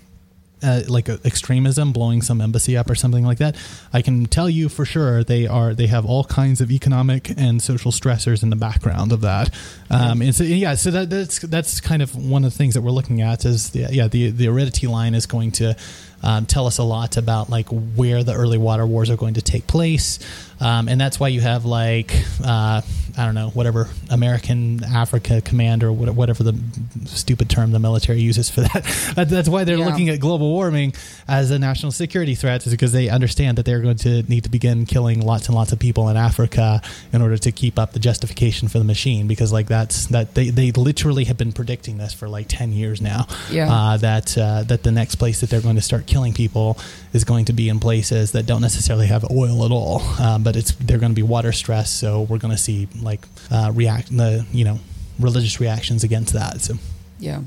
uh, 0.63 0.81
like 0.87 1.09
extremism, 1.09 1.91
blowing 1.91 2.21
some 2.21 2.41
embassy 2.41 2.77
up 2.77 2.89
or 2.89 2.95
something 2.95 3.25
like 3.25 3.37
that, 3.39 3.55
I 3.93 4.01
can 4.01 4.25
tell 4.25 4.49
you 4.49 4.69
for 4.69 4.85
sure 4.85 5.23
they 5.23 5.47
are 5.47 5.73
they 5.73 5.87
have 5.87 6.05
all 6.05 6.23
kinds 6.23 6.61
of 6.61 6.71
economic 6.71 7.31
and 7.37 7.61
social 7.61 7.91
stressors 7.91 8.43
in 8.43 8.49
the 8.49 8.55
background 8.55 9.11
of 9.11 9.21
that. 9.21 9.53
Um, 9.89 10.21
and 10.21 10.35
so 10.35 10.43
yeah, 10.43 10.75
so 10.75 10.91
that, 10.91 11.09
that's 11.09 11.39
that's 11.39 11.81
kind 11.81 12.01
of 12.01 12.15
one 12.15 12.43
of 12.43 12.51
the 12.51 12.57
things 12.57 12.73
that 12.75 12.81
we're 12.81 12.91
looking 12.91 13.21
at 13.21 13.45
is 13.45 13.71
the, 13.71 13.87
yeah 13.91 14.07
the 14.07 14.29
the 14.31 14.47
aridity 14.47 14.87
line 14.87 15.13
is 15.15 15.25
going 15.25 15.51
to 15.53 15.75
um, 16.23 16.45
tell 16.45 16.67
us 16.67 16.77
a 16.77 16.83
lot 16.83 17.17
about 17.17 17.49
like 17.49 17.67
where 17.69 18.23
the 18.23 18.33
early 18.33 18.57
water 18.57 18.85
wars 18.85 19.09
are 19.09 19.17
going 19.17 19.35
to 19.35 19.41
take 19.41 19.67
place. 19.67 20.19
Um, 20.61 20.87
and 20.87 21.01
that's 21.01 21.19
why 21.19 21.29
you 21.29 21.41
have 21.41 21.65
like 21.65 22.13
uh, 22.45 22.81
I 23.17 23.25
don't 23.25 23.35
know 23.35 23.49
whatever 23.49 23.89
American 24.09 24.83
Africa 24.83 25.41
Command 25.41 25.83
or 25.83 25.91
whatever 25.91 26.43
the 26.43 26.57
stupid 27.05 27.49
term 27.49 27.71
the 27.71 27.79
military 27.79 28.21
uses 28.21 28.49
for 28.49 28.61
that. 29.15 29.27
That's 29.29 29.49
why 29.49 29.63
they're 29.63 29.77
yeah. 29.77 29.85
looking 29.85 30.09
at 30.09 30.19
global 30.19 30.49
warming 30.49 30.93
as 31.27 31.51
a 31.51 31.59
national 31.59 31.91
security 31.91 32.35
threat, 32.35 32.65
is 32.65 32.71
because 32.71 32.91
they 32.91 33.09
understand 33.09 33.57
that 33.57 33.65
they're 33.65 33.81
going 33.81 33.97
to 33.97 34.23
need 34.23 34.43
to 34.43 34.49
begin 34.49 34.85
killing 34.85 35.21
lots 35.21 35.47
and 35.47 35.55
lots 35.55 35.71
of 35.71 35.79
people 35.79 36.09
in 36.09 36.17
Africa 36.17 36.81
in 37.11 37.21
order 37.21 37.37
to 37.37 37.51
keep 37.51 37.77
up 37.77 37.93
the 37.93 37.99
justification 37.99 38.67
for 38.67 38.77
the 38.79 38.85
machine. 38.85 39.27
Because 39.27 39.51
like 39.51 39.67
that's 39.67 40.07
that 40.07 40.35
they, 40.35 40.49
they 40.49 40.71
literally 40.71 41.25
have 41.25 41.37
been 41.37 41.51
predicting 41.51 41.97
this 41.97 42.13
for 42.13 42.29
like 42.29 42.47
ten 42.47 42.71
years 42.71 43.01
now. 43.01 43.27
Yeah. 43.49 43.71
Uh, 43.71 43.97
that 43.97 44.37
uh, 44.37 44.63
that 44.63 44.83
the 44.83 44.91
next 44.91 45.15
place 45.15 45.41
that 45.41 45.49
they're 45.49 45.61
going 45.61 45.75
to 45.75 45.81
start 45.81 46.05
killing 46.05 46.33
people 46.33 46.77
is 47.13 47.23
going 47.23 47.45
to 47.45 47.53
be 47.53 47.67
in 47.67 47.79
places 47.79 48.31
that 48.31 48.45
don't 48.45 48.61
necessarily 48.61 49.07
have 49.07 49.29
oil 49.31 49.65
at 49.65 49.71
all, 49.71 50.01
um, 50.19 50.43
but 50.43 50.50
it's 50.55 50.73
they're 50.73 50.99
going 50.99 51.11
to 51.11 51.15
be 51.15 51.23
water 51.23 51.51
stressed. 51.51 51.99
So 51.99 52.21
we're 52.21 52.37
going 52.37 52.55
to 52.55 52.61
see 52.61 52.87
like 53.01 53.21
uh, 53.49 53.71
react 53.73 54.15
the 54.15 54.45
you 54.51 54.65
know 54.65 54.79
religious 55.19 55.59
reactions 55.59 56.03
against 56.03 56.33
that. 56.33 56.61
So 56.61 56.75
yeah. 57.19 57.41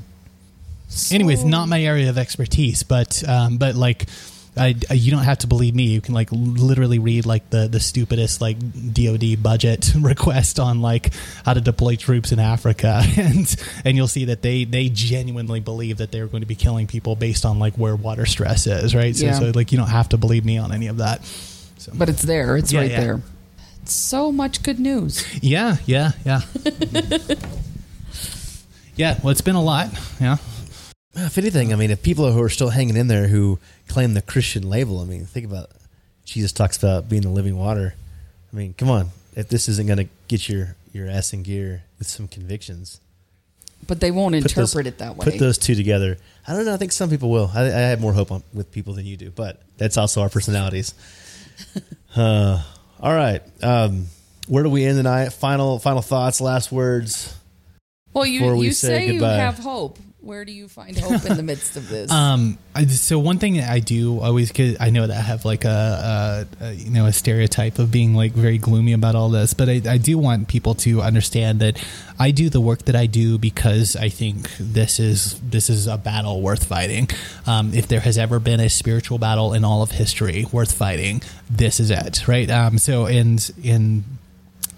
So, 0.87 1.15
Anyways, 1.15 1.43
not 1.43 1.67
my 1.67 1.81
area 1.81 2.09
of 2.09 2.17
expertise, 2.17 2.83
but 2.83 3.27
um, 3.27 3.57
but 3.57 3.75
like. 3.75 4.05
I, 4.57 4.73
I, 4.89 4.93
you 4.93 5.11
don't 5.11 5.25
have 5.25 5.39
to 5.39 5.47
believe 5.47 5.75
me. 5.75 5.83
You 5.83 5.99
can 5.99 6.13
like 6.13 6.29
literally 6.31 6.97
read 6.97 7.25
like 7.25 7.49
the 7.49 7.67
the 7.67 7.81
stupidest 7.81 8.39
like 8.39 8.57
DoD 8.93 9.43
budget 9.43 9.91
request 9.99 10.61
on 10.61 10.81
like 10.81 11.11
how 11.43 11.53
to 11.53 11.59
deploy 11.59 11.97
troops 11.97 12.31
in 12.31 12.39
Africa, 12.39 13.01
and 13.17 13.53
and 13.83 13.97
you'll 13.97 14.07
see 14.07 14.23
that 14.23 14.43
they 14.43 14.63
they 14.63 14.87
genuinely 14.87 15.59
believe 15.59 15.97
that 15.97 16.13
they're 16.13 16.27
going 16.27 16.39
to 16.39 16.47
be 16.47 16.55
killing 16.55 16.87
people 16.87 17.17
based 17.17 17.43
on 17.43 17.59
like 17.59 17.73
where 17.73 17.97
water 17.97 18.25
stress 18.25 18.65
is, 18.65 18.95
right? 18.95 19.13
So, 19.13 19.25
yeah. 19.25 19.33
so 19.33 19.51
like 19.53 19.73
you 19.73 19.77
don't 19.77 19.89
have 19.89 20.07
to 20.09 20.17
believe 20.17 20.45
me 20.45 20.57
on 20.57 20.71
any 20.71 20.87
of 20.87 20.99
that. 20.99 21.19
So. 21.85 21.91
But 21.93 22.09
it's 22.09 22.23
there. 22.23 22.57
It's 22.57 22.73
yeah, 22.73 22.79
right 22.79 22.89
yeah. 22.89 22.99
there. 22.99 23.21
So 23.83 24.31
much 24.31 24.63
good 24.63 24.79
news. 24.79 25.23
Yeah, 25.43 25.77
yeah, 25.85 26.13
yeah. 26.25 26.41
yeah, 28.95 29.19
well, 29.21 29.29
it's 29.29 29.41
been 29.41 29.53
a 29.53 29.61
lot. 29.61 29.89
Yeah. 30.19 30.37
If 31.13 31.37
anything, 31.37 31.71
I 31.71 31.75
mean, 31.75 31.91
if 31.91 32.01
people 32.01 32.31
who 32.31 32.41
are 32.41 32.49
still 32.49 32.69
hanging 32.69 32.97
in 32.97 33.07
there 33.07 33.27
who 33.27 33.59
claim 33.87 34.15
the 34.15 34.23
Christian 34.23 34.67
label, 34.67 34.99
I 34.99 35.03
mean, 35.05 35.25
think 35.25 35.45
about 35.45 35.69
Jesus 36.25 36.51
talks 36.51 36.75
about 36.75 37.07
being 37.07 37.21
the 37.21 37.29
living 37.29 37.55
water. 37.55 37.93
I 38.51 38.55
mean, 38.55 38.73
come 38.73 38.89
on. 38.89 39.11
If 39.35 39.49
this 39.49 39.69
isn't 39.69 39.85
going 39.85 39.99
to 39.99 40.07
get 40.27 40.49
your, 40.49 40.75
your 40.91 41.07
ass 41.07 41.33
in 41.33 41.43
gear 41.43 41.83
with 41.99 42.07
some 42.07 42.27
convictions. 42.27 42.99
But 43.85 43.99
they 43.99 44.09
won't 44.09 44.33
interpret 44.33 44.55
those, 44.55 44.75
it 44.75 44.97
that 44.97 45.17
way. 45.17 45.23
Put 45.23 45.37
those 45.37 45.59
two 45.59 45.75
together. 45.75 46.17
I 46.47 46.53
don't 46.53 46.65
know. 46.65 46.73
I 46.73 46.77
think 46.77 46.93
some 46.93 47.11
people 47.11 47.29
will. 47.29 47.51
I, 47.53 47.65
I 47.65 47.89
have 47.91 48.01
more 48.01 48.13
hope 48.13 48.31
on, 48.31 48.41
with 48.55 48.71
people 48.71 48.93
than 48.93 49.05
you 49.05 49.17
do, 49.17 49.29
but 49.29 49.61
that's 49.77 49.97
also 49.97 50.23
our 50.23 50.29
personalities. 50.29 50.95
uh, 52.15 52.63
all 52.99 53.13
right. 53.13 53.41
Um, 53.63 54.07
where 54.47 54.63
do 54.63 54.69
we 54.69 54.85
end 54.85 54.97
tonight? 54.97 55.29
Final 55.29 55.79
final 55.79 56.01
thoughts, 56.01 56.41
last 56.41 56.71
words. 56.71 57.35
Well, 58.13 58.25
you 58.25 58.55
you 58.61 58.71
say, 58.71 59.07
say 59.07 59.13
you 59.13 59.23
have 59.23 59.57
hope. 59.57 59.99
Where 60.25 60.43
do 60.43 60.51
you 60.51 60.67
find 60.67 60.97
hope 60.97 61.23
in 61.23 61.37
the 61.37 61.43
midst 61.43 61.77
of 61.77 61.87
this? 61.87 62.11
Um, 62.25 62.57
I, 62.73 62.85
so 62.85 63.19
one 63.19 63.39
thing 63.39 63.59
I 63.59 63.79
do 63.79 64.19
always, 64.19 64.51
cause 64.51 64.77
I 64.79 64.89
know 64.89 65.05
that 65.05 65.15
I 65.15 65.21
have 65.21 65.43
like 65.45 65.65
a, 65.65 66.47
a, 66.59 66.65
a, 66.65 66.73
you 66.73 66.89
know 66.89 67.05
a 67.05 67.13
stereotype 67.13 67.77
of 67.77 67.91
being 67.91 68.15
like 68.15 68.31
very 68.31 68.57
gloomy 68.57 68.93
about 68.93 69.15
all 69.15 69.29
this, 69.29 69.53
but 69.53 69.69
I, 69.69 69.81
I 69.87 69.97
do 69.97 70.17
want 70.17 70.47
people 70.47 70.73
to 70.75 71.01
understand 71.01 71.59
that 71.59 71.83
I 72.17 72.31
do 72.31 72.49
the 72.49 72.61
work 72.61 72.83
that 72.85 72.95
I 72.95 73.05
do 73.05 73.37
because 73.37 73.95
I 73.95 74.09
think 74.09 74.49
this 74.57 74.99
is 74.99 75.39
this 75.41 75.69
is 75.69 75.87
a 75.87 75.97
battle 75.97 76.41
worth 76.41 76.65
fighting. 76.65 77.09
Um, 77.45 77.73
if 77.73 77.87
there 77.87 77.99
has 77.99 78.17
ever 78.17 78.39
been 78.39 78.59
a 78.59 78.69
spiritual 78.69 79.19
battle 79.19 79.53
in 79.53 79.63
all 79.63 79.83
of 79.83 79.91
history 79.91 80.45
worth 80.51 80.73
fighting, 80.73 81.21
this 81.49 81.79
is 81.79 81.91
it, 81.91 82.27
right? 82.27 82.49
Um, 82.49 82.77
so 82.77 83.05
and 83.05 83.51
in 83.61 84.03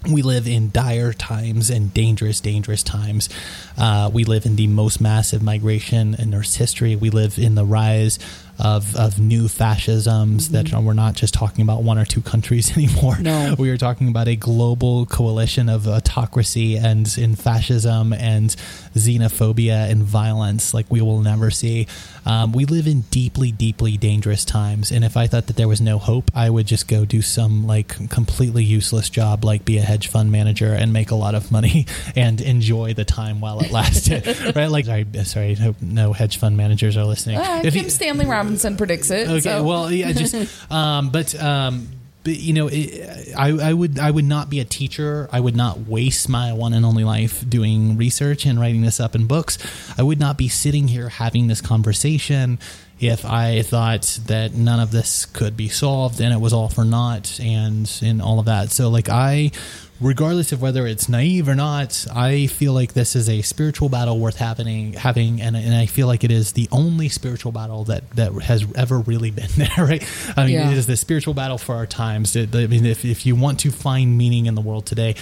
we 0.06 0.22
live 0.22 0.46
in 0.46 0.70
dire 0.70 1.12
times 1.12 1.70
and 1.70 1.92
dangerous, 1.92 2.40
dangerous 2.40 2.82
times. 2.82 3.28
Uh, 3.76 4.10
we 4.12 4.24
live 4.24 4.46
in 4.46 4.56
the 4.56 4.66
most 4.66 5.00
massive 5.00 5.42
migration 5.42 6.14
in 6.14 6.34
Earth's 6.34 6.56
history. 6.56 6.94
We 6.94 7.10
live 7.10 7.38
in 7.38 7.56
the 7.56 7.64
rise 7.64 8.18
of, 8.58 8.96
of 8.96 9.20
new 9.20 9.48
fascisms 9.48 10.48
mm-hmm. 10.48 10.68
that 10.74 10.82
we're 10.82 10.92
not 10.92 11.14
just 11.14 11.32
talking 11.32 11.62
about 11.62 11.82
one 11.82 11.98
or 11.98 12.04
two 12.04 12.20
countries 12.20 12.76
anymore. 12.76 13.18
No. 13.20 13.54
We 13.58 13.70
are 13.70 13.76
talking 13.76 14.08
about 14.08 14.28
a 14.28 14.36
global 14.36 15.06
coalition 15.06 15.68
of 15.68 15.86
autocracy 15.86 16.76
and 16.76 17.08
in 17.16 17.36
fascism 17.36 18.12
and 18.12 18.50
xenophobia 18.94 19.90
and 19.90 20.02
violence 20.02 20.74
like 20.74 20.86
we 20.90 21.00
will 21.00 21.20
never 21.20 21.50
see. 21.50 21.86
Um, 22.26 22.52
we 22.52 22.64
live 22.64 22.86
in 22.86 23.02
deeply, 23.02 23.52
deeply 23.52 23.96
dangerous 23.96 24.44
times. 24.44 24.90
And 24.90 25.04
if 25.04 25.16
I 25.16 25.26
thought 25.26 25.46
that 25.46 25.56
there 25.56 25.68
was 25.68 25.80
no 25.80 25.98
hope, 25.98 26.30
I 26.34 26.50
would 26.50 26.66
just 26.66 26.88
go 26.88 27.04
do 27.04 27.22
some 27.22 27.66
like 27.66 28.10
completely 28.10 28.64
useless 28.64 29.08
job, 29.08 29.44
like 29.44 29.64
be 29.64 29.78
a 29.78 29.82
hedge 29.82 30.08
fund 30.08 30.32
manager 30.32 30.72
and 30.74 30.92
make 30.92 31.10
a 31.10 31.14
lot 31.14 31.34
of 31.34 31.52
money 31.52 31.86
and 32.16 32.40
enjoy 32.40 32.94
the 32.94 33.04
time 33.04 33.40
while 33.40 33.60
it 33.60 33.70
lasted. 33.70 34.26
right? 34.56 34.66
Like, 34.66 34.84
sorry, 34.84 35.06
sorry, 35.24 35.54
hope 35.54 35.80
no 35.80 36.12
hedge 36.12 36.38
fund 36.38 36.56
managers 36.56 36.96
are 36.96 37.04
listening. 37.04 37.38
Uh, 37.38 37.62
if 37.64 37.74
Kim 37.74 37.84
you, 37.84 37.90
Stanley 37.90 38.26
Robinson 38.26 38.47
predicts 38.76 39.10
it. 39.10 39.28
Okay, 39.28 39.40
so. 39.40 39.64
well, 39.64 39.90
yeah, 39.90 40.12
just, 40.12 40.34
um, 40.70 41.10
but, 41.10 41.34
um, 41.40 41.88
but 42.24 42.36
you 42.36 42.52
know, 42.52 42.68
it, 42.70 43.32
I, 43.36 43.70
I 43.70 43.72
would 43.72 43.98
I 43.98 44.10
would 44.10 44.24
not 44.24 44.50
be 44.50 44.60
a 44.60 44.64
teacher. 44.64 45.28
I 45.32 45.40
would 45.40 45.56
not 45.56 45.86
waste 45.86 46.28
my 46.28 46.52
one 46.52 46.74
and 46.74 46.84
only 46.84 47.04
life 47.04 47.48
doing 47.48 47.96
research 47.96 48.44
and 48.44 48.60
writing 48.60 48.82
this 48.82 49.00
up 49.00 49.14
in 49.14 49.26
books. 49.26 49.56
I 49.96 50.02
would 50.02 50.20
not 50.20 50.36
be 50.36 50.48
sitting 50.48 50.88
here 50.88 51.08
having 51.08 51.46
this 51.46 51.62
conversation 51.62 52.58
if 53.00 53.24
I 53.24 53.62
thought 53.62 54.18
that 54.26 54.54
none 54.54 54.80
of 54.80 54.90
this 54.90 55.24
could 55.24 55.56
be 55.56 55.68
solved 55.68 56.20
and 56.20 56.34
it 56.34 56.40
was 56.40 56.52
all 56.52 56.68
for 56.68 56.84
naught 56.84 57.40
and 57.40 57.90
and 58.02 58.20
all 58.20 58.40
of 58.40 58.46
that. 58.46 58.72
So 58.72 58.88
like 58.90 59.08
I 59.08 59.52
regardless 60.00 60.52
of 60.52 60.62
whether 60.62 60.86
it's 60.86 61.08
naive 61.08 61.48
or 61.48 61.54
not, 61.54 62.06
I 62.14 62.46
feel 62.46 62.72
like 62.72 62.92
this 62.92 63.16
is 63.16 63.28
a 63.28 63.42
spiritual 63.42 63.88
battle 63.88 64.18
worth 64.18 64.36
happening 64.36 64.92
having, 64.92 65.40
and, 65.40 65.56
and 65.56 65.74
I 65.74 65.86
feel 65.86 66.06
like 66.06 66.24
it 66.24 66.30
is 66.30 66.52
the 66.52 66.68
only 66.70 67.08
spiritual 67.08 67.52
battle 67.52 67.84
that 67.84 68.08
that 68.12 68.32
has 68.42 68.64
ever 68.74 69.00
really 69.00 69.30
been 69.30 69.50
there. 69.56 69.84
Right? 69.84 70.08
I 70.36 70.44
mean, 70.44 70.54
yeah. 70.54 70.70
it 70.70 70.78
is 70.78 70.86
the 70.86 70.96
spiritual 70.96 71.34
battle 71.34 71.58
for 71.58 71.74
our 71.74 71.86
times. 71.86 72.36
I 72.36 72.46
mean, 72.46 72.86
if 72.86 73.04
if 73.04 73.26
you 73.26 73.34
want 73.36 73.60
to 73.60 73.70
find 73.70 74.16
meaning 74.16 74.46
in 74.46 74.54
the 74.54 74.60
world 74.60 74.86
today, 74.86 75.16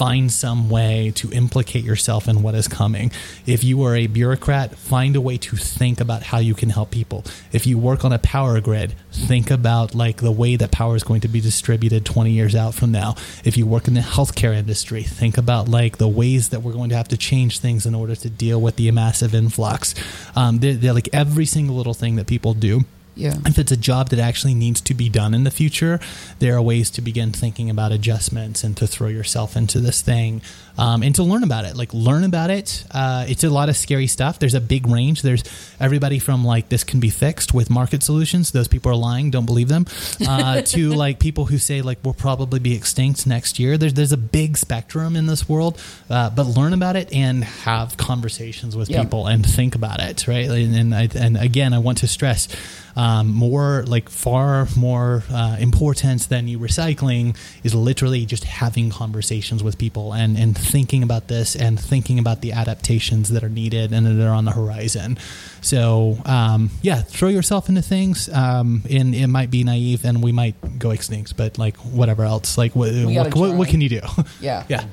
find 0.00 0.32
some 0.32 0.70
way 0.70 1.12
to 1.14 1.30
implicate 1.30 1.84
yourself 1.84 2.26
in 2.26 2.40
what 2.40 2.54
is 2.54 2.66
coming. 2.66 3.12
If 3.44 3.62
you 3.62 3.82
are 3.84 3.94
a 3.94 4.06
bureaucrat, 4.06 4.74
find 4.74 5.14
a 5.14 5.20
way 5.20 5.36
to 5.36 5.56
think 5.56 6.00
about 6.00 6.22
how 6.22 6.38
you 6.38 6.54
can 6.54 6.70
help 6.70 6.90
people. 6.90 7.22
If 7.52 7.66
you 7.66 7.76
work 7.76 8.02
on 8.02 8.10
a 8.10 8.18
power 8.18 8.58
grid, 8.62 8.94
think 9.12 9.50
about 9.50 9.94
like 9.94 10.22
the 10.22 10.32
way 10.32 10.56
that 10.56 10.70
power 10.72 10.96
is 10.96 11.02
going 11.02 11.20
to 11.20 11.28
be 11.28 11.42
distributed 11.42 12.06
20 12.06 12.30
years 12.30 12.54
out 12.54 12.72
from 12.72 12.92
now. 12.92 13.14
If 13.44 13.58
you 13.58 13.66
work 13.66 13.88
in 13.88 13.92
the 13.92 14.00
healthcare 14.00 14.54
industry, 14.54 15.02
think 15.02 15.36
about 15.36 15.68
like 15.68 15.98
the 15.98 16.08
ways 16.08 16.48
that 16.48 16.62
we're 16.62 16.72
going 16.72 16.88
to 16.88 16.96
have 16.96 17.08
to 17.08 17.18
change 17.18 17.58
things 17.58 17.84
in 17.84 17.94
order 17.94 18.16
to 18.16 18.30
deal 18.30 18.58
with 18.58 18.76
the 18.76 18.90
massive 18.92 19.34
influx. 19.34 19.94
Um, 20.34 20.60
they're, 20.60 20.76
they're 20.76 20.94
like 20.94 21.10
every 21.12 21.44
single 21.44 21.76
little 21.76 21.92
thing 21.92 22.16
that 22.16 22.26
people 22.26 22.54
do 22.54 22.86
yeah. 23.20 23.36
If 23.46 23.58
it's 23.58 23.70
a 23.70 23.76
job 23.76 24.08
that 24.08 24.18
actually 24.18 24.54
needs 24.54 24.80
to 24.82 24.94
be 24.94 25.08
done 25.08 25.34
in 25.34 25.44
the 25.44 25.50
future, 25.50 26.00
there 26.38 26.56
are 26.56 26.62
ways 26.62 26.90
to 26.90 27.02
begin 27.02 27.32
thinking 27.32 27.68
about 27.68 27.92
adjustments 27.92 28.64
and 28.64 28.76
to 28.78 28.86
throw 28.86 29.08
yourself 29.08 29.56
into 29.56 29.78
this 29.78 30.00
thing 30.00 30.40
um, 30.78 31.02
and 31.02 31.14
to 31.16 31.22
learn 31.22 31.44
about 31.44 31.66
it. 31.66 31.76
Like 31.76 31.92
learn 31.92 32.24
about 32.24 32.48
it. 32.50 32.84
Uh, 32.90 33.26
it's 33.28 33.44
a 33.44 33.50
lot 33.50 33.68
of 33.68 33.76
scary 33.76 34.06
stuff. 34.06 34.38
There's 34.38 34.54
a 34.54 34.60
big 34.60 34.86
range. 34.86 35.20
There's 35.20 35.44
everybody 35.78 36.18
from 36.18 36.44
like 36.44 36.70
this 36.70 36.82
can 36.82 36.98
be 36.98 37.10
fixed 37.10 37.52
with 37.52 37.68
market 37.68 38.02
solutions. 38.02 38.52
Those 38.52 38.68
people 38.68 38.90
are 38.90 38.96
lying. 38.96 39.30
Don't 39.30 39.46
believe 39.46 39.68
them. 39.68 39.84
Uh, 40.26 40.62
to 40.64 40.90
like 40.90 41.20
people 41.20 41.44
who 41.44 41.58
say 41.58 41.82
like 41.82 41.98
we'll 42.02 42.14
probably 42.14 42.58
be 42.58 42.74
extinct 42.74 43.26
next 43.26 43.58
year. 43.58 43.76
There's 43.76 43.94
there's 43.94 44.12
a 44.12 44.16
big 44.16 44.56
spectrum 44.56 45.16
in 45.16 45.26
this 45.26 45.48
world. 45.48 45.80
Uh, 46.08 46.30
but 46.30 46.46
learn 46.46 46.72
about 46.72 46.96
it 46.96 47.12
and 47.12 47.44
have 47.44 47.96
conversations 47.98 48.74
with 48.74 48.88
yeah. 48.88 49.02
people 49.02 49.26
and 49.26 49.44
think 49.44 49.74
about 49.74 50.00
it. 50.00 50.26
Right. 50.26 50.48
And 50.48 50.74
and, 50.74 50.94
I, 50.94 51.08
and 51.14 51.36
again, 51.36 51.74
I 51.74 51.78
want 51.78 51.98
to 51.98 52.08
stress 52.08 52.48
um, 52.96 53.28
more 53.28 53.84
like 53.86 54.08
far 54.08 54.66
more 54.76 55.22
uh, 55.30 55.56
important 55.58 56.28
than 56.28 56.48
you 56.48 56.58
recycling 56.58 57.36
is 57.62 57.74
literally 57.74 58.26
just 58.26 58.44
having 58.44 58.90
conversations 58.90 59.62
with 59.62 59.78
people 59.78 60.12
and 60.12 60.36
and 60.38 60.56
thinking 60.56 61.02
about 61.02 61.28
this 61.28 61.56
and 61.56 61.78
thinking 61.78 62.18
about 62.18 62.40
the 62.40 62.52
adaptations 62.52 63.30
that 63.30 63.44
are 63.44 63.48
needed 63.48 63.92
and 63.92 64.06
that 64.06 64.26
are 64.26 64.34
on 64.34 64.44
the 64.44 64.52
horizon. 64.52 65.18
So 65.60 66.18
um, 66.24 66.70
yeah, 66.82 67.02
throw 67.02 67.28
yourself 67.28 67.68
into 67.68 67.82
things. 67.82 68.28
Um, 68.28 68.82
and 68.90 69.14
it 69.14 69.26
might 69.26 69.50
be 69.50 69.64
naive, 69.64 70.04
and 70.04 70.22
we 70.22 70.32
might 70.32 70.78
go 70.78 70.90
extinct, 70.90 71.36
but 71.36 71.58
like 71.58 71.76
whatever 71.78 72.24
else, 72.24 72.56
like 72.56 72.74
what 72.74 72.92
what, 72.92 73.34
what, 73.34 73.56
what, 73.56 73.68
can 73.68 73.80
you 73.80 73.88
do? 73.88 74.00
Yeah, 74.40 74.64
yeah, 74.68 74.84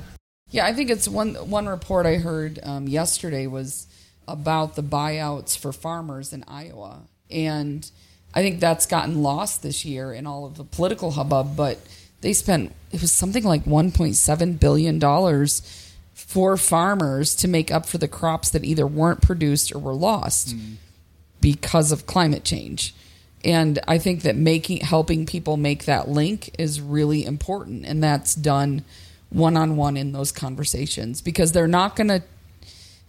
yeah. 0.50 0.66
I 0.66 0.72
think 0.72 0.90
it's 0.90 1.08
one 1.08 1.34
one 1.34 1.68
report 1.68 2.06
I 2.06 2.16
heard 2.16 2.58
um, 2.62 2.88
yesterday 2.88 3.46
was 3.46 3.86
about 4.26 4.76
the 4.76 4.82
buyouts 4.82 5.56
for 5.56 5.72
farmers 5.72 6.32
in 6.32 6.44
Iowa, 6.46 7.02
and 7.30 7.90
I 8.34 8.42
think 8.42 8.60
that's 8.60 8.86
gotten 8.86 9.22
lost 9.22 9.62
this 9.62 9.84
year 9.84 10.12
in 10.12 10.26
all 10.26 10.44
of 10.44 10.56
the 10.56 10.64
political 10.64 11.12
hubbub, 11.12 11.56
but 11.56 11.78
they 12.20 12.32
spent 12.32 12.74
it 12.92 13.00
was 13.00 13.12
something 13.12 13.44
like 13.44 13.64
1.7 13.64 14.60
billion 14.60 14.98
dollars 14.98 15.94
for 16.14 16.56
farmers 16.56 17.34
to 17.36 17.48
make 17.48 17.70
up 17.70 17.86
for 17.86 17.98
the 17.98 18.08
crops 18.08 18.50
that 18.50 18.64
either 18.64 18.86
weren't 18.86 19.22
produced 19.22 19.72
or 19.72 19.78
were 19.78 19.94
lost 19.94 20.56
mm. 20.56 20.74
because 21.40 21.92
of 21.92 22.06
climate 22.06 22.44
change. 22.44 22.94
And 23.44 23.78
I 23.86 23.98
think 23.98 24.22
that 24.22 24.34
making 24.34 24.78
helping 24.80 25.26
people 25.26 25.56
make 25.56 25.84
that 25.84 26.08
link 26.08 26.50
is 26.58 26.80
really 26.80 27.24
important 27.24 27.86
and 27.86 28.02
that's 28.02 28.34
done 28.34 28.84
one 29.30 29.56
on 29.56 29.76
one 29.76 29.96
in 29.96 30.12
those 30.12 30.32
conversations 30.32 31.20
because 31.20 31.52
they're 31.52 31.68
not 31.68 31.94
going 31.94 32.08
to 32.08 32.22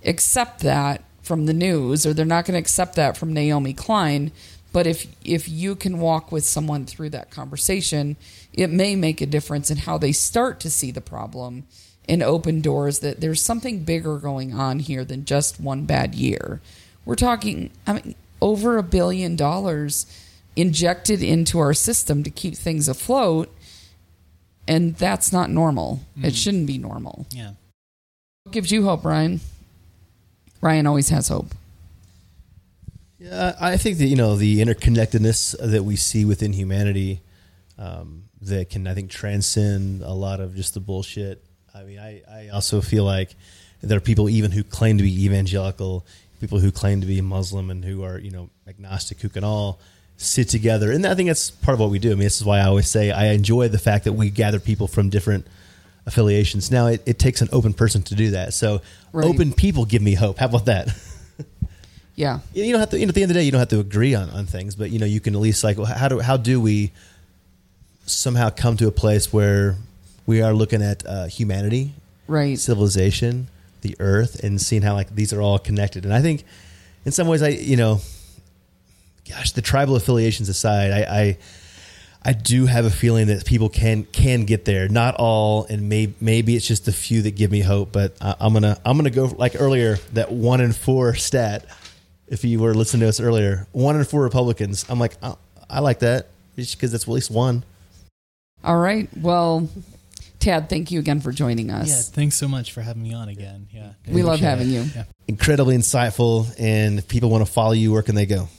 accept 0.05 0.62
that 0.62 1.03
from 1.30 1.46
the 1.46 1.54
news 1.54 2.08
or 2.08 2.13
they're 2.13 2.26
not 2.26 2.44
going 2.44 2.56
to 2.56 2.60
accept 2.60 2.96
that 2.96 3.15
from 3.15 3.32
Naomi 3.32 3.72
Klein. 3.72 4.32
But 4.74 4.88
if 4.88 5.06
if 5.24 5.47
you 5.47 5.76
can 5.76 5.99
walk 5.99 6.32
with 6.32 6.43
someone 6.43 6.88
through 6.88 7.12
that 7.12 7.30
conversation, 7.30 8.18
it 8.51 8.72
may 8.72 8.95
make 8.95 9.22
a 9.22 9.28
difference 9.28 9.70
in 9.70 9.78
how 9.78 9.99
they 9.99 10.12
start 10.12 10.60
to 10.62 10.72
see 10.72 10.89
the 10.89 11.01
problem 11.01 11.66
and 12.08 12.24
open 12.24 12.62
doors 12.62 12.99
that 12.99 13.22
there's 13.22 13.43
something 13.43 13.84
bigger 13.84 14.18
going 14.18 14.56
on 14.56 14.80
here 14.80 15.06
than 15.06 15.24
just 15.24 15.60
one 15.60 15.86
bad 15.86 16.16
year. 16.16 16.62
We're 17.06 17.14
talking 17.14 17.70
I 17.86 17.93
mean 17.93 18.16
over 18.41 18.80
a 18.80 18.84
billion 18.84 19.36
dollars 19.36 20.08
injected 20.56 21.22
into 21.22 21.60
our 21.60 21.76
system 21.76 22.24
to 22.24 22.32
keep 22.32 22.56
things 22.56 22.89
afloat 22.89 23.53
and 24.68 24.95
that's 24.95 25.32
not 25.32 25.51
normal. 25.51 26.01
Mm. 26.18 26.26
It 26.26 26.36
shouldn't 26.36 26.66
be 26.66 26.80
normal. 26.80 27.28
Yeah. 27.30 27.51
What 28.43 28.53
gives 28.53 28.72
you 28.72 28.84
hope, 28.86 29.06
Ryan? 29.06 29.41
Ryan 30.62 30.88
always 30.88 31.10
has 31.10 31.28
hope. 31.30 31.53
Yeah, 33.20 33.55
I 33.60 33.78
think 33.78 33.97
that 33.97 34.05
you 34.05 34.16
know 34.16 34.36
the 34.36 34.60
interconnectedness 34.62 35.57
that 35.60 35.84
we 35.84 35.95
see 35.95 36.24
within 36.24 36.53
humanity 36.53 37.22
um, 37.78 38.24
that 38.41 38.70
can 38.70 38.88
I 38.88 38.93
think 38.93 39.12
transcend 39.12 40.01
a 40.01 40.14
lot 40.14 40.39
of 40.39 40.55
just 40.55 40.74
the 40.74 40.80
bullshit. 40.80 41.43
I 41.76 41.84
mean, 41.84 41.99
I, 41.99 42.22
I 42.30 42.49
also 42.49 42.82
feel 42.82 43.03
like 43.03 43.36
there 43.82 43.97
are 43.97 44.01
people 44.01 44.30
even 44.30 44.51
who 44.51 44.64
claim 44.64 44.97
to 44.97 45.03
be 45.03 45.26
evangelical, 45.26 46.05
people 46.39 46.60
who 46.60 46.72
claim 46.72 47.01
to 47.01 47.07
be 47.07 47.20
Muslim 47.22 47.70
and 47.70 47.84
who 47.84 48.03
are 48.03 48.18
you 48.18 48.32
know 48.32 48.49
agnostic, 48.68 49.20
who 49.20 49.30
can 49.30 49.43
all 49.43 49.80
sit 50.16 50.49
together. 50.49 50.91
And 50.91 51.05
I 51.05 51.16
think 51.16 51.28
that's 51.28 51.51
part 51.51 51.74
of 51.74 51.80
what 51.80 51.89
we 51.89 51.99
do. 51.99 52.12
I 52.12 52.16
mean, 52.16 52.24
this 52.24 52.39
is 52.39 52.45
why 52.45 52.60
I 52.60 52.66
always 52.66 52.88
say 52.88 53.12
I 53.12 53.28
enjoy 53.28 53.68
the 53.70 53.78
fact 53.78 54.05
that 54.05 54.14
we 54.14 54.30
gather 54.30 54.60
people 54.60 54.88
from 54.88 55.10
different 55.10 55.47
affiliations. 56.06 56.72
Now 56.72 56.88
it, 56.88 57.02
it 57.06 57.20
takes 57.20 57.41
an 57.41 57.50
open 57.52 57.74
person 57.74 58.02
to 58.04 58.16
do 58.16 58.32
that. 58.32 58.54
So 58.54 58.82
right. 59.14 59.26
open 59.26 59.54
people 59.54 59.86
give 59.86 60.02
me 60.02 60.14
hope. 60.14 60.38
How 60.39 60.45
about 60.45 60.66
that? 60.66 60.89
yeah. 62.16 62.39
You 62.54 62.72
don't 62.72 62.80
have 62.80 62.89
to, 62.91 63.00
you 63.00 63.06
know, 63.06 63.10
at 63.10 63.16
the 63.16 63.22
end 63.22 63.32
of 63.32 63.36
the 63.36 63.39
day, 63.41 63.45
you 63.45 63.52
don't 63.52 63.60
have 63.60 63.70
to 63.70 63.80
agree 63.80 64.16
on, 64.16 64.30
on 64.32 64.45
things, 64.45 64.76
but 64.76 64.89
you 64.89 65.00
know, 65.00 65.06
you 65.06 65.20
can 65.20 65.36
at 65.36 65.41
least 65.41 65.64
like, 65.64 65.78
well, 65.78 65.86
how 65.86 66.08
do, 66.08 66.20
how 66.20 66.38
do 66.38 66.60
we 66.60 66.91
somehow 68.06 68.50
come 68.50 68.76
to 68.78 68.88
a 68.88 68.91
place 68.91 69.32
where 69.32 69.76
we 70.26 70.41
are 70.41 70.54
looking 70.54 70.82
at 70.82 71.06
uh, 71.06 71.26
humanity, 71.26 71.93
right. 72.28 72.58
civilization, 72.58 73.47
the 73.82 73.95
earth 74.00 74.43
and 74.43 74.60
seeing 74.60 74.82
how 74.82 74.93
like 74.93 75.14
these 75.16 75.34
are 75.34 75.41
all 75.41 75.60
connected. 75.60 76.06
And 76.06 76.14
I 76.14 76.22
think 76.22 76.43
in 77.06 77.12
some 77.12 77.28
ways 77.28 77.41
I, 77.41 77.50
you 77.50 77.78
know, 77.78 78.02
gosh, 79.28 79.52
the 79.52 79.62
tribal 79.62 79.95
affiliations 79.95 80.50
aside, 80.50 80.91
I, 80.91 81.20
I 81.22 81.38
I 82.24 82.34
do 82.34 82.65
have 82.65 82.86
a 82.86 82.89
feeling 82.89 83.28
that 83.28 83.45
people 83.45 83.70
can 83.70 84.03
can 84.03 84.43
get 84.43 84.65
there. 84.65 84.89
Not 84.89 85.15
all, 85.15 85.65
and 85.65 85.88
may, 85.88 86.13
maybe 86.20 86.55
it's 86.55 86.67
just 86.67 86.88
a 86.88 86.91
few 86.91 87.22
that 87.22 87.36
give 87.36 87.49
me 87.49 87.61
hope. 87.61 87.91
But 87.93 88.15
I, 88.20 88.36
am 88.41 88.53
gonna 88.53 88.78
I'm 88.86 88.97
gonna 88.97 89.09
go 89.09 89.26
like 89.26 89.55
earlier 89.57 89.95
that 90.13 90.32
one 90.32 90.59
in 90.61 90.74
four 90.74 91.15
stat. 91.15 91.65
If 92.28 92.43
you 92.43 92.59
were 92.59 92.76
listening 92.76 93.01
to 93.01 93.07
us 93.07 93.20
earlier, 93.20 93.67
one 93.72 93.95
in 93.95 94.03
four 94.03 94.22
Republicans. 94.22 94.86
I'm 94.89 94.99
like 94.99 95.15
oh, 95.24 95.38
I 95.70 95.80
like 95.80 95.99
that 95.99 96.28
because 96.55 96.91
that's 96.91 97.05
at 97.05 97.07
least 97.07 97.32
one. 97.32 97.63
All 98.63 98.78
right. 98.78 99.09
Well, 99.17 99.70
Tad, 100.39 100.70
thank 100.70 100.91
you 100.91 100.99
again 100.99 101.22
for 101.22 101.32
joining 101.32 101.72
us. 101.72 101.89
Yeah, 101.89 102.15
thanks 102.15 102.36
so 102.36 102.47
much 102.47 102.74
for 102.74 102.82
having 102.82 103.03
me 103.03 103.13
on 103.13 103.30
again. 103.30 103.67
Yeah, 103.72 103.91
we 104.07 104.24
love 104.24 104.41
having 104.41 104.70
you. 104.70 104.84
Yeah. 104.95 105.05
Incredibly 105.28 105.78
insightful, 105.78 106.53
and 106.59 106.99
if 106.99 107.07
people 107.07 107.30
want 107.30 107.45
to 107.45 107.51
follow 107.51 107.72
you, 107.72 107.93
where 107.93 108.01
can 108.01 108.15
they 108.15 108.26
go? 108.26 108.49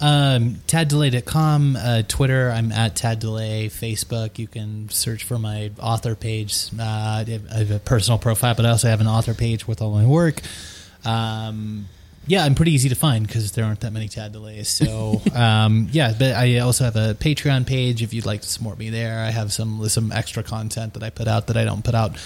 Um, 0.00 0.56
taddelay.com, 0.66 1.76
uh, 1.76 2.02
Twitter, 2.08 2.50
I'm 2.50 2.72
at 2.72 2.96
taddelay. 2.96 3.66
Facebook, 3.66 4.38
you 4.38 4.46
can 4.48 4.88
search 4.88 5.24
for 5.24 5.38
my 5.38 5.70
author 5.78 6.14
page. 6.14 6.66
Uh, 6.78 6.82
I 6.82 7.40
have 7.52 7.70
a 7.70 7.78
personal 7.78 8.18
profile, 8.18 8.54
but 8.54 8.66
I 8.66 8.70
also 8.70 8.88
have 8.88 9.00
an 9.00 9.06
author 9.06 9.34
page 9.34 9.68
with 9.68 9.80
all 9.80 9.92
my 9.92 10.04
work. 10.04 10.40
Um, 11.04 11.86
yeah, 12.26 12.44
I'm 12.44 12.54
pretty 12.54 12.72
easy 12.72 12.88
to 12.88 12.94
find 12.94 13.26
because 13.26 13.52
there 13.52 13.64
aren't 13.64 13.80
that 13.80 13.92
many 13.92 14.08
Tad 14.08 14.32
DeLays. 14.32 14.66
So, 14.66 15.20
um, 15.38 15.88
yeah, 15.92 16.14
but 16.18 16.34
I 16.34 16.58
also 16.58 16.84
have 16.84 16.96
a 16.96 17.14
Patreon 17.14 17.66
page 17.66 18.02
if 18.02 18.14
you'd 18.14 18.26
like 18.26 18.40
to 18.40 18.48
support 18.48 18.78
me 18.78 18.90
there. 18.90 19.20
I 19.20 19.30
have 19.30 19.52
some 19.52 19.86
some 19.88 20.10
extra 20.10 20.42
content 20.42 20.94
that 20.94 21.02
I 21.02 21.10
put 21.10 21.28
out 21.28 21.48
that 21.48 21.56
I 21.56 21.64
don't 21.64 21.84
put 21.84 21.94
out 21.94 22.16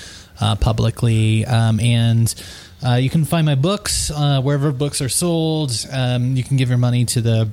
uh, 0.41 0.55
publicly, 0.57 1.45
um, 1.47 1.81
and 1.81 2.33
uh, 2.87 2.95
you 2.95 3.11
can 3.11 3.24
find 3.24 3.45
my 3.45 3.55
books 3.55 4.11
uh, 4.11 4.41
wherever 4.41 4.72
books 4.72 5.01
are 5.01 5.09
sold. 5.09 5.72
Um, 5.93 6.37
you 6.37 6.45
can 6.45 6.57
give 6.57 6.68
your 6.68 6.79
money 6.79 7.05
to 7.07 7.20
the 7.20 7.51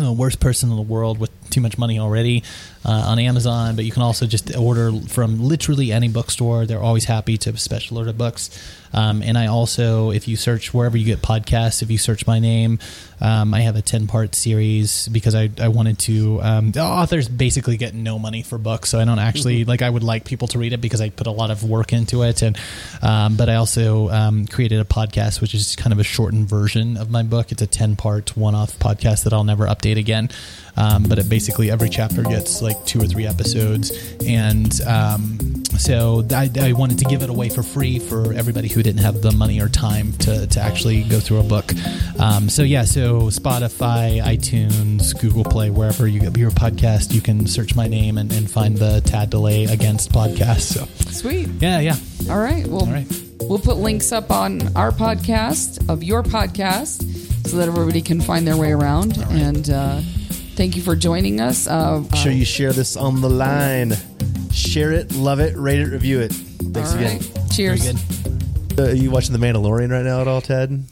uh, 0.00 0.12
worst 0.12 0.40
person 0.40 0.70
in 0.70 0.76
the 0.76 0.82
world 0.82 1.18
with 1.18 1.30
too 1.50 1.60
much 1.60 1.78
money 1.78 1.98
already 1.98 2.42
uh, 2.84 2.90
on 2.90 3.18
Amazon, 3.18 3.76
but 3.76 3.84
you 3.84 3.92
can 3.92 4.02
also 4.02 4.26
just 4.26 4.54
order 4.56 4.92
from 5.08 5.40
literally 5.40 5.92
any 5.92 6.08
bookstore. 6.08 6.66
They're 6.66 6.82
always 6.82 7.04
happy 7.04 7.38
to 7.38 7.56
special 7.56 7.98
order 7.98 8.12
books. 8.12 8.50
Um, 8.92 9.22
and 9.22 9.36
I 9.38 9.46
also, 9.46 10.10
if 10.10 10.28
you 10.28 10.36
search 10.36 10.74
wherever 10.74 10.96
you 10.96 11.04
get 11.04 11.22
podcasts, 11.22 11.82
if 11.82 11.90
you 11.90 11.98
search 11.98 12.26
my 12.26 12.38
name, 12.38 12.78
um, 13.20 13.54
I 13.54 13.60
have 13.60 13.76
a 13.76 13.82
10 13.82 14.06
part 14.06 14.34
series 14.34 15.08
because 15.08 15.34
I, 15.34 15.50
I 15.60 15.68
wanted 15.68 15.98
to. 16.00 16.40
Um, 16.42 16.72
the 16.72 16.82
authors 16.82 17.28
basically 17.28 17.76
get 17.76 17.94
no 17.94 18.18
money 18.18 18.42
for 18.42 18.58
books, 18.58 18.88
so 18.88 19.00
I 19.00 19.04
don't 19.04 19.18
actually 19.18 19.60
mm-hmm. 19.60 19.70
like, 19.70 19.82
I 19.82 19.90
would 19.90 20.02
like 20.02 20.24
people 20.24 20.48
to 20.48 20.58
read 20.58 20.72
it 20.72 20.80
because 20.80 21.00
I 21.00 21.10
put 21.10 21.26
a 21.26 21.30
lot 21.30 21.50
of 21.50 21.64
work 21.64 21.92
into 21.92 22.22
it. 22.22 22.42
And, 22.42 22.58
um, 23.02 23.36
but 23.36 23.48
I 23.48 23.56
also 23.56 24.08
um, 24.10 24.46
created 24.46 24.80
a 24.80 24.84
podcast, 24.84 25.40
which 25.40 25.54
is 25.54 25.76
kind 25.76 25.92
of 25.92 25.98
a 25.98 26.04
shortened 26.04 26.48
version 26.48 26.96
of 26.96 27.10
my 27.10 27.22
book. 27.22 27.52
It's 27.52 27.62
a 27.62 27.66
10 27.66 27.96
part 27.96 28.36
one 28.36 28.54
off 28.54 28.78
podcast 28.78 29.24
that 29.24 29.32
I'll 29.32 29.44
never 29.44 29.66
update 29.66 29.98
again. 29.98 30.30
Um, 30.76 31.04
but 31.04 31.18
it 31.18 31.28
basically 31.28 31.70
every 31.70 31.88
chapter 31.88 32.22
gets 32.22 32.60
like 32.60 32.84
two 32.84 33.00
or 33.00 33.06
three 33.06 33.26
episodes, 33.26 33.92
and 34.26 34.80
um, 34.82 35.62
so 35.78 36.24
I, 36.30 36.50
I, 36.60 36.72
wanted 36.72 36.98
to 36.98 37.04
give 37.04 37.22
it 37.22 37.30
away 37.30 37.48
for 37.48 37.62
free 37.62 37.98
for 37.98 38.32
everybody 38.32 38.68
who 38.68 38.82
didn't 38.82 39.02
have 39.02 39.22
the 39.22 39.32
money 39.32 39.60
or 39.60 39.68
time 39.68 40.12
to, 40.18 40.46
to 40.46 40.60
actually 40.60 41.02
go 41.04 41.20
through 41.20 41.40
a 41.40 41.42
book. 41.42 41.72
Um, 42.18 42.48
so 42.48 42.62
yeah, 42.62 42.84
so 42.84 43.22
Spotify, 43.22 44.22
iTunes, 44.22 45.18
Google 45.20 45.44
Play, 45.44 45.70
wherever 45.70 46.06
you 46.06 46.20
get 46.20 46.36
your 46.36 46.50
podcast, 46.50 47.12
you 47.12 47.20
can 47.20 47.46
search 47.46 47.74
my 47.74 47.86
name 47.86 48.18
and, 48.18 48.32
and 48.32 48.50
find 48.50 48.76
the 48.76 49.00
Tad 49.02 49.30
DeLay 49.30 49.70
Against 49.70 50.12
podcast. 50.12 50.60
So 50.60 50.86
sweet. 51.10 51.48
Yeah, 51.60 51.80
yeah. 51.80 51.96
All 52.30 52.38
right. 52.38 52.66
Well, 52.66 52.86
All 52.86 52.92
right. 52.92 53.06
we'll 53.42 53.58
put 53.58 53.76
links 53.76 54.12
up 54.12 54.30
on 54.30 54.76
our 54.76 54.90
podcast 54.90 55.88
of 55.88 56.02
your 56.02 56.22
podcast 56.22 57.02
so 57.46 57.56
that 57.58 57.68
everybody 57.68 58.02
can 58.02 58.20
find 58.20 58.46
their 58.46 58.56
way 58.56 58.72
around 58.72 59.16
right. 59.16 59.30
and. 59.30 59.70
Uh, 59.70 60.00
Thank 60.56 60.76
you 60.76 60.82
for 60.82 60.94
joining 60.94 61.40
us. 61.40 61.66
Uh, 61.66 62.00
Make 62.00 62.14
sure 62.14 62.32
you 62.32 62.44
share 62.44 62.72
this 62.72 62.96
on 62.96 63.20
the 63.20 63.28
line. 63.28 63.94
Share 64.52 64.92
it, 64.92 65.12
love 65.12 65.40
it, 65.40 65.56
rate 65.56 65.80
it, 65.80 65.88
review 65.88 66.20
it. 66.20 66.32
Thanks 66.32 66.92
again. 66.94 67.20
Cheers. 67.50 67.88
Uh, 68.78 68.84
are 68.84 68.92
you 68.92 69.10
watching 69.10 69.32
The 69.32 69.44
Mandalorian 69.44 69.90
right 69.90 70.04
now 70.04 70.20
at 70.20 70.28
all, 70.28 70.40
Ted? 70.40 70.84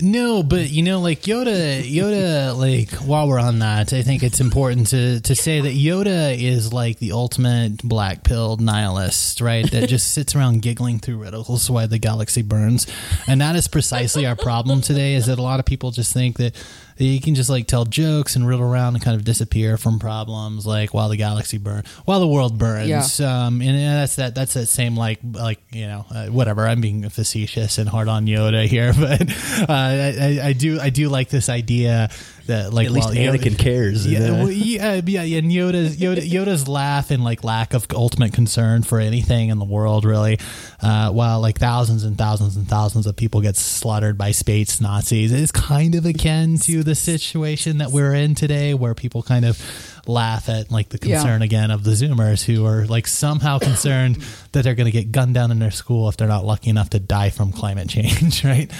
No, 0.00 0.42
but 0.42 0.68
you 0.70 0.82
know, 0.82 1.00
like 1.00 1.22
Yoda, 1.22 1.82
Yoda, 1.82 2.56
like 2.58 2.90
while 3.08 3.28
we're 3.28 3.38
on 3.40 3.60
that, 3.60 3.92
I 3.92 4.02
think 4.02 4.22
it's 4.22 4.40
important 4.40 4.88
to 4.88 5.20
to 5.20 5.34
say 5.34 5.60
that 5.60 5.72
Yoda 5.72 6.36
is 6.40 6.72
like 6.72 6.98
the 6.98 7.12
ultimate 7.12 7.78
black 7.82 8.22
pilled 8.24 8.60
nihilist, 8.60 9.40
right? 9.40 9.68
That 9.70 9.88
just 9.88 10.10
sits 10.12 10.34
around 10.34 10.62
giggling 10.62 10.98
through 10.98 11.18
riddles 11.18 11.70
while 11.70 11.88
the 11.88 11.98
galaxy 11.98 12.42
burns, 12.42 12.86
and 13.26 13.40
that 13.40 13.56
is 13.56 13.68
precisely 13.68 14.26
our 14.26 14.36
problem 14.36 14.80
today. 14.80 15.14
Is 15.14 15.26
that 15.26 15.38
a 15.38 15.42
lot 15.42 15.60
of 15.60 15.66
people 15.66 15.90
just 15.90 16.12
think 16.12 16.38
that 16.38 16.54
you 16.96 17.20
can 17.20 17.34
just 17.34 17.50
like 17.50 17.66
tell 17.66 17.84
jokes 17.84 18.36
and 18.36 18.46
riddle 18.46 18.64
around 18.64 18.94
and 18.94 19.02
kind 19.02 19.16
of 19.16 19.24
disappear 19.24 19.76
from 19.76 19.98
problems 19.98 20.66
like 20.66 20.94
while 20.94 21.08
the 21.08 21.16
galaxy 21.16 21.58
burns 21.58 21.88
while 22.04 22.20
the 22.20 22.28
world 22.28 22.58
burns 22.58 23.20
yeah. 23.20 23.46
um 23.46 23.60
and 23.60 23.76
that's 23.76 24.16
that 24.16 24.34
that's 24.34 24.54
that 24.54 24.66
same 24.66 24.96
like 24.96 25.18
like 25.32 25.60
you 25.70 25.86
know 25.86 26.04
uh, 26.10 26.26
whatever 26.26 26.66
i'm 26.66 26.80
being 26.80 27.08
facetious 27.08 27.78
and 27.78 27.88
hard 27.88 28.08
on 28.08 28.26
yoda 28.26 28.66
here 28.66 28.92
but 28.98 29.22
uh, 29.68 29.72
I, 29.72 30.40
I 30.42 30.52
do 30.52 30.80
i 30.80 30.90
do 30.90 31.08
like 31.08 31.28
this 31.28 31.48
idea 31.48 32.10
that 32.46 32.72
like 32.72 32.86
at 32.86 32.92
least 32.92 33.08
well, 33.08 33.16
Anakin 33.16 33.54
Yoda, 33.54 33.58
cares. 33.58 34.06
Yeah, 34.06 34.30
well, 34.30 34.50
yeah, 34.50 35.00
yeah, 35.04 35.22
yeah. 35.22 35.38
And 35.38 35.50
Yoda's 35.50 35.96
Yoda, 35.96 36.18
Yoda's 36.18 36.68
laugh 36.68 37.10
and 37.10 37.24
like 37.24 37.44
lack 37.44 37.74
of 37.74 37.86
ultimate 37.92 38.32
concern 38.32 38.82
for 38.82 39.00
anything 39.00 39.48
in 39.48 39.58
the 39.58 39.64
world, 39.64 40.04
really. 40.04 40.38
Uh, 40.80 41.10
while 41.10 41.40
like 41.40 41.58
thousands 41.58 42.04
and 42.04 42.18
thousands 42.18 42.56
and 42.56 42.68
thousands 42.68 43.06
of 43.06 43.16
people 43.16 43.40
get 43.40 43.56
slaughtered 43.56 44.18
by 44.18 44.30
space 44.30 44.80
Nazis, 44.80 45.32
is 45.32 45.50
kind 45.52 45.94
of 45.94 46.06
akin 46.06 46.58
to 46.58 46.82
the 46.82 46.94
situation 46.94 47.78
that 47.78 47.90
we're 47.90 48.14
in 48.14 48.34
today, 48.34 48.74
where 48.74 48.94
people 48.94 49.22
kind 49.22 49.44
of 49.44 49.60
laugh 50.06 50.48
at 50.48 50.70
like 50.70 50.90
the 50.90 50.98
concern 50.98 51.40
yeah. 51.40 51.46
again 51.46 51.70
of 51.70 51.84
the 51.84 51.92
Zoomers 51.92 52.44
who 52.44 52.66
are 52.66 52.86
like 52.86 53.06
somehow 53.06 53.58
concerned 53.58 54.16
that 54.52 54.62
they're 54.62 54.74
going 54.74 54.90
to 54.90 54.92
get 54.92 55.12
gunned 55.12 55.34
down 55.34 55.50
in 55.50 55.58
their 55.58 55.70
school 55.70 56.08
if 56.08 56.16
they're 56.16 56.28
not 56.28 56.44
lucky 56.44 56.70
enough 56.70 56.90
to 56.90 56.98
die 56.98 57.30
from 57.30 57.52
climate 57.52 57.88
change, 57.94 58.44
right? 58.44 58.70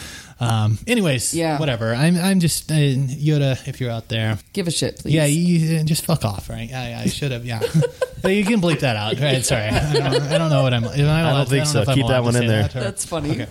Um, 0.41 0.79
anyways, 0.87 1.35
yeah, 1.35 1.59
whatever. 1.59 1.95
I'm 1.95 2.17
I'm 2.17 2.41
just 2.41 2.71
uh, 2.71 2.75
Yoda. 2.75 3.67
If 3.69 3.81
you're 3.81 3.91
out 3.91 4.09
there, 4.09 4.39
give 4.53 4.67
a 4.67 4.71
shit, 4.71 4.99
please. 4.99 5.15
Yeah, 5.15 5.27
you, 5.27 5.79
uh, 5.79 5.85
just 5.85 6.05
fuck 6.05 6.25
off, 6.25 6.51
right? 6.51 6.73
I, 6.73 7.03
I 7.03 7.07
should 7.07 7.31
have. 7.33 7.45
Yeah, 7.45 7.61
but 8.23 8.35
you 8.35 8.45
can 8.45 8.61
bleep 8.61 8.81
that 8.81 8.97
out, 8.97 9.19
right? 9.21 9.45
Sorry, 9.45 9.63
I 9.63 9.93
don't, 9.93 10.23
I 10.23 10.39
don't 10.39 10.51
know 10.51 10.63
what 10.63 10.75
I'm. 10.75 10.85
I 10.85 10.97
don't, 10.97 11.09
I 11.09 11.33
don't 11.33 11.49
think 11.49 11.67
I 11.67 11.73
don't 11.73 11.87
so. 11.87 11.95
Keep 11.95 12.09
that 12.09 12.25
one 12.25 12.37
in 12.37 12.47
there. 12.47 12.63
That, 12.69 12.73
That's 12.73 13.05
funny. 13.05 13.31
Okay. 13.33 13.49